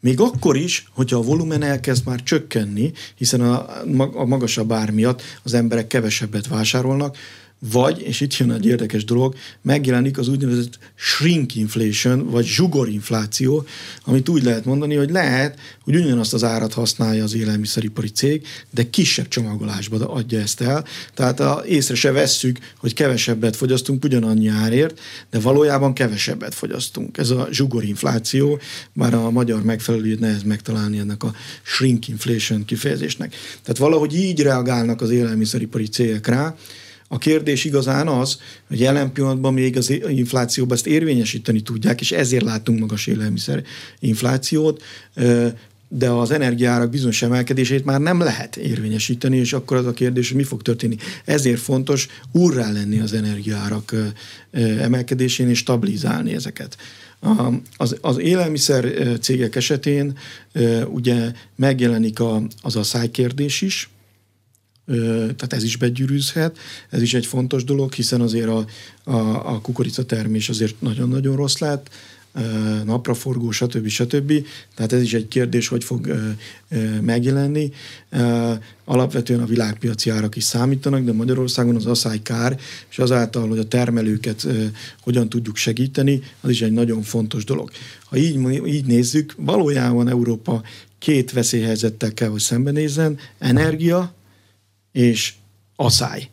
Még 0.00 0.20
akkor 0.20 0.56
is, 0.56 0.88
hogyha 0.92 1.16
a 1.16 1.22
volumen 1.22 1.62
elkezd 1.62 2.06
már 2.06 2.22
csökkenni, 2.22 2.92
hiszen 3.14 3.40
a, 3.40 3.66
a 4.14 4.24
magasabb 4.24 4.72
ár 4.72 4.90
miatt 4.90 5.22
az 5.42 5.54
emberek 5.54 5.86
kevesebbet 5.86 6.46
vásárolnak, 6.46 7.16
vagy, 7.58 8.00
és 8.00 8.20
itt 8.20 8.36
jön 8.36 8.52
egy 8.52 8.66
érdekes 8.66 9.04
dolog, 9.04 9.34
megjelenik 9.62 10.18
az 10.18 10.28
úgynevezett 10.28 10.78
shrink 10.94 11.54
inflation, 11.54 12.30
vagy 12.30 12.44
zsugorinfláció, 12.44 13.66
amit 14.04 14.28
úgy 14.28 14.42
lehet 14.42 14.64
mondani, 14.64 14.94
hogy 14.94 15.10
lehet, 15.10 15.58
hogy 15.82 15.96
ugyanazt 15.96 16.34
az 16.34 16.44
árat 16.44 16.72
használja 16.72 17.24
az 17.24 17.34
élelmiszeripari 17.34 18.08
cég, 18.08 18.46
de 18.70 18.90
kisebb 18.90 19.28
csomagolásba 19.28 20.10
adja 20.10 20.40
ezt 20.40 20.60
el. 20.60 20.84
Tehát 21.14 21.40
a, 21.40 21.62
észre 21.66 21.94
se 21.94 22.12
vesszük, 22.12 22.58
hogy 22.76 22.94
kevesebbet 22.94 23.56
fogyasztunk 23.56 24.04
ugyanannyi 24.04 24.48
árért, 24.48 25.00
de 25.30 25.38
valójában 25.38 25.92
kevesebbet 25.92 26.54
fogyasztunk. 26.54 27.18
Ez 27.18 27.30
a 27.30 27.48
zsugorinfláció, 27.50 28.60
már 28.92 29.14
a 29.14 29.30
magyar 29.30 29.62
megfelelőjét 29.62 30.20
nehez 30.20 30.42
megtalálni 30.42 30.98
ennek 30.98 31.22
a 31.22 31.34
shrink 31.62 32.08
inflation 32.08 32.64
kifejezésnek. 32.64 33.34
Tehát 33.62 33.78
valahogy 33.78 34.14
így 34.14 34.42
reagálnak 34.42 35.00
az 35.00 35.10
élelmiszeripari 35.10 35.86
cégek 35.86 36.26
rá, 36.26 36.56
a 37.08 37.18
kérdés 37.18 37.64
igazán 37.64 38.08
az, 38.08 38.38
hogy 38.68 38.80
jelen 38.80 39.12
pillanatban 39.12 39.52
még 39.52 39.76
az 39.76 39.90
inflációban 40.08 40.76
ezt 40.76 40.86
érvényesíteni 40.86 41.60
tudják, 41.60 42.00
és 42.00 42.12
ezért 42.12 42.44
látunk 42.44 42.78
magas 42.78 43.06
élelmiszer 43.06 43.62
inflációt, 43.98 44.82
de 45.88 46.10
az 46.10 46.30
energiárak 46.30 46.90
bizonyos 46.90 47.22
emelkedését 47.22 47.84
már 47.84 48.00
nem 48.00 48.20
lehet 48.20 48.56
érvényesíteni, 48.56 49.36
és 49.36 49.52
akkor 49.52 49.76
az 49.76 49.86
a 49.86 49.92
kérdés, 49.92 50.28
hogy 50.28 50.36
mi 50.36 50.42
fog 50.42 50.62
történni. 50.62 50.96
Ezért 51.24 51.60
fontos 51.60 52.08
úrrá 52.32 52.72
lenni 52.72 52.98
az 52.98 53.12
energiárak 53.12 53.94
emelkedésén, 54.80 55.48
és 55.48 55.58
stabilizálni 55.58 56.34
ezeket. 56.34 56.76
Az, 57.76 57.96
az 58.00 58.18
élelmiszer 58.18 58.92
cégek 59.20 59.56
esetén 59.56 60.18
ugye 60.86 61.32
megjelenik 61.56 62.20
a, 62.20 62.42
az 62.62 62.76
a 62.76 62.82
szájkérdés 62.82 63.60
is, 63.60 63.90
tehát 65.36 65.52
ez 65.52 65.62
is 65.62 65.76
begyűrűzhet, 65.76 66.58
ez 66.90 67.02
is 67.02 67.14
egy 67.14 67.26
fontos 67.26 67.64
dolog, 67.64 67.92
hiszen 67.92 68.20
azért 68.20 68.48
a, 68.48 68.66
a, 69.04 69.16
a 69.54 69.60
kukoricatermés 69.60 70.48
azért 70.48 70.80
nagyon-nagyon 70.80 71.36
rossz 71.36 71.58
lett, 71.58 71.90
napraforgó, 72.84 73.50
stb. 73.50 73.88
stb. 73.88 74.32
Tehát 74.74 74.92
ez 74.92 75.02
is 75.02 75.14
egy 75.14 75.28
kérdés, 75.28 75.68
hogy 75.68 75.84
fog 75.84 76.32
megjelenni. 77.00 77.70
Alapvetően 78.84 79.40
a 79.40 79.46
világpiaci 79.46 80.10
árak 80.10 80.36
is 80.36 80.44
számítanak, 80.44 81.04
de 81.04 81.12
Magyarországon 81.12 81.76
az 81.76 81.86
asszály 81.86 82.22
kár, 82.22 82.60
és 82.90 82.98
azáltal, 82.98 83.48
hogy 83.48 83.58
a 83.58 83.68
termelőket 83.68 84.46
hogyan 85.00 85.28
tudjuk 85.28 85.56
segíteni, 85.56 86.22
az 86.40 86.50
is 86.50 86.62
egy 86.62 86.72
nagyon 86.72 87.02
fontos 87.02 87.44
dolog. 87.44 87.70
Ha 88.04 88.16
így, 88.16 88.66
így 88.66 88.84
nézzük, 88.84 89.34
valójában 89.36 90.08
Európa 90.08 90.62
két 90.98 91.32
veszélyhelyzettel 91.32 92.14
kell, 92.14 92.28
hogy 92.28 92.40
szembenézzen, 92.40 93.18
energia, 93.38 94.14
és 94.98 95.34
asszály. 95.76 96.28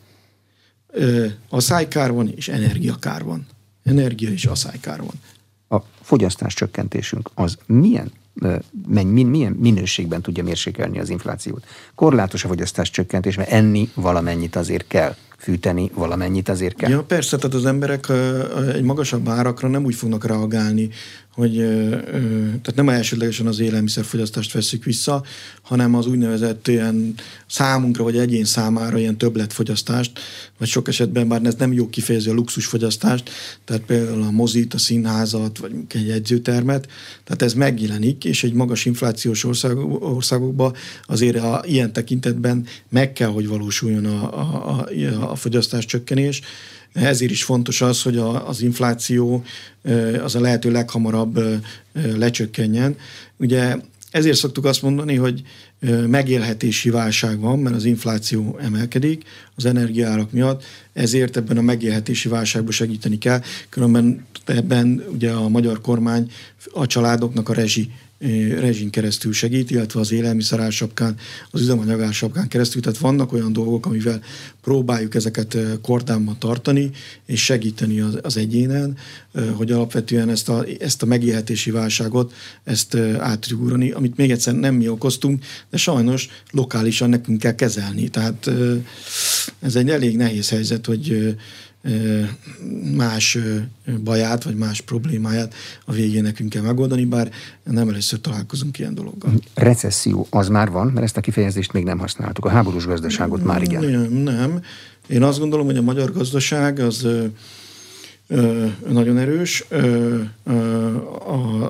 Aszálykár 1.48 2.12
van, 2.12 2.32
és 2.36 2.48
energiakár 2.48 3.24
van. 3.24 3.46
Energia 3.84 4.30
és 4.30 4.44
aszálykár 4.44 4.98
van. 4.98 5.14
A 5.68 5.84
fogyasztás 6.02 6.54
csökkentésünk 6.54 7.30
az 7.34 7.58
milyen 7.66 8.12
milyen 8.86 9.52
minőségben 9.52 10.22
tudja 10.22 10.42
mérsékelni 10.42 10.98
az 10.98 11.08
inflációt. 11.08 11.64
Korlátos 11.94 12.44
a 12.44 12.48
fogyasztás 12.48 12.90
csökkentés, 12.90 13.36
mert 13.36 13.50
enni 13.50 13.90
valamennyit 13.94 14.56
azért 14.56 14.86
kell 14.86 15.16
fűteni 15.36 15.90
valamennyit 15.94 16.48
azért 16.48 16.76
kell. 16.76 16.90
Ja, 16.90 17.02
persze, 17.02 17.36
tehát 17.36 17.54
az 17.54 17.66
emberek 17.66 18.06
egy 18.74 18.82
magasabb 18.82 19.28
árakra 19.28 19.68
nem 19.68 19.84
úgy 19.84 19.94
fognak 19.94 20.26
reagálni, 20.26 20.90
hogy 21.36 21.54
tehát 22.62 22.74
nem 22.74 22.88
elsődlegesen 22.88 23.46
az 23.46 23.60
élelmiszerfogyasztást 23.60 24.52
veszük 24.52 24.84
vissza, 24.84 25.22
hanem 25.62 25.94
az 25.94 26.06
úgynevezett 26.06 26.68
ilyen 26.68 27.14
számunkra 27.46 28.02
vagy 28.02 28.18
egyén 28.18 28.44
számára 28.44 28.98
ilyen 28.98 29.18
többletfogyasztást, 29.18 30.20
vagy 30.58 30.68
sok 30.68 30.88
esetben 30.88 31.26
már 31.26 31.40
ez 31.44 31.54
nem 31.54 31.72
jó 31.72 31.88
kifejező 31.88 32.30
a 32.30 32.34
luxusfogyasztást, 32.34 33.30
tehát 33.64 33.82
például 33.82 34.22
a 34.22 34.30
mozit, 34.30 34.74
a 34.74 34.78
színházat, 34.78 35.58
vagy 35.58 35.72
egy 35.88 36.10
edzőtermet, 36.10 36.88
tehát 37.24 37.42
ez 37.42 37.54
megjelenik, 37.54 38.24
és 38.24 38.44
egy 38.44 38.52
magas 38.52 38.84
inflációs 38.84 39.44
ország, 39.44 39.76
országokban 40.02 40.74
azért 41.06 41.36
a, 41.36 41.62
ilyen 41.66 41.92
tekintetben 41.92 42.66
meg 42.88 43.12
kell, 43.12 43.28
hogy 43.28 43.48
valósuljon 43.48 44.04
a, 44.04 44.38
a, 44.40 44.86
a, 45.20 45.25
a 45.30 45.34
fogyasztás 45.34 45.84
csökkenés, 45.84 46.40
ezért 46.92 47.30
is 47.30 47.44
fontos 47.44 47.80
az, 47.80 48.02
hogy 48.02 48.16
a, 48.16 48.48
az 48.48 48.62
infláció 48.62 49.44
az 50.22 50.34
a 50.34 50.40
lehető 50.40 50.70
leghamarabb 50.70 51.40
lecsökkenjen. 51.92 52.96
Ugye 53.36 53.76
ezért 54.10 54.36
szoktuk 54.36 54.64
azt 54.64 54.82
mondani, 54.82 55.14
hogy 55.14 55.42
megélhetési 56.06 56.90
válság 56.90 57.40
van, 57.40 57.58
mert 57.58 57.74
az 57.76 57.84
infláció 57.84 58.58
emelkedik 58.62 59.24
az 59.54 59.64
energiárak 59.64 60.32
miatt, 60.32 60.64
ezért 60.92 61.36
ebben 61.36 61.58
a 61.58 61.62
megélhetési 61.62 62.28
válságban 62.28 62.72
segíteni 62.72 63.18
kell, 63.18 63.42
különben 63.68 64.26
ebben 64.44 65.04
ugye 65.12 65.30
a 65.30 65.48
magyar 65.48 65.80
kormány 65.80 66.30
a 66.72 66.86
családoknak 66.86 67.48
a 67.48 67.52
rezsi 67.52 67.90
rezsin 68.58 68.90
keresztül 68.90 69.32
segít, 69.32 69.70
illetve 69.70 70.00
az 70.00 70.12
élelmiszerársapkán, 70.12 71.16
az 71.50 71.60
üzemanyagársapkán 71.60 72.48
keresztül. 72.48 72.82
Tehát 72.82 72.98
vannak 72.98 73.32
olyan 73.32 73.52
dolgok, 73.52 73.86
amivel 73.86 74.22
próbáljuk 74.62 75.14
ezeket 75.14 75.56
kordánban 75.82 76.38
tartani, 76.38 76.90
és 77.26 77.44
segíteni 77.44 78.00
az, 78.00 78.18
az 78.22 78.36
egyénen, 78.36 78.96
hogy 79.52 79.72
alapvetően 79.72 80.28
ezt 80.28 80.48
a, 80.48 80.64
ezt 80.78 81.02
a 81.02 81.06
megélhetési 81.06 81.70
válságot, 81.70 82.32
ezt 82.64 82.94
át 83.18 83.48
amit 83.92 84.16
még 84.16 84.30
egyszer 84.30 84.54
nem 84.54 84.74
mi 84.74 84.88
okoztunk, 84.88 85.44
de 85.70 85.76
sajnos 85.76 86.28
lokálisan 86.50 87.08
nekünk 87.08 87.38
kell 87.38 87.54
kezelni. 87.54 88.08
Tehát 88.08 88.50
ez 89.60 89.76
egy 89.76 89.90
elég 89.90 90.16
nehéz 90.16 90.48
helyzet, 90.48 90.86
hogy 90.86 91.36
más 92.96 93.38
baját, 94.04 94.44
vagy 94.44 94.54
más 94.54 94.80
problémáját 94.80 95.54
a 95.84 95.92
végén 95.92 96.22
nekünk 96.22 96.50
kell 96.50 96.62
megoldani, 96.62 97.04
bár 97.04 97.30
nem 97.64 97.88
először 97.88 98.20
találkozunk 98.20 98.78
ilyen 98.78 98.94
dologgal. 98.94 99.32
Recesszió 99.54 100.26
az 100.30 100.48
már 100.48 100.70
van, 100.70 100.86
mert 100.86 101.04
ezt 101.04 101.16
a 101.16 101.20
kifejezést 101.20 101.72
még 101.72 101.84
nem 101.84 101.98
használtuk. 101.98 102.44
A 102.44 102.48
háborús 102.48 102.86
gazdaságot 102.86 103.44
már 103.44 103.62
igen. 103.62 103.84
Nem, 103.84 104.12
nem. 104.12 104.62
Én 105.06 105.22
azt 105.22 105.38
gondolom, 105.38 105.66
hogy 105.66 105.76
a 105.76 105.82
magyar 105.82 106.12
gazdaság 106.12 106.78
az 106.78 107.06
nagyon 108.88 109.18
erős. 109.18 109.64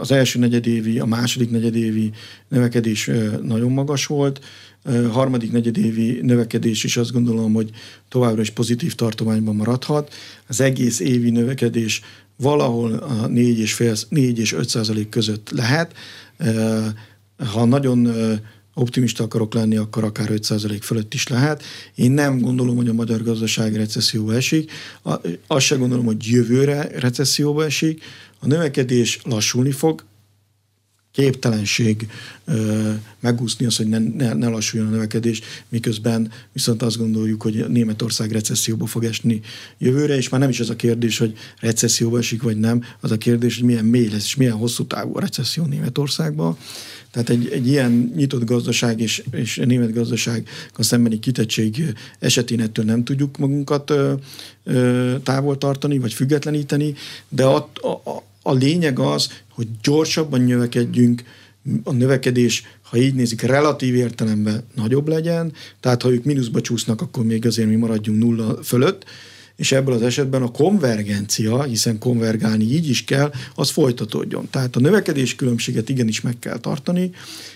Az 0.01 0.13
első 0.13 0.39
negyedévi, 0.39 0.99
a 0.99 1.05
második 1.05 1.51
negyedévi 1.51 2.11
növekedés 2.49 3.11
nagyon 3.43 3.73
magas 3.73 4.07
volt. 4.07 4.41
Harmadik 5.11 5.53
negyedévi 5.53 6.19
növekedés 6.23 6.85
is 6.85 6.97
azt 6.97 7.13
gondolom, 7.13 7.53
hogy 7.53 7.71
továbbra 8.09 8.41
is 8.41 8.51
pozitív 8.51 8.95
tartományban 8.95 9.57
maradhat. 9.57 10.15
Az 10.49 10.61
egész 10.61 11.01
évi 11.01 11.31
növekedés 11.31 12.01
valahol 12.37 12.93
a 12.93 13.27
4 13.27 13.59
és, 13.59 13.73
fél, 13.75 13.95
4 14.09 14.39
és 14.39 14.53
5 14.53 14.69
százalék 14.69 15.09
között 15.09 15.51
lehet. 15.51 15.95
Ha 17.53 17.65
nagyon 17.65 18.09
optimista 18.75 19.25
akarok 19.25 19.55
lenni, 19.55 19.77
akkor 19.77 20.05
akár 20.05 20.29
5% 20.33 20.79
fölött 20.83 21.15
is 21.15 21.29
lehet. 21.29 21.63
Én 21.95 22.11
nem 22.11 22.41
gondolom, 22.41 22.77
hogy 22.77 22.89
a 22.89 22.93
magyar 22.93 23.23
gazdaság 23.23 23.77
recesszióba 23.77 24.35
esik. 24.35 24.71
Azt 25.47 25.67
sem 25.67 25.79
gondolom, 25.79 26.05
hogy 26.05 26.27
jövőre 26.27 26.89
recesszióba 26.99 27.65
esik. 27.65 28.03
A 28.39 28.47
növekedés 28.47 29.21
lassulni 29.25 29.71
fog, 29.71 30.05
képtelenség 31.17 32.09
ö, 32.45 32.91
megúszni 33.21 33.67
az, 33.67 33.77
hogy 33.77 33.87
ne, 33.87 33.99
ne, 33.99 34.33
ne 34.33 34.49
lassuljon 34.49 34.89
a 34.89 34.91
növekedés, 34.91 35.41
miközben 35.69 36.31
viszont 36.53 36.83
azt 36.83 36.97
gondoljuk, 36.97 37.43
hogy 37.43 37.69
Németország 37.69 38.33
recesszióba 38.33 38.87
fog 38.87 39.05
esni 39.05 39.41
jövőre, 39.79 40.17
és 40.17 40.29
már 40.29 40.41
nem 40.41 40.51
is 40.51 40.61
ez 40.61 40.69
a 40.69 40.77
kérdés, 40.77 41.19
hogy 41.19 41.37
recesszióba 41.61 42.19
esik 42.19 42.43
vagy 42.43 42.57
nem, 42.57 42.83
az 43.01 43.11
a 43.11 43.17
kérdés, 43.17 43.57
hogy 43.57 43.65
milyen 43.65 43.85
mély 43.85 44.09
lesz, 44.09 44.25
és 44.25 44.37
milyen 44.37 44.53
hosszú 44.53 44.87
távú 44.87 45.17
a 45.17 45.21
recesszió 45.21 45.65
Németországban. 45.65 46.57
Tehát 47.11 47.29
egy, 47.29 47.49
egy 47.49 47.67
ilyen 47.67 48.13
nyitott 48.17 48.45
gazdaság 48.45 49.01
és, 49.01 49.23
és 49.31 49.61
német 49.65 49.93
gazdaság 49.93 50.49
a 50.77 50.83
szembeni 50.83 51.19
kitettség 51.19 51.95
esetén 52.19 52.61
ettől 52.61 52.85
nem 52.85 53.05
tudjuk 53.05 53.37
magunkat 53.37 53.91
ö, 53.91 54.13
ö, 54.65 55.15
távol 55.23 55.59
tartani, 55.59 55.99
vagy 55.99 56.13
függetleníteni, 56.13 56.95
de 57.29 57.45
a, 57.45 57.57
a, 57.75 58.23
a 58.47 58.53
lényeg 58.53 58.99
az, 58.99 59.29
hogy 59.51 59.67
gyorsabban 59.83 60.41
növekedjünk, 60.41 61.23
a 61.85 61.93
növekedés, 61.93 62.63
ha 62.83 62.97
így 62.97 63.15
nézik, 63.15 63.43
relatív 63.43 63.95
értelemben 63.95 64.65
nagyobb 64.75 65.09
legyen, 65.09 65.53
tehát 65.81 66.03
ha 66.03 66.11
ők 66.11 66.25
mínuszba 66.25 66.61
csúsznak, 66.61 67.01
akkor 67.01 67.25
még 67.25 67.47
azért 67.47 67.69
mi 67.69 67.75
maradjunk 67.75 68.19
nulla 68.19 68.63
fölött, 68.63 69.05
és 69.57 69.73
ebből 69.73 69.95
az 69.95 70.03
esetben 70.03 70.43
a 70.43 70.51
konvergencia, 70.51 71.63
hiszen 71.63 71.99
konvergálni 71.99 72.65
így 72.65 72.89
is 72.89 73.05
kell, 73.05 73.33
az 73.55 73.71
folytatódjon. 73.71 74.49
Tehát 74.51 74.77
a 74.77 74.81
növekedés 74.81 75.35
különbséget 75.35 75.89
igenis 75.89 76.21
meg 76.21 76.39
kell 76.39 76.59
tartani, 76.59 77.11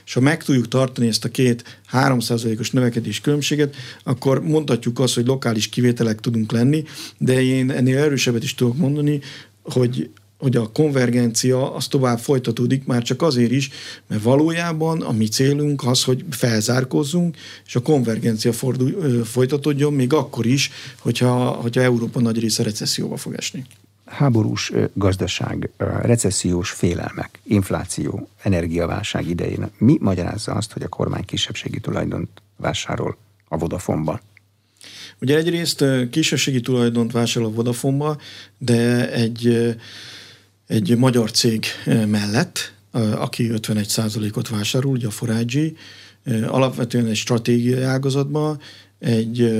és 0.07 0.13
ha 0.13 0.21
meg 0.21 0.45
tudjuk 0.45 0.69
tartani 0.69 1.07
ezt 1.07 1.25
a 1.25 1.29
két 1.29 1.81
3%-os 1.93 2.71
növekedés 2.71 3.21
különbséget, 3.21 3.75
akkor 4.05 4.43
mondhatjuk 4.43 4.99
azt, 4.99 5.15
hogy 5.15 5.27
lokális 5.27 5.69
kivételek 5.69 6.21
tudunk 6.21 6.53
lenni, 6.53 6.85
de 7.19 7.43
én 7.43 7.71
ennél 7.71 7.99
erősebbet 7.99 8.43
is 8.43 8.55
tudok 8.55 8.77
mondani, 8.77 9.21
hogy 9.63 10.11
hogy 10.41 10.57
a 10.57 10.71
konvergencia 10.73 11.75
az 11.75 11.87
tovább 11.87 12.19
folytatódik, 12.19 12.85
már 12.85 13.03
csak 13.03 13.23
azért 13.23 13.51
is, 13.51 13.71
mert 14.07 14.23
valójában 14.23 15.03
a 15.03 15.13
mi 15.13 15.29
célunk 15.29 15.87
az, 15.87 16.05
hogy 16.05 16.25
felzárkózzunk, 16.31 17.37
és 17.67 17.77
a 17.77 17.83
konvergencia 17.83 18.53
fordul, 18.53 19.25
folytatódjon 19.25 19.93
még 19.93 20.13
akkor 20.13 20.47
is, 20.47 20.71
hogyha, 20.99 21.49
hogyha 21.51 21.81
Európa 21.81 22.21
nagy 22.21 22.39
része 22.39 22.63
recesszióba 22.63 23.17
fog 23.17 23.35
esni. 23.35 23.65
Háborús 24.05 24.73
gazdaság, 24.93 25.71
recessziós 26.03 26.71
félelmek, 26.71 27.41
infláció, 27.43 28.29
energiaválság 28.43 29.29
idején 29.29 29.71
mi 29.79 29.97
magyarázza 30.01 30.53
azt, 30.53 30.73
hogy 30.73 30.83
a 30.83 30.89
kormány 30.89 31.25
kisebbségi 31.25 31.81
tulajdont 31.81 32.29
vásárol 32.57 33.17
a 33.49 33.59
Vodafone-ban? 33.59 34.21
Ugye 35.21 35.37
egyrészt 35.37 35.85
kisebbségi 36.11 36.61
tulajdont 36.61 37.13
vásárol 37.13 37.49
a 37.49 37.53
Vodafone-ba, 37.53 38.19
de 38.59 39.13
egy 39.13 39.75
egy 40.71 40.97
magyar 40.97 41.31
cég 41.31 41.65
eh, 41.85 42.07
mellett, 42.07 42.73
eh, 42.93 43.23
aki 43.23 43.51
51%-ot 43.53 44.49
vásárol, 44.49 44.93
ugye 44.93 45.07
a 45.07 45.11
Forágyi, 45.11 45.77
eh, 46.23 46.55
alapvetően 46.55 47.07
egy 47.07 47.17
stratégiai 47.17 47.83
ágazatban, 47.83 48.61
egy, 48.99 49.53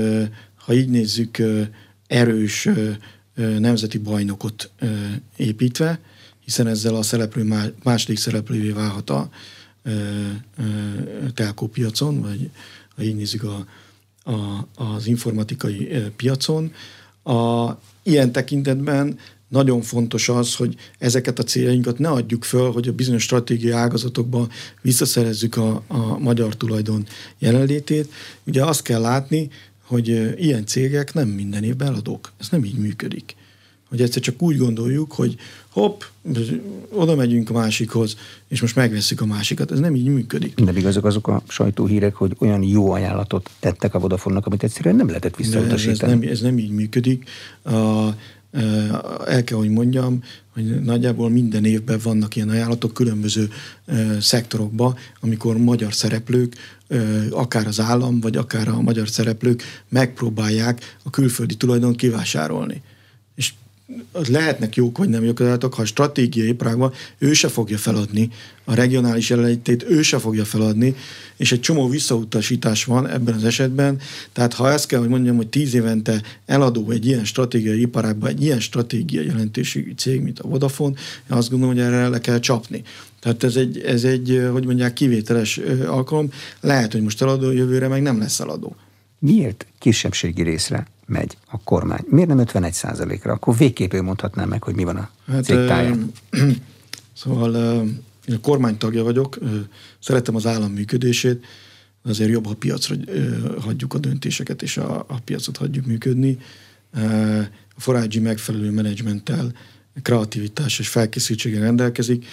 ha 0.55 0.73
így 0.73 0.89
nézzük, 0.89 1.41
erős 2.07 2.69
nemzeti 3.35 3.97
bajnokot 3.97 4.71
építve, 5.35 5.99
hiszen 6.45 6.67
ezzel 6.67 6.95
a 6.95 7.01
szereplő 7.01 7.71
második 7.83 8.17
szereplővé 8.17 8.69
válhat 8.69 9.09
a 9.09 9.29
telkó 11.33 11.67
piacon, 11.67 12.21
vagy 12.21 12.49
ha 12.95 13.03
így 13.03 13.15
nézzük 13.15 13.43
a, 13.43 13.65
a, 14.31 14.67
az 14.75 15.07
informatikai 15.07 15.89
piacon. 16.15 16.73
A, 17.23 17.71
ilyen 18.03 18.31
tekintetben 18.31 19.17
nagyon 19.51 19.81
fontos 19.81 20.29
az, 20.29 20.55
hogy 20.55 20.75
ezeket 20.97 21.39
a 21.39 21.43
céljainkat 21.43 21.99
ne 21.99 22.09
adjuk 22.09 22.43
föl, 22.43 22.71
hogy 22.71 22.87
a 22.87 22.93
bizonyos 22.93 23.23
stratégiai 23.23 23.71
ágazatokban 23.71 24.49
visszaszerezzük 24.81 25.57
a, 25.57 25.83
a 25.87 26.17
magyar 26.17 26.55
tulajdon 26.55 27.05
jelenlétét. 27.39 28.11
Ugye 28.43 28.65
azt 28.65 28.81
kell 28.81 29.01
látni, 29.01 29.49
hogy 29.85 30.07
ilyen 30.41 30.65
cégek 30.65 31.13
nem 31.13 31.27
minden 31.27 31.63
évben 31.63 31.87
eladók. 31.87 32.31
Ez 32.39 32.47
nem 32.49 32.63
így 32.63 32.77
működik. 32.77 33.35
Hogy 33.89 34.01
egyszer 34.01 34.21
csak 34.21 34.41
úgy 34.41 34.57
gondoljuk, 34.57 35.11
hogy 35.11 35.35
hopp, 35.69 36.01
oda 36.89 37.15
megyünk 37.15 37.49
a 37.49 37.53
másikhoz, 37.53 38.15
és 38.47 38.61
most 38.61 38.75
megveszik 38.75 39.21
a 39.21 39.25
másikat. 39.25 39.71
Ez 39.71 39.79
nem 39.79 39.95
így 39.95 40.07
működik. 40.07 40.59
De 40.59 40.71
igazok 40.75 41.05
azok 41.05 41.27
a 41.27 41.43
sajtóhírek, 41.47 42.15
hogy 42.15 42.35
olyan 42.39 42.63
jó 42.63 42.91
ajánlatot 42.91 43.49
tettek 43.59 43.93
a 43.93 43.99
Vodafone-nak, 43.99 44.45
amit 44.45 44.63
egyszerűen 44.63 44.95
nem 44.95 45.07
lehetett 45.07 45.35
visszautasítani. 45.35 46.11
Ez, 46.11 46.17
ez, 46.17 46.19
nem, 46.19 46.31
ez 46.31 46.41
nem 46.41 46.57
így 46.57 46.71
működik. 46.71 47.29
A, 47.63 48.09
el 49.27 49.43
kell, 49.43 49.57
hogy 49.57 49.69
mondjam, 49.69 50.23
hogy 50.53 50.81
nagyjából 50.81 51.29
minden 51.29 51.65
évben 51.65 51.99
vannak 52.03 52.35
ilyen 52.35 52.49
ajánlatok 52.49 52.93
különböző 52.93 53.49
szektorokba, 54.19 54.97
amikor 55.19 55.57
magyar 55.57 55.93
szereplők, 55.93 56.55
akár 57.29 57.67
az 57.67 57.79
állam, 57.79 58.19
vagy 58.19 58.37
akár 58.37 58.67
a 58.67 58.81
magyar 58.81 59.09
szereplők 59.09 59.63
megpróbálják 59.89 60.97
a 61.03 61.09
külföldi 61.09 61.55
tulajdon 61.55 61.95
kivásárolni. 61.95 62.81
És 64.21 64.27
lehetnek 64.27 64.75
jók 64.75 64.97
vagy 64.97 65.09
nem 65.09 65.23
jók 65.23 65.39
az 65.39 65.57
ha 65.59 65.81
a 65.81 65.85
stratégiai 65.85 66.47
iparágban 66.47 66.93
ő 67.17 67.33
se 67.33 67.47
fogja 67.47 67.77
feladni, 67.77 68.29
a 68.63 68.73
regionális 68.73 69.29
jelenlétét 69.29 69.83
ő 69.89 70.01
se 70.01 70.19
fogja 70.19 70.45
feladni, 70.45 70.95
és 71.37 71.51
egy 71.51 71.59
csomó 71.59 71.87
visszautasítás 71.87 72.85
van 72.85 73.07
ebben 73.07 73.33
az 73.33 73.43
esetben, 73.43 73.99
tehát 74.33 74.53
ha 74.53 74.71
ezt 74.71 74.85
kell, 74.85 74.99
hogy 74.99 75.09
mondjam, 75.09 75.35
hogy 75.35 75.47
tíz 75.47 75.73
évente 75.73 76.21
eladó 76.45 76.89
egy 76.89 77.05
ilyen 77.05 77.25
stratégiai 77.25 77.81
iparágban, 77.81 78.29
egy 78.29 78.43
ilyen 78.43 78.59
stratégiai 78.59 79.25
jelentőségű 79.25 79.93
cég, 79.97 80.21
mint 80.21 80.39
a 80.39 80.47
Vodafone, 80.47 80.95
én 81.29 81.37
azt 81.37 81.49
gondolom, 81.49 81.75
hogy 81.75 81.83
erre 81.83 82.07
le 82.07 82.19
kell 82.19 82.39
csapni. 82.39 82.83
Tehát 83.19 83.43
ez 83.43 83.55
egy, 83.55 83.79
ez 83.79 84.03
egy, 84.03 84.47
hogy 84.51 84.65
mondják, 84.65 84.93
kivételes 84.93 85.59
alkalom. 85.85 86.31
Lehet, 86.59 86.91
hogy 86.91 87.01
most 87.01 87.21
eladó, 87.21 87.51
jövőre 87.51 87.87
meg 87.87 88.01
nem 88.01 88.19
lesz 88.19 88.39
eladó. 88.39 88.75
Miért 89.23 89.65
kisebbségi 89.79 90.41
részre 90.41 90.87
megy 91.05 91.37
a 91.45 91.63
kormány? 91.63 92.03
Miért 92.09 92.27
nem 92.27 92.37
51 92.37 92.75
ra 93.21 93.33
Akkor 93.33 93.57
végképp 93.57 93.93
ő 93.93 94.01
mondhatná 94.01 94.45
meg, 94.45 94.63
hogy 94.63 94.75
mi 94.75 94.83
van 94.83 94.95
a 94.95 95.09
hát, 95.27 95.43
cég 95.43 95.55
táján. 95.55 96.11
Szóval 97.13 97.83
én 98.27 98.35
a 98.35 98.39
kormány 98.39 98.77
tagja 98.77 99.03
vagyok, 99.03 99.37
szeretem 99.99 100.35
az 100.35 100.45
állam 100.45 100.71
működését, 100.71 101.45
azért 102.03 102.29
jobb, 102.29 102.45
ha 102.45 102.53
piacra 102.53 102.95
hagyjuk 103.59 103.93
a 103.93 103.97
döntéseket, 103.97 104.61
és 104.61 104.77
a, 104.77 104.99
a 104.99 105.19
piacot 105.25 105.57
hagyjuk 105.57 105.85
működni. 105.85 106.37
A 107.75 107.79
Forágyi 107.81 108.19
megfelelő 108.19 108.71
menedzsmenttel, 108.71 109.51
kreativitás 110.01 110.79
és 110.79 110.87
felkészültséggel 110.87 111.61
rendelkezik, 111.61 112.25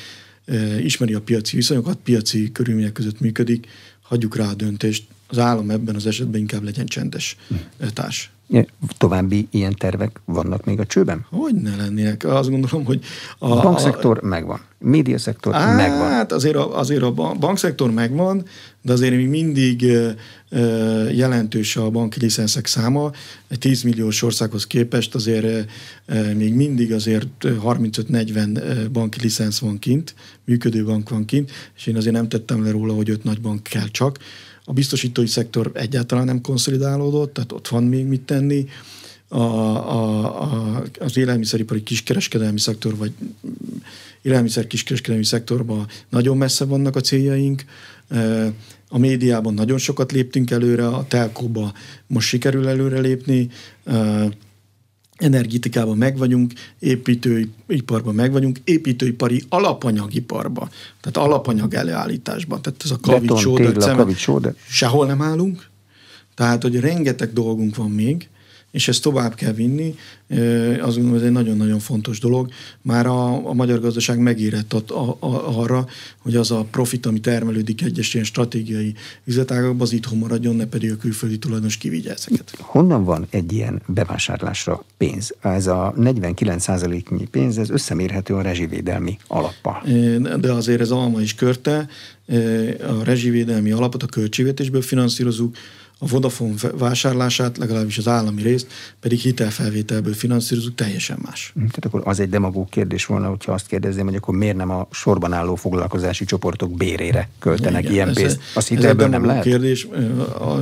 ismeri 0.82 1.14
a 1.14 1.20
piaci 1.20 1.56
viszonyokat, 1.56 1.98
piaci 2.02 2.52
körülmények 2.52 2.92
között 2.92 3.20
működik, 3.20 3.66
hagyjuk 4.00 4.36
rá 4.36 4.48
a 4.48 4.54
döntést, 4.54 5.04
az 5.28 5.38
állam 5.38 5.70
ebben 5.70 5.94
az 5.94 6.06
esetben 6.06 6.40
inkább 6.40 6.62
legyen 6.62 6.86
csendes 6.86 7.36
társ. 7.92 8.30
További 8.98 9.48
ilyen 9.50 9.74
tervek 9.74 10.20
vannak 10.24 10.64
még 10.64 10.78
a 10.78 10.86
csőben? 10.86 11.26
Hogy 11.30 11.54
ne 11.54 11.76
lennének? 11.76 12.24
Azt 12.24 12.50
gondolom, 12.50 12.84
hogy... 12.84 13.04
A, 13.38 13.50
a 13.50 13.62
bankszektor 13.62 14.20
a, 14.22 14.26
megvan. 14.26 14.60
Médiaszektor 14.78 15.54
á, 15.54 15.74
megvan. 15.74 16.08
Hát 16.08 16.32
azért 16.32 16.56
a, 16.56 16.78
azért 16.78 17.02
a 17.02 17.12
bankszektor 17.12 17.90
megvan, 17.90 18.44
de 18.82 18.92
azért 18.92 19.14
még 19.14 19.28
mindig 19.28 19.86
jelentős 21.12 21.76
a 21.76 21.90
banki 21.90 22.20
licenszek 22.20 22.66
száma. 22.66 23.10
Egy 23.48 23.58
10 23.58 23.82
milliós 23.82 24.22
országhoz 24.22 24.66
képest 24.66 25.14
azért 25.14 25.70
még 26.36 26.54
mindig 26.54 26.92
azért 26.92 27.28
35-40 27.40 28.88
banki 28.92 29.20
licensz 29.20 29.58
van 29.58 29.78
kint, 29.78 30.14
működő 30.44 30.84
bank 30.84 31.08
van 31.08 31.24
kint, 31.24 31.50
és 31.76 31.86
én 31.86 31.96
azért 31.96 32.14
nem 32.14 32.28
tettem 32.28 32.64
le 32.64 32.70
róla, 32.70 32.92
hogy 32.92 33.10
öt 33.10 33.24
nagy 33.24 33.40
bank 33.40 33.62
kell 33.62 33.88
csak. 33.88 34.18
A 34.68 34.72
biztosítói 34.72 35.26
szektor 35.26 35.70
egyáltalán 35.74 36.24
nem 36.24 36.40
konszolidálódott, 36.40 37.32
tehát 37.34 37.52
ott 37.52 37.68
van 37.68 37.84
még 37.84 38.06
mit 38.06 38.20
tenni. 38.20 38.66
a, 39.28 39.38
a, 39.38 40.42
a, 40.42 40.82
az 40.98 41.16
élelmiszeripari 41.16 41.82
kiskereskedelmi 41.82 42.58
szektor, 42.58 42.96
vagy 42.96 43.12
élelmiszer 44.22 44.66
kiskereskedelmi 44.66 45.24
szektorban 45.24 45.86
nagyon 46.08 46.36
messze 46.36 46.64
vannak 46.64 46.96
a 46.96 47.00
céljaink. 47.00 47.64
A 48.88 48.98
médiában 48.98 49.54
nagyon 49.54 49.78
sokat 49.78 50.12
léptünk 50.12 50.50
előre, 50.50 50.88
a 50.88 51.06
telkóba 51.06 51.72
most 52.06 52.28
sikerül 52.28 52.68
előre 52.68 53.00
lépni, 53.00 53.48
energetikában 55.18 55.96
meg 55.96 56.18
vagyunk, 56.18 56.52
építőiparban 56.78 58.14
meg 58.14 58.32
vagyunk, 58.32 58.58
építőipari 58.64 59.42
alapanyagiparban, 59.48 60.68
tehát 61.00 61.28
alapanyag 61.28 61.74
előállításban, 61.74 62.62
tehát 62.62 62.80
ez 62.84 62.90
a 62.90 62.98
kavicsóder, 63.00 63.76
sehol 64.68 65.06
nem 65.06 65.22
állunk, 65.22 65.68
tehát, 66.34 66.62
hogy 66.62 66.80
rengeteg 66.80 67.32
dolgunk 67.32 67.76
van 67.76 67.90
még, 67.90 68.28
és 68.70 68.88
ezt 68.88 69.02
tovább 69.02 69.34
kell 69.34 69.52
vinni, 69.52 69.94
azt 70.80 70.94
gondolom, 70.94 71.14
ez 71.14 71.22
egy 71.22 71.32
nagyon-nagyon 71.32 71.78
fontos 71.78 72.20
dolog. 72.20 72.50
Már 72.82 73.06
a, 73.06 73.48
a 73.48 73.52
magyar 73.52 73.80
gazdaság 73.80 74.18
megérett 74.18 74.72
a, 74.72 74.82
a, 74.88 75.16
a, 75.26 75.58
arra, 75.58 75.86
hogy 76.18 76.36
az 76.36 76.50
a 76.50 76.66
profit, 76.70 77.06
ami 77.06 77.20
termelődik 77.20 77.82
egyes 77.82 78.14
ilyen 78.14 78.26
stratégiai 78.26 78.94
üzletágakban, 79.24 79.80
az 79.80 79.92
itthon 79.92 80.18
maradjon, 80.18 80.56
ne 80.56 80.66
pedig 80.66 80.92
a 80.92 80.96
külföldi 80.96 81.38
tulajdonos 81.38 81.76
kivigye 81.76 82.12
ezeket. 82.12 82.52
Honnan 82.58 83.04
van 83.04 83.26
egy 83.30 83.52
ilyen 83.52 83.82
bevásárlásra 83.86 84.84
pénz? 84.96 85.34
Ez 85.40 85.66
a 85.66 85.94
49%-nyi 85.96 87.26
pénz, 87.26 87.58
ez 87.58 87.70
összemérhető 87.70 88.34
a 88.34 88.42
rezsivédelmi 88.42 89.18
alappal. 89.26 89.82
De 90.40 90.52
azért 90.52 90.80
ez 90.80 90.90
alma 90.90 91.20
is 91.20 91.34
körte, 91.34 91.88
a 92.80 93.04
rezsivédelmi 93.04 93.70
alapot 93.70 94.02
a 94.02 94.06
költségvetésből 94.06 94.82
finanszírozunk, 94.82 95.56
a 95.98 96.06
Vodafone 96.06 96.54
vásárlását, 96.78 97.56
legalábbis 97.56 97.98
az 97.98 98.08
állami 98.08 98.42
részt, 98.42 98.66
pedig 99.00 99.18
hitelfelvételből 99.18 100.14
finanszírozunk, 100.14 100.74
teljesen 100.74 101.18
más. 101.24 101.50
Hm, 101.54 101.60
tehát 101.60 101.84
akkor 101.84 102.02
az 102.04 102.20
egy 102.20 102.28
demagóg 102.28 102.68
kérdés 102.68 103.06
volna, 103.06 103.28
hogyha 103.28 103.52
azt 103.52 103.66
kérdezném, 103.66 104.04
hogy 104.04 104.14
akkor 104.14 104.34
miért 104.34 104.56
nem 104.56 104.70
a 104.70 104.88
sorban 104.90 105.32
álló 105.32 105.54
foglalkozási 105.54 106.24
csoportok 106.24 106.76
bérére 106.76 107.28
költenek 107.38 107.82
Igen, 107.82 107.92
ilyen 107.92 108.12
pénzt? 108.12 108.40
Azt 108.54 108.68
hitelből 108.68 109.04
ez 109.04 109.10
nem 109.10 109.24
lehet? 109.24 109.42
kérdés, 109.42 109.88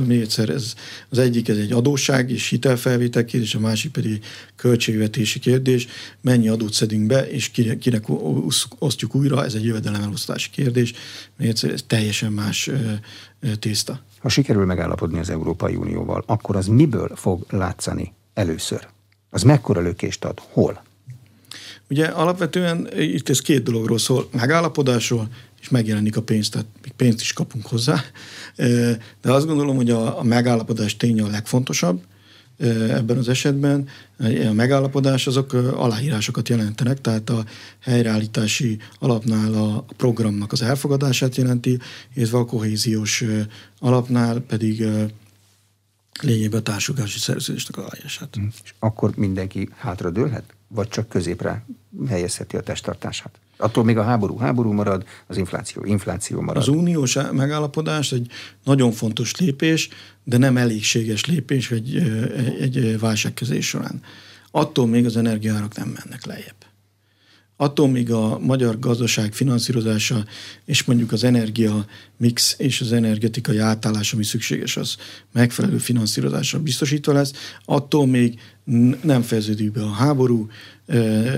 még 0.05 0.21
egyszer, 0.21 0.49
ez, 0.49 0.73
az 1.09 1.17
egyik 1.17 1.47
ez 1.47 1.57
egy 1.57 1.71
adósság 1.71 2.31
és 2.31 2.47
hitelfelvétel 2.47 3.25
kérdés, 3.25 3.55
a 3.55 3.59
másik 3.59 3.91
pedig 3.91 4.23
költségvetési 4.55 5.39
kérdés, 5.39 5.87
mennyi 6.21 6.47
adót 6.47 6.73
szedünk 6.73 7.05
be, 7.05 7.29
és 7.29 7.49
kinek, 7.49 7.77
kinek 7.77 8.03
osztjuk 8.79 9.15
újra, 9.15 9.45
ez 9.45 9.53
egy 9.53 9.65
jövedelemelosztási 9.65 10.49
kérdés, 10.49 10.93
még 11.37 11.47
egyszer 11.47 11.71
ez 11.71 11.83
teljesen 11.87 12.31
más 12.31 12.69
tészta. 13.59 13.99
Ha 14.19 14.29
sikerül 14.29 14.65
megállapodni 14.65 15.19
az 15.19 15.29
Európai 15.29 15.75
Unióval, 15.75 16.23
akkor 16.25 16.55
az 16.55 16.67
miből 16.67 17.11
fog 17.15 17.45
látszani 17.49 18.13
először? 18.33 18.87
Az 19.29 19.43
mekkora 19.43 19.81
lökést 19.81 20.25
ad? 20.25 20.39
Hol? 20.51 20.83
Ugye 21.89 22.05
alapvetően 22.05 22.87
itt 22.97 23.29
ez 23.29 23.39
két 23.39 23.63
dologról 23.63 23.97
szól, 23.97 24.29
megállapodásról, 24.31 25.27
és 25.61 25.69
megjelenik 25.69 26.17
a 26.17 26.21
pénz, 26.21 26.49
tehát 26.49 26.67
még 26.83 26.91
pénzt 26.91 27.21
is 27.21 27.33
kapunk 27.33 27.65
hozzá. 27.65 28.03
De 29.21 29.31
azt 29.31 29.45
gondolom, 29.45 29.75
hogy 29.75 29.89
a, 29.89 30.19
a 30.19 30.23
megállapodás 30.23 30.97
ténye 30.97 31.23
a 31.23 31.27
legfontosabb, 31.27 32.01
ebben 32.57 33.17
az 33.17 33.29
esetben. 33.29 33.87
A 34.49 34.51
megállapodás 34.53 35.27
azok 35.27 35.53
aláírásokat 35.53 36.49
jelentenek, 36.49 37.01
tehát 37.01 37.29
a 37.29 37.45
helyreállítási 37.79 38.77
alapnál 38.99 39.53
a 39.53 39.85
programnak 39.97 40.51
az 40.51 40.61
elfogadását 40.61 41.35
jelenti, 41.35 41.79
illetve 42.13 42.37
a 42.37 42.45
kohéziós 42.45 43.23
alapnál 43.79 44.39
pedig 44.39 44.85
lényegében 46.21 46.59
a 46.59 46.63
társulási 46.63 47.19
szerződésnek 47.19 47.77
aláírását. 47.77 48.37
És 48.63 48.73
akkor 48.79 49.15
mindenki 49.15 49.69
hátradőlhet? 49.75 50.53
Vagy 50.67 50.87
csak 50.87 51.09
középre 51.09 51.65
helyezheti 52.07 52.57
a 52.57 52.61
testtartását? 52.61 53.39
Attól 53.57 53.83
még 53.83 53.97
a 53.97 54.03
háború 54.03 54.37
háború 54.37 54.71
marad, 54.71 55.03
az 55.27 55.37
infláció 55.37 55.83
infláció 55.85 56.41
marad. 56.41 56.61
Az 56.61 56.67
uniós 56.67 57.17
megállapodás 57.31 58.11
egy 58.11 58.31
nagyon 58.63 58.91
fontos 58.91 59.35
lépés, 59.35 59.89
de 60.23 60.37
nem 60.37 60.57
elégséges 60.57 61.25
lépés 61.25 61.71
egy, 61.71 61.95
egy, 62.59 62.77
egy 62.77 62.99
válságkezés 62.99 63.67
során. 63.67 64.01
Attól 64.51 64.87
még 64.87 65.05
az 65.05 65.17
energiárak 65.17 65.75
nem 65.75 65.87
mennek 65.87 66.25
lejjebb. 66.25 66.66
Attól 67.59 67.89
még 67.89 68.11
a 68.11 68.39
magyar 68.39 68.79
gazdaság 68.79 69.33
finanszírozása 69.33 70.25
és 70.65 70.83
mondjuk 70.83 71.11
az 71.11 71.23
energia 71.23 71.85
mix 72.17 72.55
és 72.57 72.81
az 72.81 72.91
energetikai 72.91 73.57
átállás, 73.57 74.13
ami 74.13 74.23
szükséges, 74.23 74.77
az 74.77 74.95
megfelelő 75.31 75.77
finanszírozással 75.77 76.59
biztosítva 76.59 77.13
lesz, 77.13 77.31
attól 77.65 78.07
még 78.07 78.39
nem 79.03 79.21
fejeződik 79.21 79.71
be 79.71 79.81
a 79.81 79.91
háború, 79.91 80.47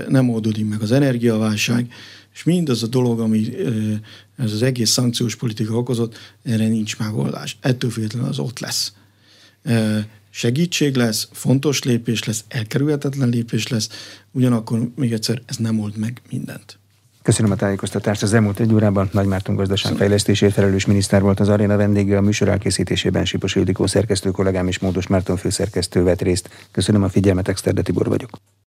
nem 0.08 0.30
oldódik 0.30 0.68
meg 0.68 0.82
az 0.82 0.92
energiaválság, 0.92 1.92
és 2.34 2.44
mindaz 2.44 2.82
a 2.82 2.86
dolog, 2.86 3.20
ami 3.20 3.48
ez 4.36 4.52
az 4.52 4.62
egész 4.62 4.90
szankciós 4.90 5.36
politika 5.36 5.74
okozott, 5.74 6.18
erre 6.42 6.68
nincs 6.68 6.98
megoldás. 6.98 7.56
Ettől 7.60 7.90
függetlenül 7.90 8.28
az 8.28 8.38
ott 8.38 8.58
lesz. 8.58 8.92
Segítség 10.30 10.96
lesz, 10.96 11.28
fontos 11.32 11.82
lépés 11.82 12.24
lesz, 12.24 12.44
elkerülhetetlen 12.48 13.28
lépés 13.28 13.68
lesz, 13.68 13.88
ugyanakkor 14.32 14.90
még 14.94 15.12
egyszer 15.12 15.42
ez 15.46 15.56
nem 15.56 15.80
old 15.80 15.96
meg 15.96 16.20
mindent. 16.30 16.78
Köszönöm 17.22 17.50
a 17.50 17.56
tájékoztatást. 17.56 18.22
Az 18.22 18.34
elmúlt 18.34 18.60
egy 18.60 18.72
órában 18.72 19.08
Nagy 19.12 19.26
Márton 19.26 19.54
gazdaságfejlesztésért 19.54 20.52
felelős 20.52 20.86
miniszter 20.86 21.22
volt 21.22 21.40
az 21.40 21.48
aréna 21.48 21.76
vendége. 21.76 22.16
A 22.16 22.20
műsor 22.20 22.48
elkészítésében 22.48 23.24
Sipos 23.24 23.54
Ildikó 23.54 23.86
szerkesztő 23.86 24.30
kollégám 24.30 24.68
és 24.68 24.78
Módos 24.78 25.06
Márton 25.06 25.36
főszerkesztő 25.36 26.02
vett 26.02 26.22
részt. 26.22 26.48
Köszönöm 26.70 27.02
a 27.02 27.08
figyelmet, 27.08 27.48
Exterde 27.48 27.82
Tibor 27.82 28.08
vagyok. 28.08 28.30